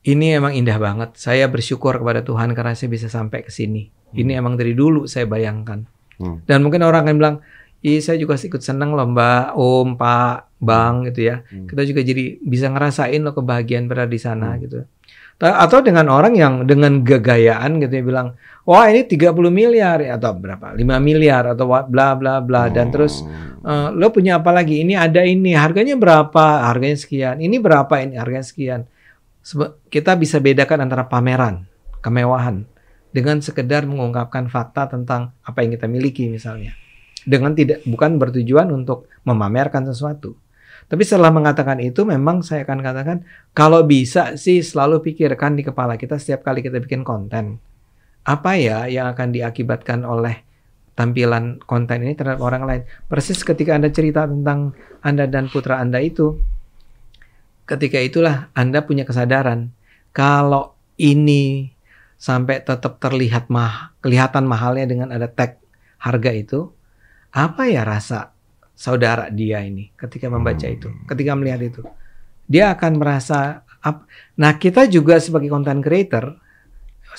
ini 0.03 0.35
emang 0.35 0.51
indah 0.51 0.75
banget. 0.75 1.15
Saya 1.15 1.47
bersyukur 1.47 1.95
kepada 1.95 2.19
Tuhan 2.19 2.51
karena 2.51 2.75
saya 2.75 2.91
bisa 2.91 3.07
sampai 3.07 3.47
ke 3.47 3.51
sini. 3.51 3.87
Ini 4.11 4.35
emang 4.35 4.59
dari 4.59 4.75
dulu 4.75 5.07
saya 5.07 5.23
bayangkan. 5.23 5.87
Hmm. 6.23 6.37
Dan 6.47 6.63
mungkin 6.63 6.81
orang 6.81 7.03
akan 7.03 7.15
bilang, 7.15 7.37
Ih, 7.79 7.99
saya 7.99 8.15
juga 8.15 8.39
ikut 8.39 8.63
seneng 8.63 8.95
loh 8.95 9.03
Mbak, 9.03 9.53
Om, 9.53 9.99
Pak, 9.99 10.55
Bang 10.57 11.03
gitu 11.03 11.27
ya. 11.27 11.43
Hmm. 11.43 11.67
Kita 11.67 11.83
juga 11.83 11.99
jadi 11.99 12.39
bisa 12.39 12.71
ngerasain 12.71 13.19
loh 13.19 13.35
kebahagiaan 13.35 13.85
berada 13.85 14.07
di 14.07 14.15
sana 14.17 14.55
Hmm. 14.55 14.59
gitu. 14.63 14.77
Ta- 15.35 15.59
Atau 15.59 15.83
dengan 15.83 16.07
orang 16.07 16.31
yang 16.31 16.63
dengan 16.63 17.03
gegayaan 17.03 17.83
gitu 17.83 17.91
ya 17.91 18.01
bilang, 18.01 18.27
wah 18.63 18.87
ini 18.87 19.03
30 19.03 19.51
miliar 19.51 19.99
ya, 19.99 20.15
atau 20.15 20.31
berapa? 20.31 20.71
5 20.71 20.95
miliar 20.97 21.51
atau 21.51 21.67
bla 21.83 22.15
bla 22.15 22.39
bla 22.39 22.71
dan 22.71 22.87
terus 22.87 23.19
Hmm. 23.19 23.51
Eh, 23.63 23.89
lo 23.95 24.11
punya 24.11 24.39
apa 24.39 24.51
lagi? 24.51 24.79
Ini 24.79 24.99
ada 24.99 25.23
ini, 25.23 25.55
harganya 25.55 25.95
berapa? 25.95 26.67
Harganya 26.67 26.99
sekian. 26.99 27.39
Ini 27.39 27.59
berapa? 27.59 27.95
Ini 27.95 28.15
harganya 28.15 28.43
sekian. 28.43 28.83
Sebe- 29.39 29.79
kita 29.87 30.15
bisa 30.15 30.39
bedakan 30.39 30.83
antara 30.83 31.03
pameran, 31.03 31.63
kemewahan, 31.99 32.67
dengan 33.13 33.39
sekedar 33.39 33.85
mengungkapkan 33.85 34.49
fakta 34.49 34.89
tentang 34.89 35.31
apa 35.45 35.61
yang 35.61 35.77
kita 35.77 35.85
miliki 35.85 36.27
misalnya. 36.27 36.73
Dengan 37.23 37.55
tidak 37.55 37.85
bukan 37.87 38.19
bertujuan 38.19 38.67
untuk 38.73 39.07
memamerkan 39.23 39.87
sesuatu. 39.87 40.35
Tapi 40.91 41.07
setelah 41.07 41.31
mengatakan 41.31 41.79
itu, 41.79 42.03
memang 42.03 42.43
saya 42.43 42.67
akan 42.67 42.83
katakan 42.83 43.17
kalau 43.55 43.87
bisa 43.87 44.35
sih 44.35 44.59
selalu 44.59 44.99
pikirkan 44.99 45.55
di 45.55 45.63
kepala 45.63 45.95
kita 45.95 46.19
setiap 46.19 46.43
kali 46.43 46.59
kita 46.59 46.83
bikin 46.83 47.07
konten. 47.07 47.61
Apa 48.27 48.59
ya 48.59 48.89
yang 48.91 49.07
akan 49.15 49.31
diakibatkan 49.31 50.03
oleh 50.03 50.43
tampilan 50.93 51.63
konten 51.63 52.03
ini 52.03 52.13
terhadap 52.13 52.41
orang 52.43 52.63
lain. 52.67 52.81
Persis 53.07 53.41
ketika 53.41 53.73
Anda 53.77 53.89
cerita 53.89 54.27
tentang 54.27 54.77
Anda 55.01 55.25
dan 55.25 55.47
putra 55.49 55.79
Anda 55.79 56.03
itu, 56.03 56.37
ketika 57.65 57.97
itulah 57.97 58.51
Anda 58.53 58.83
punya 58.83 59.07
kesadaran 59.07 59.73
kalau 60.13 60.77
ini 61.01 61.72
sampai 62.23 62.63
tetap 62.63 63.03
terlihat 63.03 63.51
mah 63.51 63.91
kelihatan 63.99 64.47
mahalnya 64.47 64.87
dengan 64.87 65.11
ada 65.11 65.27
tag 65.27 65.59
harga 65.99 66.31
itu, 66.31 66.71
apa 67.35 67.67
ya 67.67 67.83
rasa 67.83 68.31
saudara 68.71 69.27
dia 69.27 69.59
ini 69.59 69.91
ketika 69.99 70.31
membaca 70.31 70.63
itu, 70.63 70.87
ketika 71.03 71.35
melihat 71.35 71.59
itu, 71.59 71.83
dia 72.47 72.71
akan 72.71 72.95
merasa 72.95 73.67
Nah 74.39 74.55
kita 74.55 74.87
juga 74.87 75.19
sebagai 75.19 75.51
content 75.51 75.83
creator, 75.83 76.39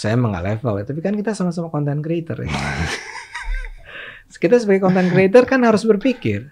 saya 0.00 0.16
emang 0.16 0.32
nggak 0.32 0.46
level 0.48 0.80
ya, 0.80 0.84
tapi 0.88 1.00
kan 1.04 1.12
kita 1.12 1.36
sama-sama 1.36 1.68
content 1.68 2.00
creator 2.00 2.40
ya. 2.40 2.48
kita 4.42 4.56
sebagai 4.56 4.88
content 4.88 5.12
creator 5.12 5.44
kan 5.44 5.60
harus 5.60 5.84
berpikir. 5.84 6.48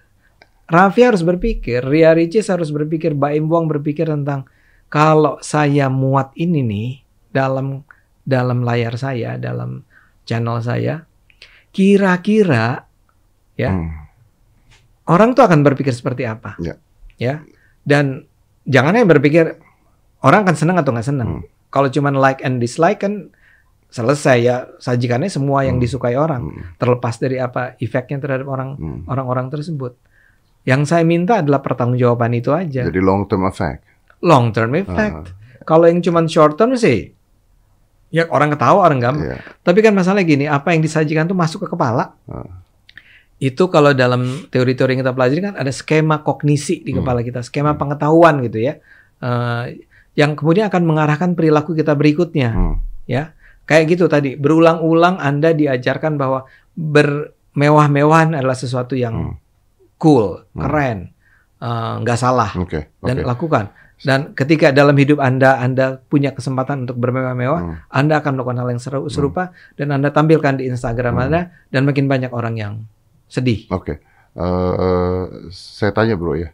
Raffi 0.69 1.01
harus 1.03 1.25
berpikir, 1.25 1.81
Ria 1.83 2.13
Ricis 2.13 2.47
harus 2.47 2.69
berpikir, 2.69 3.17
Baim 3.17 3.49
Wong 3.49 3.67
berpikir 3.67 4.07
tentang 4.07 4.47
kalau 4.87 5.41
saya 5.41 5.89
muat 5.89 6.31
ini 6.37 6.61
nih 6.61 6.89
dalam 7.33 7.83
dalam 8.23 8.63
layar 8.63 8.95
saya, 8.95 9.35
dalam 9.35 9.83
channel 10.23 10.59
saya, 10.59 11.03
kira-kira 11.69 12.87
ya 13.53 13.69
Hmm. 13.69 13.91
orang 15.05 15.35
tuh 15.35 15.43
akan 15.43 15.61
berpikir 15.61 15.91
seperti 15.91 16.23
apa? 16.23 16.55
Ya. 16.57 16.79
Ya. 17.19 17.43
Dan 17.83 18.23
jangan 18.63 18.95
yang 18.95 19.05
berpikir 19.05 19.59
orang 20.23 20.47
akan 20.47 20.55
senang 20.55 20.77
atau 20.79 20.95
nggak 20.95 21.07
senang. 21.07 21.29
Hmm. 21.29 21.43
Kalau 21.67 21.89
cuman 21.89 22.15
like 22.15 22.39
and 22.41 22.63
dislike 22.63 23.03
kan 23.03 23.33
selesai 23.93 24.37
ya 24.41 24.55
sajikannya 24.79 25.29
semua 25.29 25.67
yang 25.67 25.77
Hmm. 25.77 25.83
disukai 25.83 26.15
orang 26.15 26.49
Hmm. 26.49 26.63
terlepas 26.79 27.19
dari 27.19 27.37
apa 27.37 27.75
efeknya 27.77 28.17
terhadap 28.17 28.47
orang 28.47 28.79
Hmm. 28.79 28.99
orang-orang 29.05 29.51
tersebut. 29.51 29.93
Yang 30.63 30.95
saya 30.95 31.03
minta 31.03 31.43
adalah 31.43 31.59
pertanggungjawaban 31.59 32.31
itu 32.33 32.55
aja. 32.55 32.87
Jadi 32.87 33.01
long 33.03 33.27
term 33.27 33.43
effect. 33.43 33.83
Long 34.23 34.55
term 34.55 34.71
effect. 34.73 35.35
Kalau 35.67 35.85
yang 35.85 35.99
cuman 35.99 36.31
short 36.31 36.55
term 36.55 36.79
sih 36.79 37.11
ya 38.13 38.29
orang 38.29 38.53
ketawa 38.53 38.85
orang 38.85 39.01
gampang. 39.01 39.25
Iya. 39.25 39.37
Tapi 39.59 39.79
kan 39.81 39.91
masalah 39.91 40.21
gini, 40.21 40.45
apa 40.45 40.69
yang 40.71 40.79
disajikan 40.79 41.25
tuh 41.25 41.33
masuk 41.33 41.65
ke 41.65 41.73
kepala. 41.73 42.13
Ah. 42.29 42.61
Itu 43.41 43.67
kalau 43.67 43.91
dalam 43.91 44.45
teori-teori 44.47 44.93
yang 44.93 45.01
kita 45.01 45.11
pelajari 45.11 45.41
kan 45.41 45.55
ada 45.57 45.73
skema 45.73 46.21
kognisi 46.21 46.79
di 46.79 46.93
Hmm. 46.93 47.01
kepala 47.01 47.19
kita, 47.19 47.41
skema 47.41 47.73
pengetahuan 47.73 48.45
gitu 48.45 48.61
ya. 48.61 48.77
Eh, 49.17 49.63
yang 50.13 50.37
kemudian 50.37 50.69
akan 50.69 50.85
mengarahkan 50.85 51.33
perilaku 51.33 51.73
kita 51.73 51.97
berikutnya. 51.97 52.53
Hmm. 52.53 52.77
ya 53.03 53.35
kayak 53.65 53.91
gitu 53.91 54.07
tadi 54.07 54.39
berulang-ulang 54.39 55.19
anda 55.19 55.51
diajarkan 55.51 56.15
bahwa 56.15 56.47
bermewah-mewahan 56.71 58.31
adalah 58.33 58.55
sesuatu 58.55 58.95
yang 58.95 59.15
Hmm. 59.15 59.35
cool 59.97 60.43
Hmm. 60.51 60.61
keren 60.61 60.97
eh, 61.59 61.93
nggak 61.99 62.15
salah 62.15 62.51
Oke. 62.55 62.91
dan 62.99 63.19
Oke. 63.19 63.27
lakukan 63.27 63.65
dan 64.03 64.31
ketika 64.33 64.69
dalam 64.69 64.93
hidup 64.93 65.17
anda 65.17 65.57
anda 65.57 65.97
punya 66.03 66.31
kesempatan 66.31 66.83
untuk 66.83 66.95
bermewah-mewah 66.97 67.61
Hmm. 67.61 67.75
anda 67.87 68.19
akan 68.19 68.35
melakukan 68.35 68.57
hal 68.59 68.69
yang 68.69 68.81
seru- 68.81 69.07
serupa 69.07 69.43
dan 69.73 69.91
anda 69.91 70.09
tampilkan 70.09 70.59
di 70.59 70.67
Instagram 70.67 71.15
Hmm. 71.15 71.23
anda 71.23 71.41
dan 71.67 71.81
makin 71.83 72.05
banyak 72.05 72.29
orang 72.29 72.55
yang 72.55 72.73
sedih 73.25 73.65
Oke. 73.69 74.03
Eh, 74.33 75.23
saya 75.49 75.91
tanya 75.91 76.13
bro 76.13 76.33
ya. 76.33 76.49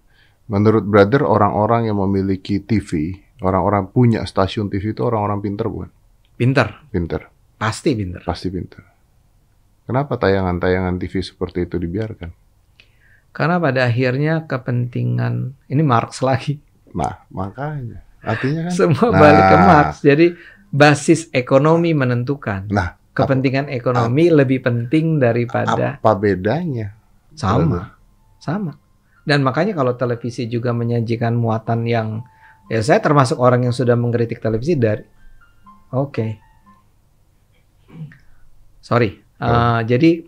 Menurut 0.45 0.84
brother 0.84 1.22
orang-orang 1.22 1.88
yang 1.88 1.97
memiliki 1.97 2.58
TV, 2.58 3.14
orang-orang 3.39 3.88
punya 3.88 4.26
stasiun 4.26 4.68
TV 4.68 4.91
itu 4.91 5.02
orang-orang 5.02 5.39
pinter 5.39 5.66
bukan? 5.66 5.89
pinter 6.36 6.72
Pinter. 6.88 7.28
pasti 7.56 7.91
pinter 7.93 8.24
Pasti 8.24 8.47
pinter. 8.47 8.80
Kenapa 9.84 10.16
tayangan-tayangan 10.16 10.95
TV 10.97 11.20
seperti 11.20 11.66
itu 11.66 11.76
dibiarkan? 11.76 12.32
karena 13.30 13.56
pada 13.58 13.86
akhirnya 13.86 14.43
kepentingan 14.43 15.54
ini 15.66 15.84
Marx 15.86 16.20
lagi 16.20 16.58
Nah, 16.94 17.26
makanya. 17.30 18.04
Artinya 18.20 18.68
kan 18.68 18.72
semua 18.76 19.08
Nah. 19.12 19.20
balik 19.20 19.46
ke 19.48 19.58
Marx. 19.58 19.92
Jadi 20.04 20.28
basis 20.70 21.32
ekonomi 21.34 21.96
menentukan. 21.96 22.70
Nah, 22.70 23.00
kepentingan 23.16 23.68
ekonomi 23.74 24.30
lebih 24.32 24.64
penting 24.64 25.20
daripada 25.20 26.00
apa 26.00 26.14
bedanya? 26.16 26.96
sama. 27.36 27.96
Sama. 28.40 28.76
Dan 29.24 29.44
makanya 29.46 29.76
kalau 29.76 29.96
televisi 29.96 30.48
juga 30.52 30.76
menyajikan 30.76 31.36
muatan 31.36 31.88
yang 31.88 32.24
ya 32.68 32.84
saya 32.84 33.00
termasuk 33.00 33.40
orang 33.40 33.68
yang 33.68 33.76
sudah 33.76 33.96
mengkritik 33.96 34.44
televisi 34.44 34.76
dari 34.76 35.04
oke. 35.96 36.28
Sorry. 38.84 39.22
Uh, 39.40 39.80
jadi 39.88 40.28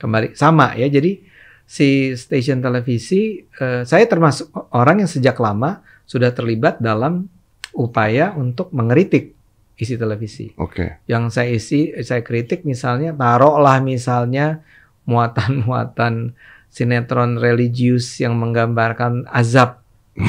kembali 0.00 0.34
sama 0.34 0.74
ya. 0.74 0.90
Jadi 0.90 1.22
si 1.70 2.18
stasiun 2.18 2.58
televisi 2.58 3.38
eh, 3.38 3.86
saya 3.86 4.04
termasuk 4.10 4.50
orang 4.74 5.06
yang 5.06 5.10
sejak 5.10 5.38
lama 5.38 5.86
sudah 6.10 6.34
terlibat 6.34 6.82
dalam 6.82 7.30
upaya 7.70 8.34
untuk 8.34 8.74
mengkritik 8.74 9.38
isi 9.78 9.94
televisi 9.94 10.50
Oke. 10.58 10.98
yang 11.06 11.30
saya 11.30 11.54
isi 11.54 11.94
saya 12.02 12.26
kritik 12.26 12.66
misalnya 12.66 13.14
taruhlah 13.14 13.78
misalnya 13.78 14.66
muatan-muatan 15.06 16.34
sinetron 16.70 17.38
religius 17.38 18.18
yang 18.22 18.38
menggambarkan 18.38 19.26
azab. 19.30 19.82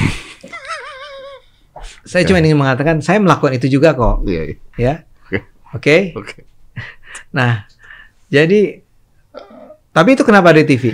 saya 2.02 2.22
cuma 2.26 2.42
ingin 2.42 2.58
mengatakan 2.58 2.98
saya 2.98 3.22
melakukan 3.22 3.54
itu 3.54 3.78
juga 3.78 3.94
kok, 3.94 4.26
Iya. 4.26 4.42
iya. 4.42 4.56
ya. 4.78 4.94
Oke. 5.30 5.38
Oke. 5.78 5.96
Oke. 6.18 6.38
Nah, 7.30 7.66
jadi 8.26 8.82
tapi 9.92 10.08
itu 10.16 10.24
kenapa 10.24 10.50
ada 10.50 10.64
di 10.64 10.68
TV? 10.72 10.84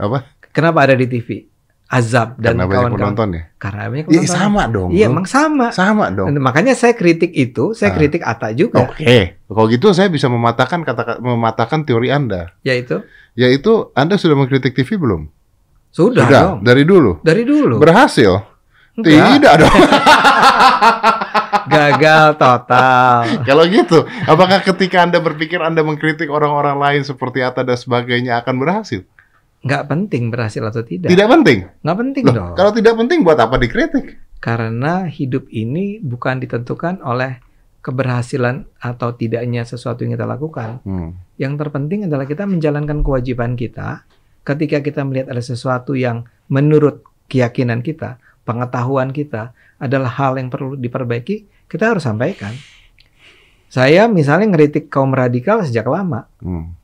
Apa? 0.00 0.24
Kenapa 0.50 0.82
ada 0.88 0.96
di 0.96 1.06
TV? 1.06 1.46
Azab 1.90 2.38
dan 2.38 2.54
Karena 2.54 2.62
banyak 2.62 2.70
kawan-kawan. 2.70 3.00
penonton 3.02 3.28
ya? 3.34 3.42
Karena 3.58 3.82
banyak 3.84 4.06
Iya, 4.06 4.14
penonton. 4.14 4.30
sama 4.30 4.62
dong. 4.64 4.88
Iya, 4.94 5.06
emang 5.10 5.26
sama. 5.26 5.66
sama 5.74 6.06
dong. 6.08 6.30
Dan 6.30 6.38
makanya 6.38 6.72
saya 6.72 6.94
kritik 6.94 7.34
itu, 7.34 7.74
saya 7.74 7.90
Ah. 7.90 7.96
kritik 7.98 8.22
Ata 8.22 8.54
juga, 8.54 8.86
Oke, 8.86 9.42
kalau 9.42 9.66
gitu 9.66 9.90
saya 9.90 10.06
bisa 10.06 10.26
mematahkan 10.26 10.80
kata 10.80 11.18
mematahkan 11.18 11.82
teori 11.82 12.08
Anda, 12.08 12.54
yaitu 12.62 13.02
yaitu 13.34 13.90
Anda 13.92 14.14
sudah 14.14 14.34
mengkritik 14.34 14.70
TV 14.72 14.94
belum? 14.94 15.26
sudah, 15.90 16.22
dong. 16.24 16.56
dari 16.62 16.86
dulu. 16.86 17.18
Dari 17.20 17.42
dulu. 17.42 17.82
Berhasil? 17.82 18.38
Enggak. 18.94 19.26
Tidak 19.34 19.54
dong. 19.58 19.74
Gagal 21.66 22.26
total. 22.36 23.18
kalau 23.48 23.64
gitu, 23.64 23.98
apakah 24.24 24.62
ketika 24.64 25.02
Anda 25.02 25.18
berpikir 25.18 25.58
Anda 25.58 25.82
mengkritik 25.82 26.26
orang-orang 26.26 26.76
lain 26.76 27.02
seperti 27.02 27.42
Atta 27.42 27.62
dan 27.62 27.74
sebagainya 27.74 28.38
akan 28.38 28.58
berhasil? 28.58 29.02
Nggak 29.60 29.82
penting 29.92 30.32
berhasil 30.32 30.62
atau 30.64 30.80
tidak. 30.80 31.12
Tidak 31.12 31.28
penting. 31.28 31.68
Nggak 31.84 31.98
penting 32.00 32.24
Loh, 32.28 32.34
dong. 32.34 32.52
kalau 32.56 32.72
tidak 32.72 32.94
penting 32.96 33.18
buat 33.20 33.36
apa 33.36 33.60
dikritik? 33.60 34.16
Karena 34.40 35.04
hidup 35.04 35.52
ini 35.52 36.00
bukan 36.00 36.40
ditentukan 36.40 37.04
oleh 37.04 37.44
keberhasilan 37.80 38.68
atau 38.80 39.12
tidaknya 39.16 39.64
sesuatu 39.68 40.04
yang 40.04 40.16
kita 40.16 40.28
lakukan. 40.28 40.80
Hmm. 40.84 41.16
Yang 41.36 41.60
terpenting 41.60 42.08
adalah 42.08 42.24
kita 42.24 42.44
menjalankan 42.48 43.04
kewajiban 43.04 43.56
kita 43.56 44.04
ketika 44.44 44.80
kita 44.80 45.00
melihat 45.04 45.32
ada 45.32 45.44
sesuatu 45.44 45.92
yang 45.92 46.24
menurut 46.48 47.04
keyakinan 47.28 47.84
kita, 47.84 48.18
pengetahuan 48.42 49.12
kita 49.12 49.52
adalah 49.76 50.10
hal 50.16 50.36
yang 50.36 50.48
perlu 50.48 50.76
diperbaiki, 50.76 51.68
kita 51.68 51.94
harus 51.94 52.04
sampaikan. 52.04 52.52
Saya 53.70 54.10
misalnya 54.10 54.50
ngeritik 54.50 54.90
kaum 54.90 55.14
radikal 55.14 55.62
sejak 55.62 55.86
lama. 55.86 56.26
Hmm. 56.42 56.74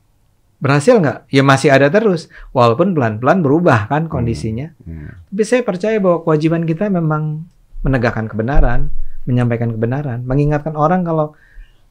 Berhasil 0.57 0.97
nggak? 0.97 1.29
Ya 1.29 1.45
masih 1.45 1.69
ada 1.69 1.87
terus. 1.93 2.33
Walaupun 2.49 2.97
pelan-pelan 2.97 3.45
berubah 3.45 3.85
kan 3.89 4.09
kondisinya. 4.09 4.73
Hmm. 4.81 5.13
Tapi 5.29 5.43
saya 5.45 5.61
percaya 5.61 6.01
bahwa 6.01 6.25
kewajiban 6.25 6.65
kita 6.65 6.89
memang 6.89 7.45
menegakkan 7.85 8.25
kebenaran, 8.25 8.89
menyampaikan 9.29 9.69
kebenaran, 9.69 10.25
mengingatkan 10.25 10.73
orang 10.73 11.05
kalau 11.05 11.37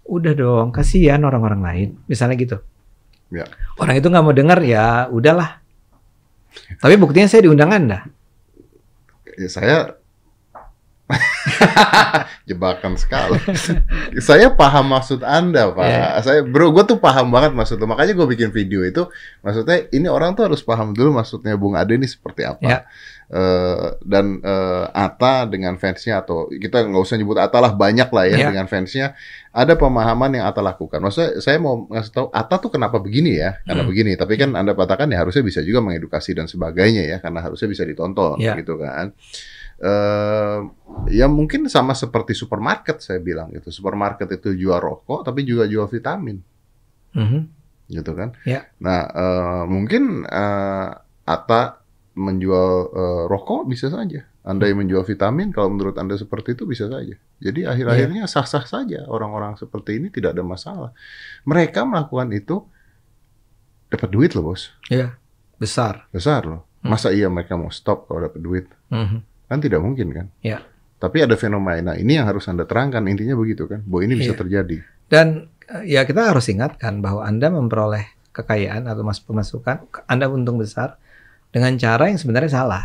udah 0.07 0.35
dong, 0.35 0.75
kasihan 0.75 1.23
orang-orang 1.23 1.61
lain. 1.63 1.89
Misalnya 2.11 2.35
gitu. 2.39 2.59
Ya. 3.31 3.47
Orang 3.79 3.99
itu 3.99 4.07
nggak 4.07 4.25
mau 4.25 4.35
dengar 4.35 4.59
ya 4.63 5.11
udahlah. 5.11 5.63
Tapi 6.83 6.95
buktinya 6.99 7.29
saya 7.31 7.47
diundang 7.47 7.71
Anda. 7.71 8.07
Ya, 9.37 9.49
saya 9.53 9.77
jebakan 12.49 12.99
sekali. 12.99 13.39
saya 14.19 14.51
paham 14.51 14.91
maksud 14.91 15.23
Anda, 15.23 15.71
Pak. 15.71 15.87
Ya. 15.87 16.07
Saya 16.23 16.41
bro, 16.43 16.71
gue 16.75 16.85
tuh 16.85 16.99
paham 16.99 17.31
banget 17.31 17.55
maksud 17.55 17.79
lu. 17.79 17.87
Makanya 17.87 18.15
gue 18.15 18.27
bikin 18.27 18.51
video 18.51 18.83
itu. 18.83 19.07
Maksudnya 19.43 19.87
ini 19.91 20.07
orang 20.07 20.35
tuh 20.35 20.47
harus 20.51 20.63
paham 20.63 20.91
dulu 20.91 21.15
maksudnya 21.15 21.55
Bung 21.55 21.75
Ade 21.75 21.95
ini 21.95 22.07
seperti 22.07 22.43
apa. 22.43 22.63
Ya. 22.63 22.79
Eh, 23.27 23.87
dan 24.07 24.39
eh, 24.39 24.85
Ata 24.95 25.51
dengan 25.51 25.75
fansnya 25.75 26.23
atau 26.23 26.47
kita 26.47 26.87
nggak 26.87 27.03
usah 27.03 27.19
nyebut 27.19 27.35
Ata 27.35 27.59
lah 27.59 27.75
banyak 27.75 28.07
lah 28.07 28.23
ya 28.23 28.37
Ya. 28.39 28.47
dengan 28.55 28.71
fansnya 28.71 29.19
ada 29.51 29.75
pemahaman 29.75 30.31
yang 30.39 30.47
Ata 30.47 30.63
lakukan. 30.63 31.03
Maksudnya 31.03 31.43
saya 31.43 31.59
mau 31.59 31.91
ngasih 31.91 32.13
tahu 32.15 32.27
Ata 32.31 32.63
tuh 32.63 32.71
kenapa 32.71 33.03
begini 33.03 33.35
ya 33.35 33.59
karena 33.63 33.83
Hmm. 33.83 33.91
begini. 33.91 34.15
Tapi 34.15 34.39
kan 34.39 34.55
Anda 34.55 34.79
katakan 34.79 35.11
ya 35.11 35.27
harusnya 35.27 35.43
bisa 35.43 35.59
juga 35.63 35.83
mengedukasi 35.83 36.39
dan 36.39 36.47
sebagainya 36.47 37.03
ya 37.03 37.19
karena 37.19 37.43
harusnya 37.43 37.67
bisa 37.67 37.83
ditonton 37.83 38.39
Ya. 38.39 38.55
gitu 38.55 38.79
kan. 38.79 39.11
Eh 39.77 40.59
ya 41.13 41.27
mungkin 41.29 41.69
sama 41.69 41.93
seperti 41.93 42.33
supermarket 42.33 43.01
saya 43.01 43.21
bilang 43.21 43.53
gitu. 43.53 43.69
Supermarket 43.69 44.29
itu 44.33 44.57
jual 44.57 44.79
rokok 44.79 45.23
tapi 45.23 45.45
juga 45.45 45.65
jual 45.65 45.85
vitamin 45.87 46.41
Mhm. 47.13 47.41
gitu 47.89 48.13
kan. 48.13 48.33
Ya. 48.45 48.69
Nah, 48.79 49.01
eh, 49.07 49.63
mungkin 49.67 50.25
eh, 50.25 50.91
Ata 51.27 51.83
menjual 52.15 52.71
eh, 52.91 53.25
rokok 53.27 53.67
bisa 53.67 53.89
saja. 53.89 54.25
Anda 54.47 54.71
yang 54.71 54.79
menjual 54.79 55.03
vitamin, 55.03 55.51
kalau 55.51 55.75
menurut 55.75 55.99
Anda 55.99 56.15
seperti 56.15 56.55
itu 56.55 56.65
bisa 56.65 56.87
saja. 56.87 57.19
Jadi 57.43 57.67
akhir-akhirnya 57.67 58.31
sah-sah 58.31 58.63
saja 58.63 59.03
orang-orang 59.11 59.59
seperti 59.59 59.99
ini 59.99 60.07
tidak 60.07 60.39
ada 60.39 60.47
masalah. 60.47 60.95
Mereka 61.43 61.83
melakukan 61.83 62.31
itu 62.31 62.63
dapat 63.87 64.07
duit 64.07 64.39
loh 64.39 64.51
bos, 64.51 64.71
Ya, 64.87 65.19
besar. 65.59 66.07
besar 66.11 66.47
loh. 66.47 66.63
Hmm. 66.79 66.95
Masa 66.95 67.11
iya 67.11 67.27
mereka 67.27 67.59
mau 67.59 67.71
stop 67.71 68.07
kalau 68.07 68.23
dapat 68.23 68.39
duit? 68.39 68.67
Mhm. 68.87 69.19
Kan 69.47 69.63
tidak 69.63 69.81
mungkin 69.83 70.11
kan? 70.11 70.27
Ya. 70.43 70.63
Tapi 70.97 71.23
ada 71.23 71.37
fenomena 71.37 71.95
ini 71.95 72.17
yang 72.17 72.27
harus 72.27 72.49
Anda 72.49 72.65
terangkan. 72.65 73.05
Intinya 73.07 73.37
begitu 73.37 73.69
kan, 73.69 73.85
bahwa 73.85 74.03
ini 74.07 74.15
bisa 74.17 74.33
Iya. 74.35 74.41
terjadi. 74.41 74.77
Dan 75.07 75.27
eh, 75.71 75.95
ya 75.99 76.03
kita 76.03 76.33
harus 76.33 76.49
ingatkan 76.49 76.99
bahwa 77.05 77.23
Anda 77.23 77.53
memperoleh 77.53 78.05
kekayaan 78.33 78.89
atau 78.91 79.05
mas 79.05 79.21
pemasukan, 79.23 79.87
Anda 80.09 80.27
untung 80.29 80.59
besar 80.59 80.99
dengan 81.53 81.77
cara 81.79 82.11
yang 82.11 82.19
sebenarnya 82.19 82.53
salah. 82.53 82.85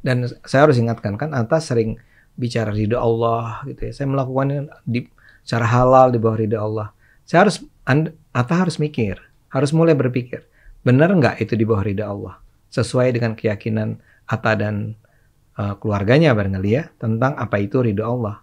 Dan 0.00 0.24
saya 0.48 0.64
harus 0.64 0.80
ingatkan 0.80 1.20
kan 1.20 1.36
Anda 1.36 1.60
sering 1.60 2.00
bicara 2.38 2.72
ridho 2.72 2.96
Allah 2.96 3.60
gitu 3.68 3.90
ya. 3.90 3.92
Saya 3.92 4.08
melakukannya 4.08 4.70
di 4.88 5.04
cara 5.44 5.66
halal 5.68 6.14
di 6.14 6.18
bawah 6.22 6.38
ridho 6.40 6.56
Allah. 6.56 6.94
Saya 7.28 7.44
harus 7.46 7.60
Anda, 7.84 8.14
Atta 8.32 8.62
harus 8.62 8.78
mikir, 8.78 9.18
harus 9.50 9.74
mulai 9.74 9.98
berpikir, 9.98 10.46
benar 10.86 11.10
nggak 11.10 11.42
itu 11.42 11.58
di 11.58 11.66
bawah 11.66 11.82
ridho 11.84 12.06
Allah? 12.06 12.38
Sesuai 12.70 13.10
dengan 13.10 13.34
keyakinan 13.34 13.98
Atta 14.30 14.54
dan 14.54 14.94
eh, 15.60 15.74
keluarganya 15.76 16.32
barangkali 16.32 16.70
ya 16.72 16.88
tentang 16.96 17.36
apa 17.36 17.60
itu 17.60 17.84
ridho 17.84 18.00
Allah. 18.00 18.40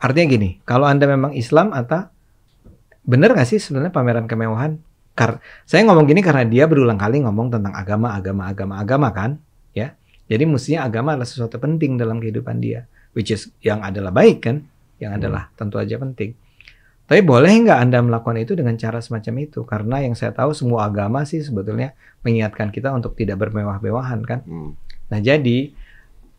Artinya 0.00 0.26
gini, 0.32 0.50
kalau 0.64 0.88
Anda 0.88 1.04
memang 1.04 1.36
Islam 1.36 1.76
Atta 1.76 2.08
benar 3.04 3.36
nggak 3.36 3.48
sih 3.48 3.60
sebenarnya 3.60 3.92
pameran 3.92 4.24
kemewahan? 4.24 4.80
Kar 5.14 5.38
saya 5.68 5.86
ngomong 5.86 6.08
gini 6.08 6.24
karena 6.24 6.42
dia 6.42 6.64
berulang 6.66 6.98
kali 6.98 7.22
ngomong 7.22 7.52
tentang 7.52 7.76
agama, 7.76 8.16
agama, 8.16 8.50
agama, 8.50 8.74
agama 8.80 9.08
kan, 9.14 9.38
ya. 9.76 9.94
Jadi 10.26 10.48
mestinya 10.48 10.88
agama 10.88 11.14
adalah 11.14 11.28
sesuatu 11.28 11.60
penting 11.60 12.00
dalam 12.00 12.18
kehidupan 12.18 12.58
dia, 12.58 12.88
which 13.12 13.30
is 13.30 13.52
yang 13.62 13.84
adalah 13.84 14.10
baik 14.10 14.42
kan, 14.42 14.64
yang 14.98 15.14
adalah 15.14 15.52
tentu 15.54 15.78
aja 15.78 16.00
penting. 16.00 16.34
Tapi 17.04 17.20
boleh 17.20 17.52
nggak 17.68 17.78
Anda 17.84 18.00
melakukan 18.00 18.40
itu 18.40 18.56
dengan 18.56 18.80
cara 18.80 19.04
semacam 19.04 19.44
itu? 19.44 19.60
Karena 19.68 20.00
yang 20.00 20.16
saya 20.16 20.32
tahu 20.32 20.56
semua 20.56 20.88
agama 20.88 21.28
sih 21.28 21.44
sebetulnya 21.44 21.92
mengingatkan 22.24 22.72
kita 22.72 22.88
untuk 22.96 23.12
tidak 23.12 23.36
bermewah-mewahan 23.44 24.24
kan. 24.24 24.40
Hmm. 24.48 24.72
Nah 25.12 25.20
jadi 25.20 25.76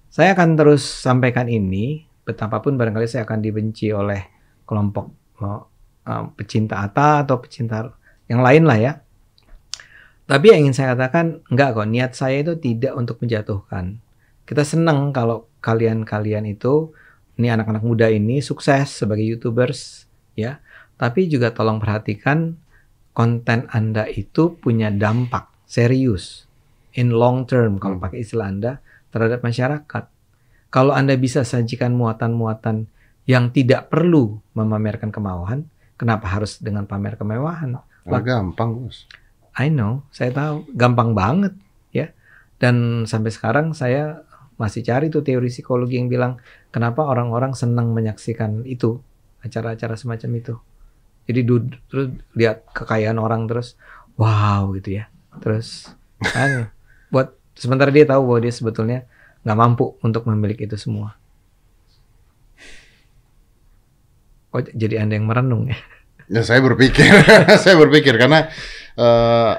saya 0.09 0.33
akan 0.37 0.55
terus 0.55 0.83
sampaikan 0.83 1.47
ini 1.51 2.05
betapapun 2.25 2.75
barangkali 2.79 3.05
saya 3.05 3.23
akan 3.27 3.39
dibenci 3.39 3.93
oleh 3.93 4.21
kelompok 4.65 5.11
eh, 5.41 6.25
pecinta 6.33 6.81
Ata 6.81 7.23
atau 7.27 7.37
pecinta 7.39 7.85
yang 8.25 8.41
lain 8.41 8.65
lah 8.65 8.77
ya. 8.81 8.93
Tapi 10.25 10.49
yang 10.49 10.65
ingin 10.65 10.73
saya 10.73 10.97
katakan 10.97 11.45
enggak 11.53 11.77
kok 11.77 11.85
niat 11.85 12.11
saya 12.17 12.41
itu 12.41 12.57
tidak 12.57 12.97
untuk 12.97 13.21
menjatuhkan. 13.21 14.01
Kita 14.45 14.65
senang 14.65 15.13
kalau 15.13 15.45
kalian-kalian 15.61 16.49
itu 16.49 16.89
ini 17.37 17.53
anak-anak 17.53 17.85
muda 17.85 18.09
ini 18.09 18.41
sukses 18.41 18.89
sebagai 18.89 19.21
youtubers 19.21 20.09
ya. 20.33 20.65
Tapi 20.97 21.29
juga 21.29 21.53
tolong 21.53 21.77
perhatikan 21.77 22.57
konten 23.13 23.69
Anda 23.69 24.09
itu 24.09 24.57
punya 24.57 24.89
dampak 24.89 25.51
serius 25.69 26.49
in 26.95 27.13
long 27.13 27.45
term 27.45 27.77
kalau 27.77 27.99
Hmm. 27.99 28.05
pakai 28.09 28.23
istilah 28.25 28.47
Anda 28.49 28.73
terhadap 29.15 29.39
masyarakat. 29.47 30.03
Kalau 30.67 30.91
Anda 30.91 31.15
bisa 31.15 31.47
sajikan 31.47 31.95
muatan-muatan 31.95 32.91
yang 33.23 33.55
tidak 33.55 33.87
perlu 33.87 34.43
memamerkan 34.51 35.07
kemauan, 35.07 35.71
kenapa 35.95 36.27
harus 36.27 36.59
dengan 36.59 36.83
pamer 36.83 37.15
kemewahan? 37.15 37.79
Ah, 37.79 38.19
gampang 38.19 38.75
bos. 38.75 39.07
I 39.55 39.71
know, 39.71 40.03
saya 40.11 40.35
tahu, 40.35 40.67
gampang 40.75 41.15
banget 41.15 41.55
ya. 41.95 42.11
Dan 42.59 43.07
sampai 43.07 43.31
sekarang 43.31 43.71
saya 43.71 44.27
masih 44.59 44.83
cari 44.83 45.07
tuh 45.07 45.23
teori 45.23 45.47
psikologi 45.47 45.95
yang 45.95 46.11
bilang 46.11 46.43
kenapa 46.75 47.07
orang-orang 47.07 47.55
senang 47.55 47.95
menyaksikan 47.95 48.67
itu 48.67 48.99
acara-acara 49.39 49.95
semacam 49.95 50.31
itu. 50.35 50.53
Jadi 51.31 51.39
terus 51.87 52.07
lihat 52.35 52.67
kekayaan 52.75 53.15
orang 53.15 53.47
terus, 53.47 53.79
wow 54.19 54.75
gitu 54.75 54.99
ya. 54.99 55.07
Terus 55.39 55.87
buat 56.19 56.74
sementara 57.55 57.89
dia 57.89 58.05
tahu 58.05 58.21
bahwa 58.29 58.39
dia 58.43 58.53
sebetulnya 58.53 58.99
nggak 59.47 59.57
mampu 59.57 59.95
untuk 60.03 60.27
memiliki 60.27 60.67
itu 60.67 60.77
semua. 60.77 61.15
Oh, 64.55 64.63
jadi 64.63 65.03
anda 65.03 65.19
yang 65.19 65.27
merenung 65.27 65.67
ya? 65.67 65.77
Ya 66.31 66.41
saya 66.41 66.63
berpikir, 66.63 67.05
saya 67.63 67.75
berpikir 67.75 68.15
karena 68.15 68.47
eh, 68.95 69.53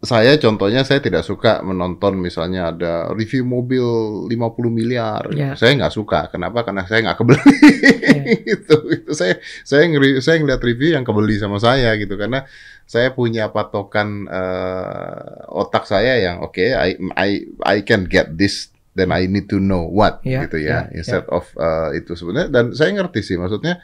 saya 0.00 0.40
contohnya 0.40 0.80
saya 0.80 1.04
tidak 1.04 1.28
suka 1.28 1.60
menonton 1.60 2.16
misalnya 2.16 2.72
ada 2.72 3.12
review 3.12 3.44
mobil 3.44 3.84
50 4.32 4.32
miliar. 4.72 5.28
Ya. 5.36 5.52
Saya 5.52 5.76
nggak 5.76 5.92
suka. 5.92 6.32
Kenapa? 6.32 6.64
Karena 6.64 6.88
saya 6.88 7.04
nggak 7.04 7.18
kebeli. 7.20 7.56
itu, 8.56 8.76
itu 8.96 9.12
saya 9.12 9.36
saya 9.60 9.84
ngeri, 9.92 10.24
saya 10.24 10.40
ngeliat 10.40 10.64
review 10.64 10.96
yang 10.96 11.04
kebeli 11.04 11.36
sama 11.36 11.60
saya 11.60 12.00
gitu 12.00 12.16
karena 12.16 12.48
saya 12.88 13.12
punya 13.12 13.52
patokan 13.52 14.24
eh, 14.24 15.52
otak 15.52 15.84
saya 15.84 16.16
yang 16.16 16.40
oke 16.42 16.58
I, 16.58 16.96
I 17.14 17.30
I 17.62 17.76
can 17.84 18.08
get 18.08 18.34
this 18.34 18.72
then 18.98 19.14
I 19.14 19.30
need 19.30 19.46
to 19.52 19.62
know 19.62 19.86
what 19.86 20.24
Ya, 20.26 20.48
gitu 20.48 20.58
ya 20.58 20.90
ya, 20.90 20.96
instead 20.98 21.28
of 21.30 21.46
eh, 21.54 22.02
itu 22.02 22.18
sebenarnya 22.18 22.50
dan 22.50 22.64
saya 22.74 22.90
ngerti 22.96 23.20
sih 23.22 23.36
maksudnya 23.38 23.78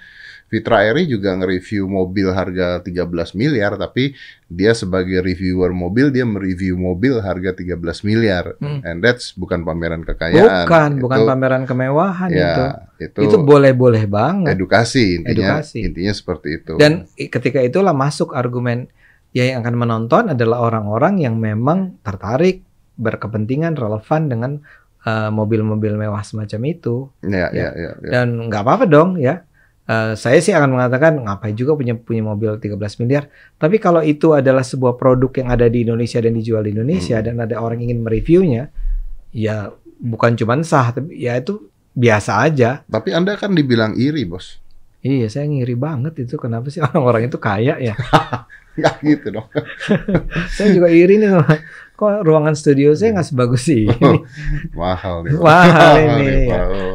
Fitra 0.46 0.86
Eri 0.86 1.10
juga 1.10 1.34
nge-review 1.34 1.90
mobil 1.90 2.30
harga 2.30 2.78
13 2.78 3.34
miliar, 3.34 3.74
tapi 3.74 4.14
dia 4.46 4.78
sebagai 4.78 5.18
reviewer 5.18 5.74
mobil, 5.74 6.14
dia 6.14 6.22
mereview 6.22 6.78
mobil 6.78 7.18
harga 7.18 7.50
13 7.50 7.74
miliar. 8.06 8.54
Hmm. 8.62 8.78
And 8.86 9.02
that's 9.02 9.34
bukan 9.34 9.66
pameran 9.66 10.06
kekayaan. 10.06 10.70
Bukan, 10.70 10.90
bukan 11.02 11.18
Itu- 11.18 11.26
pameran 11.26 11.62
kemewahan 11.66 12.30
itu. 12.30 12.62
ya, 12.62 12.86
itu, 13.02 13.20
Itu 13.26 13.36
boleh-boleh 13.42 14.06
banget. 14.06 14.54
edukasi 14.54 15.18
intinya. 15.18 15.58
Edukasi. 15.58 15.78
Intinya 15.82 16.14
seperti 16.14 16.48
itu. 16.62 16.72
Dan 16.78 17.10
ketika 17.18 17.58
itulah 17.58 17.90
masuk 17.90 18.30
argumen 18.30 18.86
ya 19.34 19.50
yang 19.50 19.66
akan 19.66 19.74
menonton 19.74 20.30
adalah 20.30 20.62
orang-orang 20.62 21.26
yang 21.26 21.42
memang 21.42 21.98
tertarik, 22.06 22.62
berkepentingan, 22.94 23.74
relevan 23.74 24.30
dengan 24.30 24.52
eh, 25.06 25.30
mobil-mobil 25.30 25.94
mewah 25.94 26.22
semacam 26.26 26.60
itu. 26.66 27.06
ya, 27.22 27.46
ya. 27.54 27.70
ya, 27.70 27.70
ya, 27.78 27.90
ya. 28.02 28.10
Dan 28.10 28.50
nggak 28.50 28.62
apa-apa 28.62 28.90
dong 28.90 29.14
ya. 29.22 29.45
Eh, 29.86 30.18
saya 30.18 30.42
sih 30.42 30.50
akan 30.50 30.74
mengatakan 30.74 31.14
ngapain 31.22 31.54
juga 31.54 31.78
punya 31.78 31.94
punya 31.94 32.26
mobil 32.26 32.58
13 32.58 32.98
miliar. 32.98 33.30
Tapi 33.54 33.78
kalau 33.78 34.02
itu 34.02 34.34
adalah 34.34 34.66
sebuah 34.66 34.98
produk 34.98 35.30
yang 35.38 35.48
ada 35.54 35.70
di 35.70 35.86
Indonesia 35.86 36.18
dan 36.18 36.34
dijual 36.34 36.66
di 36.66 36.74
Indonesia 36.74 37.22
Hmm. 37.22 37.26
dan 37.30 37.34
ada 37.46 37.62
orang 37.62 37.78
ingin 37.78 38.02
mereviewnya, 38.02 38.74
ya 39.30 39.70
bukan 40.02 40.34
cuma 40.34 40.58
sah, 40.66 40.90
tapi 40.90 41.14
ya 41.22 41.38
itu 41.38 41.70
biasa 41.94 42.42
aja. 42.50 42.82
Tapi 42.90 43.14
Anda 43.14 43.38
kan 43.38 43.54
dibilang 43.54 43.94
iri, 43.94 44.26
Bos. 44.26 44.58
Iya, 45.06 45.30
saya 45.30 45.46
ngiri 45.46 45.78
banget 45.78 46.18
itu. 46.18 46.34
Kenapa 46.34 46.66
sih 46.66 46.82
orang-orang 46.82 47.30
itu 47.30 47.38
kaya 47.38 47.78
ya? 47.78 47.94
Nggak 48.76 48.94
gitu 49.06 49.26
dong. 49.38 49.46
saya 50.58 50.68
juga 50.74 50.90
iri 50.90 51.16
nih 51.22 51.30
sama 51.30 51.46
kok 51.96 52.22
ruangan 52.22 52.52
studio 52.52 52.92
saya 52.92 53.16
nggak 53.16 53.26
sebagus 53.26 53.66
sih. 53.68 53.88
Mahal 54.72 55.24
nih. 55.24 55.32
Mahal 55.34 55.94
ini. 56.14 56.46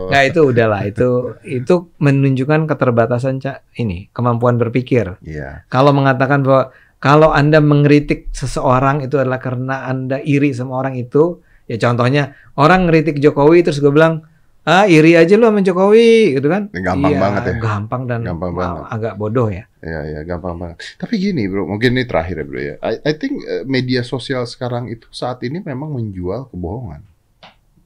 Nah 0.08 0.22
itu 0.22 0.40
udahlah 0.46 0.82
itu 0.84 1.10
itu 1.42 1.90
menunjukkan 1.98 2.70
keterbatasan 2.70 3.38
cak 3.38 3.66
ini 3.76 4.08
kemampuan 4.12 4.56
berpikir. 4.56 5.18
Iya. 5.22 5.66
Kalau 5.68 5.92
mengatakan 5.92 6.42
bahwa 6.42 6.70
kalau 6.98 7.34
anda 7.34 7.58
mengkritik 7.58 8.30
seseorang 8.30 9.02
itu 9.02 9.18
adalah 9.18 9.42
karena 9.42 9.90
anda 9.90 10.22
iri 10.22 10.54
sama 10.54 10.78
orang 10.78 10.94
itu, 10.96 11.42
ya 11.66 11.82
contohnya 11.82 12.32
orang 12.54 12.86
ngeritik 12.86 13.18
Jokowi 13.18 13.66
terus 13.66 13.82
gue 13.82 13.90
bilang 13.90 14.22
ah 14.62 14.86
iri 14.86 15.18
aja 15.18 15.34
lu 15.34 15.50
sama 15.50 15.66
Jokowi 15.66 16.38
gitu 16.38 16.46
kan? 16.46 16.70
Gampang 16.70 17.10
Iya, 17.10 17.18
banget 17.18 17.42
ya. 17.42 17.54
Gampang 17.58 18.02
dan 18.06 18.20
Gampang 18.22 18.54
banget. 18.54 18.84
agak 18.86 19.14
bodoh 19.18 19.50
ya. 19.50 19.66
Iya, 19.82 20.00
iya, 20.06 20.20
gampang 20.30 20.62
banget. 20.62 20.78
Tapi 21.02 21.18
gini, 21.18 21.50
bro, 21.50 21.66
mungkin 21.66 21.98
ini 21.98 22.06
terakhir 22.06 22.42
ya, 22.42 22.46
bro 22.46 22.62
ya. 22.62 22.76
I, 22.86 23.02
I 23.02 23.14
think 23.18 23.42
eh, 23.42 23.66
media 23.66 24.06
sosial 24.06 24.46
sekarang 24.46 24.94
itu 24.94 25.10
saat 25.10 25.42
ini 25.42 25.58
memang 25.58 25.90
menjual 25.90 26.54
kebohongan. 26.54 27.02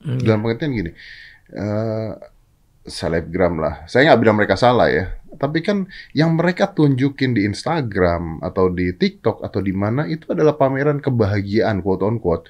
Hmm, 0.03 0.19
Dalam 0.19 0.43
pengertian 0.43 0.75
gini, 0.75 0.91
eh 1.55 2.11
selebgram 2.85 3.57
lah. 3.57 3.87
Saya 3.89 4.13
nggak 4.13 4.19
bilang 4.21 4.37
mereka 4.37 4.55
salah 4.59 4.87
ya. 4.91 5.09
Tapi 5.35 5.59
kan 5.65 5.89
yang 6.13 6.37
mereka 6.37 6.69
tunjukin 6.69 7.35
di 7.35 7.43
Instagram 7.43 8.39
atau 8.45 8.69
di 8.71 8.93
TikTok 8.93 9.41
atau 9.41 9.59
di 9.59 9.73
mana 9.73 10.05
itu 10.07 10.31
adalah 10.31 10.55
pameran 10.55 11.01
kebahagiaan 11.01 11.81
quote 11.81 12.05
on 12.05 12.21
quote. 12.21 12.47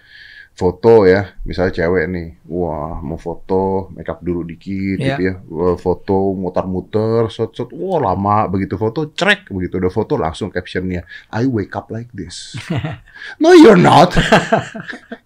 Foto 0.56 1.03
ya, 1.03 1.36
misalnya 1.43 1.76
cewek 1.76 2.08
nih, 2.08 2.28
wah 2.47 3.03
mau 3.03 3.20
foto, 3.20 3.91
makeup 3.91 4.24
dulu 4.24 4.47
dikit 4.47 4.95
Iya. 4.95 5.20
gitu 5.20 5.22
ya, 5.28 5.36
Wah, 5.51 5.76
foto 5.76 6.32
muter-muter, 6.32 7.28
shot-shot, 7.28 7.76
wah 7.76 7.99
lama 7.99 8.47
begitu 8.47 8.80
foto, 8.80 9.12
trek 9.12 9.51
begitu 9.51 9.84
udah 9.84 9.91
foto 9.91 10.16
langsung 10.16 10.47
captionnya, 10.47 11.03
I 11.36 11.43
wake 11.43 11.76
up 11.76 11.91
like 11.91 12.08
this. 12.16 12.56
no 13.43 13.51
you're 13.51 13.76
not, 13.76 14.16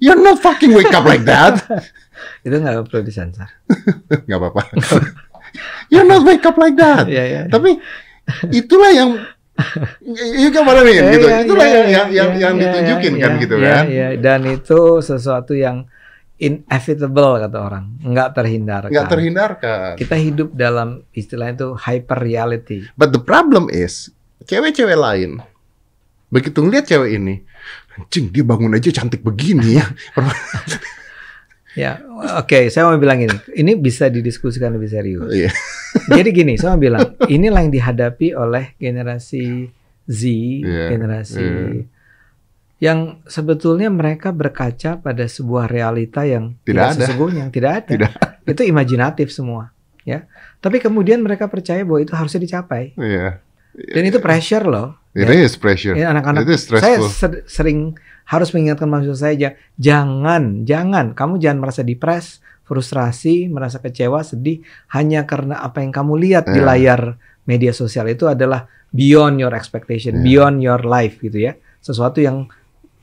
you're 0.02 0.18
not 0.18 0.42
fucking 0.42 0.74
wake 0.74 0.90
up 0.90 1.06
like 1.06 1.22
that. 1.30 1.62
Itu 2.46 2.58
nggak 2.58 2.90
perlu 2.90 3.06
disensor. 3.06 3.46
nggak 4.26 4.40
apa-apa. 4.42 4.62
You're 5.94 6.10
not 6.10 6.26
wake 6.26 6.42
up 6.42 6.58
like 6.58 6.74
that. 6.76 7.06
Iya 7.06 7.24
ya. 7.30 7.42
Tapi 7.46 7.78
itulah 8.50 8.92
yang 8.92 9.22
Iya 10.40 10.50
kan 10.56 10.64
mana 10.64 10.82
nih 10.88 10.94
Iya, 10.96 11.04
gitu. 11.12 11.28
iya, 11.28 11.38
Itulah 11.44 11.66
iya, 11.68 11.76
yang 11.76 11.88
iya, 11.88 11.92
yang 11.92 12.10
yang, 12.10 12.30
iya, 12.32 12.40
yang 12.40 12.54
iya, 12.56 12.64
ditunjukin 12.64 13.14
iya, 13.14 13.24
kan 13.24 13.32
gitu 13.38 13.56
iya, 13.60 13.70
kan. 13.70 13.84
iya. 13.92 14.08
Dan 14.16 14.40
itu 14.48 14.80
sesuatu 15.04 15.54
yang 15.54 15.86
inevitable 16.40 17.44
kata 17.44 17.58
orang, 17.60 17.86
nggak 18.00 18.30
terhindarkan. 18.32 18.92
Nggak 18.96 19.10
terhindarkan. 19.12 19.92
Kita 20.00 20.16
hidup 20.16 20.50
dalam 20.56 21.04
istilah 21.12 21.52
itu 21.52 21.76
hyper 21.76 22.20
reality. 22.24 22.88
But 22.96 23.12
the 23.12 23.20
problem 23.20 23.68
is 23.68 24.08
cewek-cewek 24.48 24.96
lain 24.96 25.44
begitu 26.30 26.62
ngeliat 26.62 26.86
cewek 26.86 27.18
ini, 27.18 27.42
anjing 27.98 28.30
dia 28.30 28.46
bangun 28.46 28.78
aja 28.78 28.94
cantik 28.94 29.26
begini 29.26 29.82
ya. 29.82 29.86
Ya, 31.78 32.02
oke, 32.42 32.74
saya 32.74 32.90
mau 32.90 32.98
bilang 32.98 33.22
ini, 33.22 33.30
ini 33.54 33.78
bisa 33.78 34.10
didiskusikan 34.10 34.74
lebih 34.74 34.90
serius. 34.90 35.30
Iya. 35.30 35.54
Jadi 36.18 36.30
gini, 36.32 36.54
saya 36.56 36.76
mau 36.76 36.82
bilang, 36.82 37.18
inilah 37.26 37.62
yang 37.66 37.74
dihadapi 37.74 38.34
oleh 38.34 38.74
generasi 38.78 39.70
Z, 40.10 40.22
Iya, 40.66 40.90
generasi 40.90 41.46
iya. 41.46 41.86
yang 42.80 43.20
sebetulnya 43.28 43.92
mereka 43.92 44.32
berkaca 44.32 44.98
pada 44.98 45.26
sebuah 45.28 45.68
realita 45.68 46.24
yang 46.26 46.56
Tidak 46.64 46.66
tidak 46.66 46.86
ada. 46.90 47.00
sesungguhnya, 47.06 47.42
yang 47.46 47.54
tidak 47.54 47.72
ada. 47.84 47.90
Tidak. 47.94 48.12
Itu 48.58 48.62
imajinatif 48.66 49.28
semua, 49.30 49.70
ya. 50.02 50.26
Tapi 50.58 50.82
kemudian 50.82 51.22
mereka 51.22 51.46
percaya 51.46 51.86
bahwa 51.86 52.02
itu 52.02 52.12
harusnya 52.18 52.42
dicapai. 52.42 52.98
Iya. 52.98 53.40
Dan 53.80 54.04
itu 54.10 54.18
pressure 54.20 54.66
loh. 54.66 54.98
It 55.14 55.30
ya. 55.30 55.46
is 55.46 55.54
pressure. 55.56 55.94
Ini 55.94 56.10
anak-anak 56.10 56.44
It 56.44 56.58
is 56.58 56.66
saya 56.68 56.98
stressful. 57.00 57.46
sering 57.46 57.80
harus 58.26 58.50
mengingatkan 58.54 58.90
mahasiswa 58.90 59.18
saya 59.18 59.34
aja, 59.38 59.50
jangan, 59.78 60.66
jangan, 60.66 61.14
kamu 61.18 61.42
jangan 61.42 61.60
merasa 61.62 61.82
depres, 61.82 62.42
frustrasi, 62.70 63.50
merasa 63.50 63.82
kecewa, 63.82 64.22
sedih 64.22 64.62
hanya 64.94 65.26
karena 65.26 65.58
apa 65.58 65.82
yang 65.82 65.90
kamu 65.90 66.14
lihat 66.22 66.46
di 66.46 66.62
Ya. 66.62 66.66
layar 66.70 67.02
media 67.44 67.74
sosial 67.74 68.06
itu 68.08 68.30
adalah 68.30 68.70
beyond 68.94 69.42
your 69.42 69.52
expectation, 69.52 70.22
Ya. 70.22 70.24
beyond 70.24 70.62
your 70.62 70.86
life 70.86 71.18
gitu 71.18 71.42
ya, 71.42 71.58
sesuatu 71.82 72.22
yang 72.22 72.46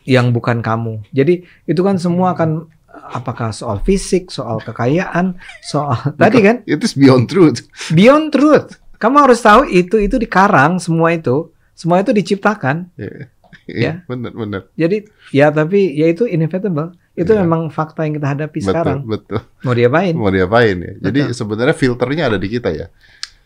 yang 0.06 0.30
bukan 0.30 0.62
kamu. 0.62 1.02
Jadi 1.10 1.42
itu 1.66 1.80
kan 1.82 1.98
semua 1.98 2.32
akan 2.32 2.70
apakah 2.88 3.50
soal 3.50 3.82
fisik, 3.82 4.30
soal 4.30 4.62
kekayaan, 4.62 5.34
soal 5.60 5.98
tadi 6.22 6.38
kan 6.40 6.62
It 6.62 6.78
is 6.80 6.94
beyond 6.94 7.26
truth. 7.26 7.66
beyond 7.90 8.30
truth. 8.30 8.78
Kamu 8.96 9.20
harus 9.20 9.42
tahu 9.42 9.66
itu 9.66 9.98
itu 9.98 10.16
dikarang 10.16 10.78
semua 10.78 11.12
itu, 11.12 11.50
semua 11.74 12.00
itu 12.00 12.14
diciptakan. 12.14 12.88
Iya. 12.94 13.10
Ya. 13.12 13.26
Iya, 13.66 13.92
benar 14.10 14.32
benar. 14.32 14.62
Jadi 14.78 15.10
ya 15.34 15.50
tapi 15.50 15.90
ya 15.92 16.06
itu 16.06 16.22
inevitable. 16.24 16.94
Itu 17.16 17.32
Iya. 17.32 17.42
memang 17.42 17.68
fakta 17.68 18.04
yang 18.04 18.14
kita 18.14 18.28
hadapi 18.28 18.58
sekarang. 18.60 19.02
Betul, 19.02 19.40
betul. 19.40 19.64
Mau 19.64 19.72
diapain? 19.72 20.12
Mau 20.12 20.28
diapain 20.28 20.76
ya? 20.76 20.92
Jadi 21.02 21.20
Betul. 21.24 21.34
sebenarnya 21.34 21.72
filternya 21.74 22.24
ada 22.28 22.36
di 22.36 22.46
kita 22.46 22.68
ya. 22.68 22.86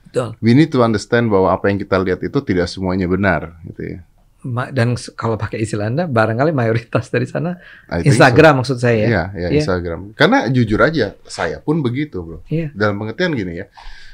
Betul. 0.02 0.34
We 0.38 0.52
need 0.52 0.68
to 0.68 0.82
understand 0.82 1.30
bahwa 1.30 1.50
apa 1.50 1.70
yang 1.70 1.78
kita 1.78 1.94
lihat 1.96 2.18
itu 2.18 2.38
tidak 2.40 2.66
semuanya 2.66 3.06
benar, 3.06 3.62
gitu 3.64 3.82
ya. 3.86 3.98
Ma- 4.40 4.68
Dan 4.68 4.96
kalau 5.14 5.36
pakai 5.36 5.60
istilah 5.60 5.86
Anda, 5.86 6.04
barangkali 6.04 6.50
mayoritas 6.50 7.06
dari 7.08 7.24
sana 7.24 7.60
I 7.86 8.00
think 8.00 8.10
so. 8.10 8.18
Instagram 8.18 8.54
maksud 8.58 8.76
saya 8.76 8.96
ya. 8.96 9.06
Iya, 9.06 9.24
iya 9.30 9.48
Iya. 9.48 9.58
Instagram. 9.60 10.00
Karena 10.12 10.48
jujur 10.48 10.80
aja, 10.80 11.14
saya 11.24 11.60
pun 11.60 11.78
begitu, 11.78 12.18
bro. 12.20 12.38
Iya. 12.48 12.72
Dalam 12.72 12.98
pengertian 12.98 13.36
gini 13.36 13.60
ya, 13.60 13.70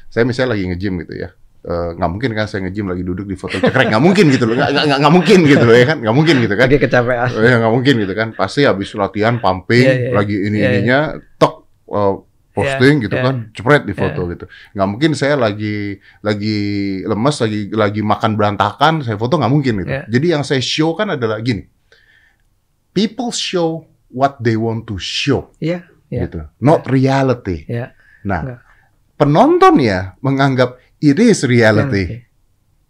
saya 0.07 0.29
misalnya 0.29 0.53
lagi 0.53 0.69
nge-gym 0.69 1.01
gitu 1.01 1.15
ya. 1.17 1.29
Eh, 1.67 1.91
nggak 1.99 2.11
mungkin 2.15 2.31
kan 2.31 2.47
saya 2.47 2.63
nge-gym 2.63 2.87
lagi 2.87 3.03
duduk 3.03 3.27
di 3.27 3.35
foto 3.35 3.59
cekrek 3.59 3.91
nggak 3.91 3.99
mungkin 3.99 4.31
gitu 4.31 4.47
loh 4.47 4.55
nggak 4.55 4.87
nggak 5.03 5.11
mungkin 5.11 5.39
gitu 5.45 5.65
loh 5.67 5.75
ya 5.75 5.85
kan 5.85 5.99
nggak 5.99 6.15
mungkin 6.15 6.37
gitu 6.39 6.55
kan 6.55 6.67
Lagi 6.71 6.79
kecapean. 6.79 7.29
Ya 7.35 7.55
nggak 7.59 7.73
mungkin 7.75 7.95
gitu 7.99 8.13
kan 8.15 8.29
pasti 8.33 8.61
habis 8.63 8.95
latihan 8.95 9.35
pumping 9.37 9.83
Iya, 9.83 9.95
iya. 9.99 10.11
lagi 10.15 10.37
ini 10.39 10.57
Iya, 10.57 10.63
iya. 10.63 10.71
ininya 10.79 10.99
tok 11.35 11.55
eh, 11.91 12.15
posting 12.55 12.95
gitu 13.03 13.13
iya. 13.13 13.25
kan 13.27 13.35
cepret 13.51 13.83
di 13.83 13.93
foto 13.93 14.21
gitu 14.31 14.47
nggak 14.47 14.89
mungkin 14.89 15.11
saya 15.13 15.35
lagi 15.35 15.99
lagi 16.23 16.59
lemes 17.03 17.37
lagi 17.37 17.61
lagi 17.69 18.01
makan 18.01 18.31
berantakan 18.33 18.95
saya 19.03 19.19
foto 19.19 19.35
nggak 19.35 19.51
mungkin 19.51 19.75
gitu 19.83 19.91
Iya. 19.91 20.03
jadi 20.07 20.27
yang 20.39 20.43
saya 20.47 20.63
show 20.63 20.95
kan 20.95 21.13
adalah 21.13 21.43
gini 21.43 21.67
people 22.93 23.29
show 23.29 23.85
what 24.09 24.39
they 24.39 24.55
want 24.55 24.87
to 24.87 24.97
show 24.97 25.51
Iya, 25.59 25.83
iya. 26.09 26.25
gitu 26.25 26.47
not 26.59 26.87
reality 26.87 27.67
Iya. 27.67 27.93
nah 28.23 28.41
Nggak. 28.41 28.59
penonton 29.17 29.75
ya 29.79 30.15
menganggap 30.23 30.79
it 31.07 31.19
is 31.19 31.43
reality 31.43 32.05
Reality. 32.07 32.27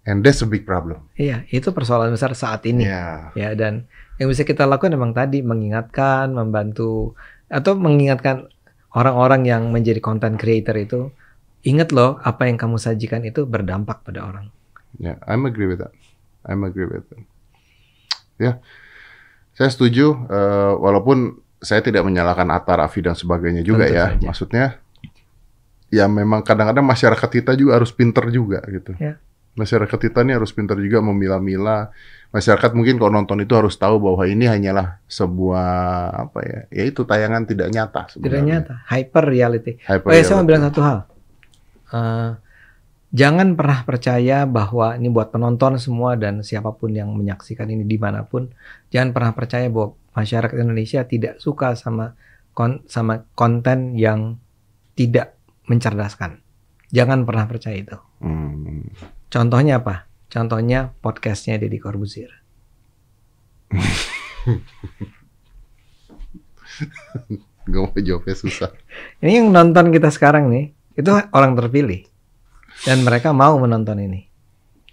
and 0.04 0.22
that's 0.22 0.40
a 0.40 0.48
big 0.48 0.64
problem 0.64 1.04
Iya, 1.14 1.44
itu 1.48 1.68
persoalan 1.70 2.12
besar 2.12 2.32
saat 2.32 2.64
ini. 2.64 2.84
ya 2.84 3.30
Ya, 3.32 3.52
dan 3.52 3.84
yang 4.16 4.28
bisa 4.28 4.42
kita 4.42 4.64
lakukan 4.64 4.92
memang 4.92 5.12
tadi 5.12 5.40
mengingatkan, 5.40 6.32
membantu 6.32 7.12
atau 7.46 7.76
mengingatkan 7.76 8.48
orang-orang 8.90 9.44
yang 9.44 9.62
menjadi 9.68 10.00
content 10.00 10.36
creator 10.36 10.72
itu 10.74 11.00
ingat 11.62 11.90
loh 11.90 12.16
apa 12.20 12.46
yang 12.46 12.56
kamu 12.56 12.76
sajikan 12.76 13.20
itu 13.22 13.44
berdampak 13.44 14.00
pada 14.00 14.24
orang. 14.24 14.48
Ya, 14.96 15.20
I'm 15.24 15.44
agree 15.44 15.66
with 15.66 15.82
that. 15.82 15.92
I'm 16.42 16.64
agree 16.64 16.86
with 16.86 17.04
that. 17.10 17.20
Ya, 18.36 18.52
saya 19.52 19.68
setuju. 19.68 20.16
eh, 20.26 20.72
walaupun 20.76 21.36
saya 21.58 21.80
tidak 21.80 22.04
menyalahkan 22.04 22.46
Atta, 22.48 22.76
Raffi 22.76 23.00
dan 23.00 23.16
sebagainya 23.16 23.60
juga 23.60 23.84
Tentu 23.84 23.96
ya. 23.96 24.04
saja. 24.12 24.24
Maksudnya, 24.24 24.64
ya 25.92 26.10
memang 26.10 26.42
kadang-kadang 26.42 26.86
masyarakat 26.86 27.28
kita 27.30 27.52
juga 27.54 27.78
harus 27.78 27.94
pinter 27.94 28.26
juga 28.30 28.62
gitu. 28.66 28.94
Ya. 28.98 29.18
Masyarakat 29.56 29.96
kita 29.96 30.20
ini 30.20 30.36
harus 30.36 30.52
pinter 30.52 30.76
juga 30.76 31.00
memilah-milah. 31.00 31.88
Masyarakat 32.28 32.76
mungkin 32.76 33.00
kalau 33.00 33.16
nonton 33.16 33.40
itu 33.40 33.56
harus 33.56 33.72
tahu 33.80 33.96
bahwa 33.96 34.28
ini 34.28 34.44
hanyalah 34.44 35.00
sebuah 35.08 35.70
apa 36.28 36.38
ya? 36.44 36.60
Ya 36.68 36.84
itu 36.84 37.08
tayangan 37.08 37.48
tidak 37.48 37.72
nyata 37.72 38.04
Tidak 38.04 38.12
sebenarnya. 38.20 38.60
nyata, 38.60 38.74
hyper 38.92 39.24
reality. 39.24 39.72
Hyper 39.80 40.12
Oh 40.12 40.12
ya, 40.12 40.22
saya 40.26 40.36
mau 40.36 40.44
bilang 40.44 40.68
satu 40.68 40.80
hal. 40.84 40.98
Eh, 41.86 42.30
jangan 43.16 43.56
pernah 43.56 43.80
percaya 43.88 44.44
bahwa 44.44 44.92
ini 45.00 45.08
buat 45.08 45.32
penonton 45.32 45.80
semua 45.80 46.20
dan 46.20 46.44
siapa 46.44 46.76
pun 46.76 46.92
yang 46.92 47.08
menyaksikan 47.16 47.64
ini 47.72 47.88
di 47.88 47.96
mana 47.96 48.28
pun, 48.28 48.52
jangan 48.92 49.16
pernah 49.16 49.32
percaya 49.32 49.72
bahwa 49.72 49.96
masyarakat 50.12 50.56
Indonesia 50.60 51.00
tidak 51.08 51.40
suka 51.40 51.72
sama 51.78 52.12
kon 52.52 52.84
sama 52.88 53.24
konten 53.32 53.96
yang 53.96 54.36
tidak 54.96 55.35
mencerdaskan. 55.66 56.40
Jangan 56.94 57.26
pernah 57.26 57.46
percaya 57.50 57.76
itu. 57.76 57.98
Hmm. 58.22 58.86
Contohnya 59.26 59.82
apa? 59.82 60.06
Contohnya 60.30 60.94
podcastnya 61.02 61.58
Deddy 61.58 61.78
Corbuzier. 61.82 62.30
Gak 67.66 67.82
mau 67.82 67.98
jawabnya 67.98 68.36
susah. 68.38 68.70
Ini 69.18 69.42
yang 69.42 69.50
nonton 69.50 69.90
kita 69.90 70.14
sekarang 70.14 70.46
nih, 70.54 70.70
itu 70.94 71.10
orang 71.34 71.58
terpilih. 71.58 72.06
Dan 72.86 73.02
mereka 73.02 73.34
mau 73.34 73.58
menonton 73.58 73.98
ini. 73.98 74.30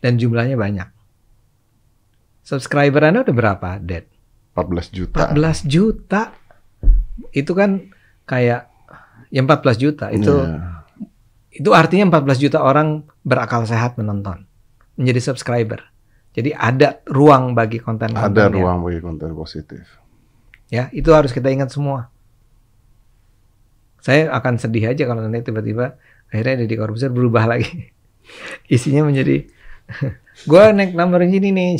Dan 0.01 0.17
jumlahnya 0.17 0.57
banyak. 0.57 0.89
Subscriber 2.41 3.05
Anda 3.05 3.21
udah 3.21 3.36
berapa, 3.36 3.69
Dad? 3.78 4.09
14 4.57 4.89
juta. 4.89 5.30
14 5.30 5.69
juta. 5.69 6.34
Itu 7.30 7.53
kan 7.53 7.93
kayak 8.26 8.72
ya 9.34 9.42
14 9.42 9.82
juta 9.82 10.14
itu 10.14 10.38
Ya. 10.46 10.74
Itu 11.54 11.70
artinya 11.78 12.10
14 12.10 12.42
juta 12.42 12.66
orang 12.66 13.06
berakal 13.22 13.62
sehat 13.70 13.94
menonton, 14.02 14.50
menjadi 14.98 15.22
subscriber. 15.22 15.86
Jadi 16.34 16.50
ada 16.50 17.06
ruang 17.06 17.54
bagi 17.54 17.78
konten-konten 17.78 18.34
Ada 18.34 18.50
ruang 18.50 18.82
bagi 18.82 18.98
konten 18.98 19.38
positif. 19.38 19.86
Ya, 20.74 20.90
itu 20.90 21.14
harus 21.14 21.30
kita 21.30 21.54
ingat 21.54 21.70
semua. 21.70 22.10
Saya 24.02 24.34
akan 24.34 24.58
sedih 24.58 24.90
aja 24.90 25.06
kalau 25.06 25.22
nanti 25.22 25.46
tiba-tiba 25.46 26.02
akhirnya 26.34 26.66
Deddy 26.66 26.74
Corbuzier 26.74 27.14
berubah 27.14 27.46
lagi. 27.46 27.94
Isinya 28.74 29.06
menjadi 29.06 29.46
gua 30.50 30.74
naik 30.74 30.98
nomor 30.98 31.22
ini 31.22 31.54
nih. 31.54 31.78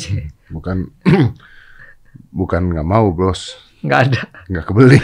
Bukan 0.54 0.86
bukan 2.38 2.62
nggak 2.70 2.86
mau, 2.86 3.10
Bros. 3.10 3.58
Nggak 3.84 4.00
ada 4.08 4.20
Nggak 4.44 4.64
kebeli. 4.66 4.98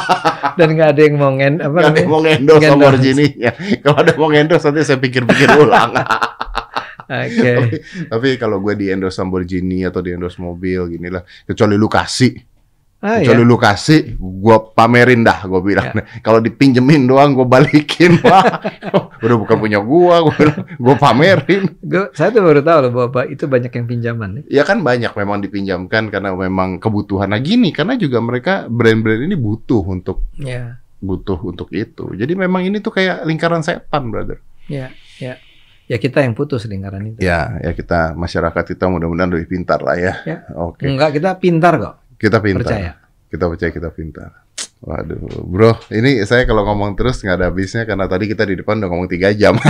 dan 0.58 0.68
nggak 0.74 0.88
ada 0.92 1.00
yang 1.00 1.14
mau 1.16 1.30
ngen 1.30 1.54
apa 1.58 1.76
Nggak 1.76 1.90
ada 1.90 1.98
yang 1.98 2.10
mau 2.10 2.20
endorse 2.20 2.58
Ngendorse. 2.58 2.70
Lamborghini. 2.74 3.26
Ya, 3.36 3.52
kalau 3.80 3.96
ada 3.98 4.12
mau 4.14 4.28
endorse 4.30 4.64
nanti 4.66 4.80
saya 4.82 4.98
pikir-pikir 4.98 5.48
ulang. 5.56 5.90
Oke. 7.06 7.50
tapi, 7.54 7.76
tapi 8.10 8.28
kalau 8.34 8.58
gue 8.58 8.74
di 8.74 8.90
endorse 8.90 9.18
Lamborghini 9.18 9.86
atau 9.86 10.02
di 10.02 10.10
endorse 10.10 10.38
mobil 10.38 10.90
gini 10.90 11.06
lah, 11.06 11.22
kecuali 11.46 11.78
lu 11.78 11.86
kasih, 11.86 12.34
Ah, 12.98 13.20
kecuali 13.20 13.44
ya. 13.44 13.46
lu 13.46 13.56
kasih, 13.56 14.00
gue 14.46 14.56
pamerin 14.72 15.26
dah, 15.26 15.42
gue 15.42 15.58
bilang. 15.58 15.90
Ya. 15.90 16.06
Kalau 16.26 16.38
dipinjemin 16.38 17.10
doang, 17.10 17.34
gue 17.34 17.42
balikin. 17.42 18.14
Wah, 18.22 18.62
udah 19.18 19.36
bukan 19.36 19.56
punya 19.58 19.82
gue, 19.82 20.16
gue 20.78 20.94
pamerin. 20.96 21.66
Gua- 21.82 22.14
saya 22.14 22.30
tuh 22.30 22.46
baru 22.46 22.62
tahu 22.62 22.78
loh 22.86 22.90
bahwa 23.10 23.26
itu 23.26 23.44
banyak 23.44 23.72
yang 23.72 23.86
pinjaman. 23.86 24.30
Ya 24.46 24.62
kan 24.62 24.86
banyak 24.86 25.10
memang 25.10 25.42
dipinjamkan 25.42 26.08
karena 26.08 26.30
memang 26.30 26.78
kebutuhan. 26.78 27.26
Nah 27.26 27.42
gini, 27.42 27.74
karena 27.74 27.98
juga 27.98 28.22
mereka 28.22 28.70
brand-brand 28.70 29.26
ini 29.26 29.34
butuh 29.34 29.82
untuk 29.82 30.22
Ya, 30.38 30.78
butuh 30.96 31.42
untuk 31.42 31.72
itu. 31.72 32.14
Jadi 32.14 32.32
memang 32.32 32.62
ini 32.62 32.78
tuh 32.78 32.94
kayak 32.94 33.26
lingkaran 33.26 33.60
setan, 33.60 34.14
brother. 34.14 34.38
ya, 34.66 34.94
ya. 35.18 35.34
Ya 35.86 35.98
kita 35.98 36.18
yang 36.18 36.34
putus 36.34 36.66
lingkaran 36.66 37.02
itu. 37.04 37.18
Ya, 37.18 37.62
ya 37.62 37.70
kita 37.70 38.10
masyarakat 38.12 38.74
kita 38.74 38.90
mudah-mudahan 38.90 39.30
lebih 39.30 39.46
pintar 39.48 39.78
lah 39.80 39.94
ya. 39.94 40.14
Ya. 40.22 40.38
Oke, 40.54 40.82
Enggak, 40.82 41.14
kita 41.14 41.38
pintar 41.38 41.78
kok. 41.78 41.94
kita 42.18 42.42
pintar. 42.42 42.66
Percaya. 42.66 42.92
Kita 43.36 43.52
percaya 43.52 43.68
kita 43.68 43.92
pintar. 43.92 44.32
Waduh, 44.80 45.44
bro, 45.44 45.76
ini 45.92 46.24
saya 46.24 46.48
kalau 46.48 46.64
ngomong 46.64 46.96
terus 46.96 47.20
nggak 47.20 47.36
ada 47.36 47.46
habisnya 47.52 47.84
karena 47.84 48.08
tadi 48.08 48.28
kita 48.28 48.44
di 48.44 48.56
depan 48.56 48.80
udah 48.80 48.88
ngomong 48.88 49.08
tiga 49.08 49.32
jam. 49.32 49.56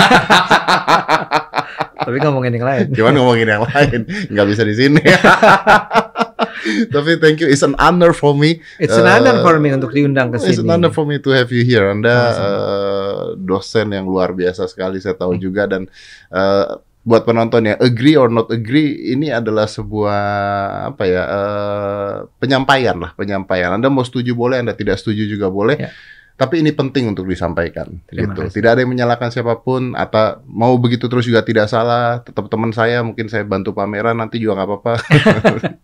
Tapi 2.07 2.23
ngomongin 2.23 2.55
yang 2.55 2.67
lain. 2.67 2.87
Cuman 2.95 3.15
ngomongin 3.19 3.49
yang 3.51 3.67
lain, 3.67 4.01
nggak 4.31 4.47
bisa 4.47 4.63
di 4.63 4.75
sini. 4.79 5.03
Tapi 6.95 7.19
thank 7.19 7.43
you, 7.43 7.47
it's 7.47 7.63
an 7.63 7.75
honor 7.79 8.11
for 8.11 8.35
me. 8.35 8.63
It's 8.79 8.95
an 8.95 9.07
honor 9.07 9.39
Uh, 9.39 9.43
for 9.43 9.59
me 9.59 9.75
untuk 9.75 9.91
diundang 9.91 10.31
ke 10.31 10.39
It's 10.39 10.59
sini. 10.59 10.67
an 10.67 10.71
honor 10.79 10.93
for 10.95 11.03
me 11.03 11.19
to 11.19 11.31
have 11.35 11.51
you 11.51 11.63
here. 11.63 11.87
Anda 11.87 12.15
uh, 12.35 13.23
dosen 13.35 13.91
yang 13.91 14.07
luar 14.07 14.35
biasa 14.35 14.67
sekali, 14.67 14.99
saya 14.99 15.15
tahu 15.15 15.39
juga 15.39 15.67
dan 15.67 15.87
uh, 16.31 16.79
buat 17.07 17.23
penonton 17.23 17.71
yang 17.71 17.79
agree 17.79 18.19
or 18.19 18.27
not 18.27 18.51
agree, 18.51 19.15
ini 19.15 19.31
adalah 19.31 19.71
sebuah 19.71 20.23
apa 20.91 21.03
ya 21.07 21.23
uh, 21.23 22.15
penyampaian 22.43 22.99
lah, 22.99 23.15
penyampaian. 23.15 23.71
Anda 23.79 23.87
mau 23.87 24.03
setuju 24.03 24.35
boleh, 24.35 24.59
Anda 24.59 24.75
tidak 24.75 24.99
setuju 24.99 25.23
juga 25.31 25.47
boleh. 25.47 25.79
Ya. 25.79 25.95
Tapi 26.37 26.61
ini 26.61 26.75
penting 26.75 27.15
untuk 27.15 27.25
disampaikan. 27.31 28.03
Terima 28.11 28.35
gitu. 28.35 28.45
kasih. 28.45 28.59
Tidak 28.59 28.71
ada 28.75 28.81
yang 28.85 28.93
menyalahkan 28.93 29.33
siapa 29.33 29.57
pun. 29.63 29.97
Atau 29.97 30.45
mau 30.45 30.77
begitu 30.77 31.09
terus 31.09 31.25
juga 31.25 31.41
tidak 31.41 31.71
salah. 31.73 32.21
Tetap 32.21 32.53
teman 32.53 32.77
saya, 32.77 33.01
mungkin 33.01 33.31
saya 33.33 33.41
bantu 33.47 33.73
pameran 33.73 34.21
nanti 34.21 34.37
juga 34.37 34.61
nggak 34.61 34.69
apa-apa. 34.69 34.93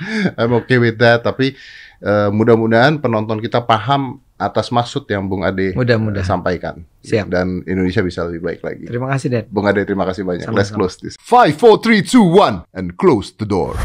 I'm 0.40 0.56
okay 0.64 0.80
with 0.80 0.96
that. 1.04 1.20
Tapi 1.20 1.52
eh, 2.00 2.28
mudah-mudahan 2.32 2.96
penonton 3.04 3.44
kita 3.44 3.60
paham 3.60 4.24
atas 4.40 4.72
maksud 4.72 5.04
yang 5.04 5.28
Bung 5.28 5.44
Ade 5.44 5.76
Mudah-mudahan. 5.76 6.24
eh, 6.24 6.26
sampaikan. 6.26 6.74
Siap. 7.04 7.28
Dan 7.28 7.60
Indonesia 7.68 8.00
bisa 8.00 8.24
lebih 8.24 8.40
baik 8.40 8.60
lagi. 8.64 8.84
Terima 8.88 9.12
kasih, 9.12 9.28
Dad. 9.28 9.44
Bung 9.52 9.68
Ade 9.68 9.84
terima 9.84 10.08
kasih 10.08 10.24
banyak. 10.24 10.48
Sama-sama. 10.48 10.58
Let's 10.64 10.72
close 10.72 10.96
this. 10.96 11.14
5, 11.20 11.52
4, 11.60 11.76
3, 11.84 12.00
2, 12.00 12.24
1 12.64 12.64
and 12.72 12.96
close 12.96 13.36
the 13.36 13.44
door. 13.44 13.76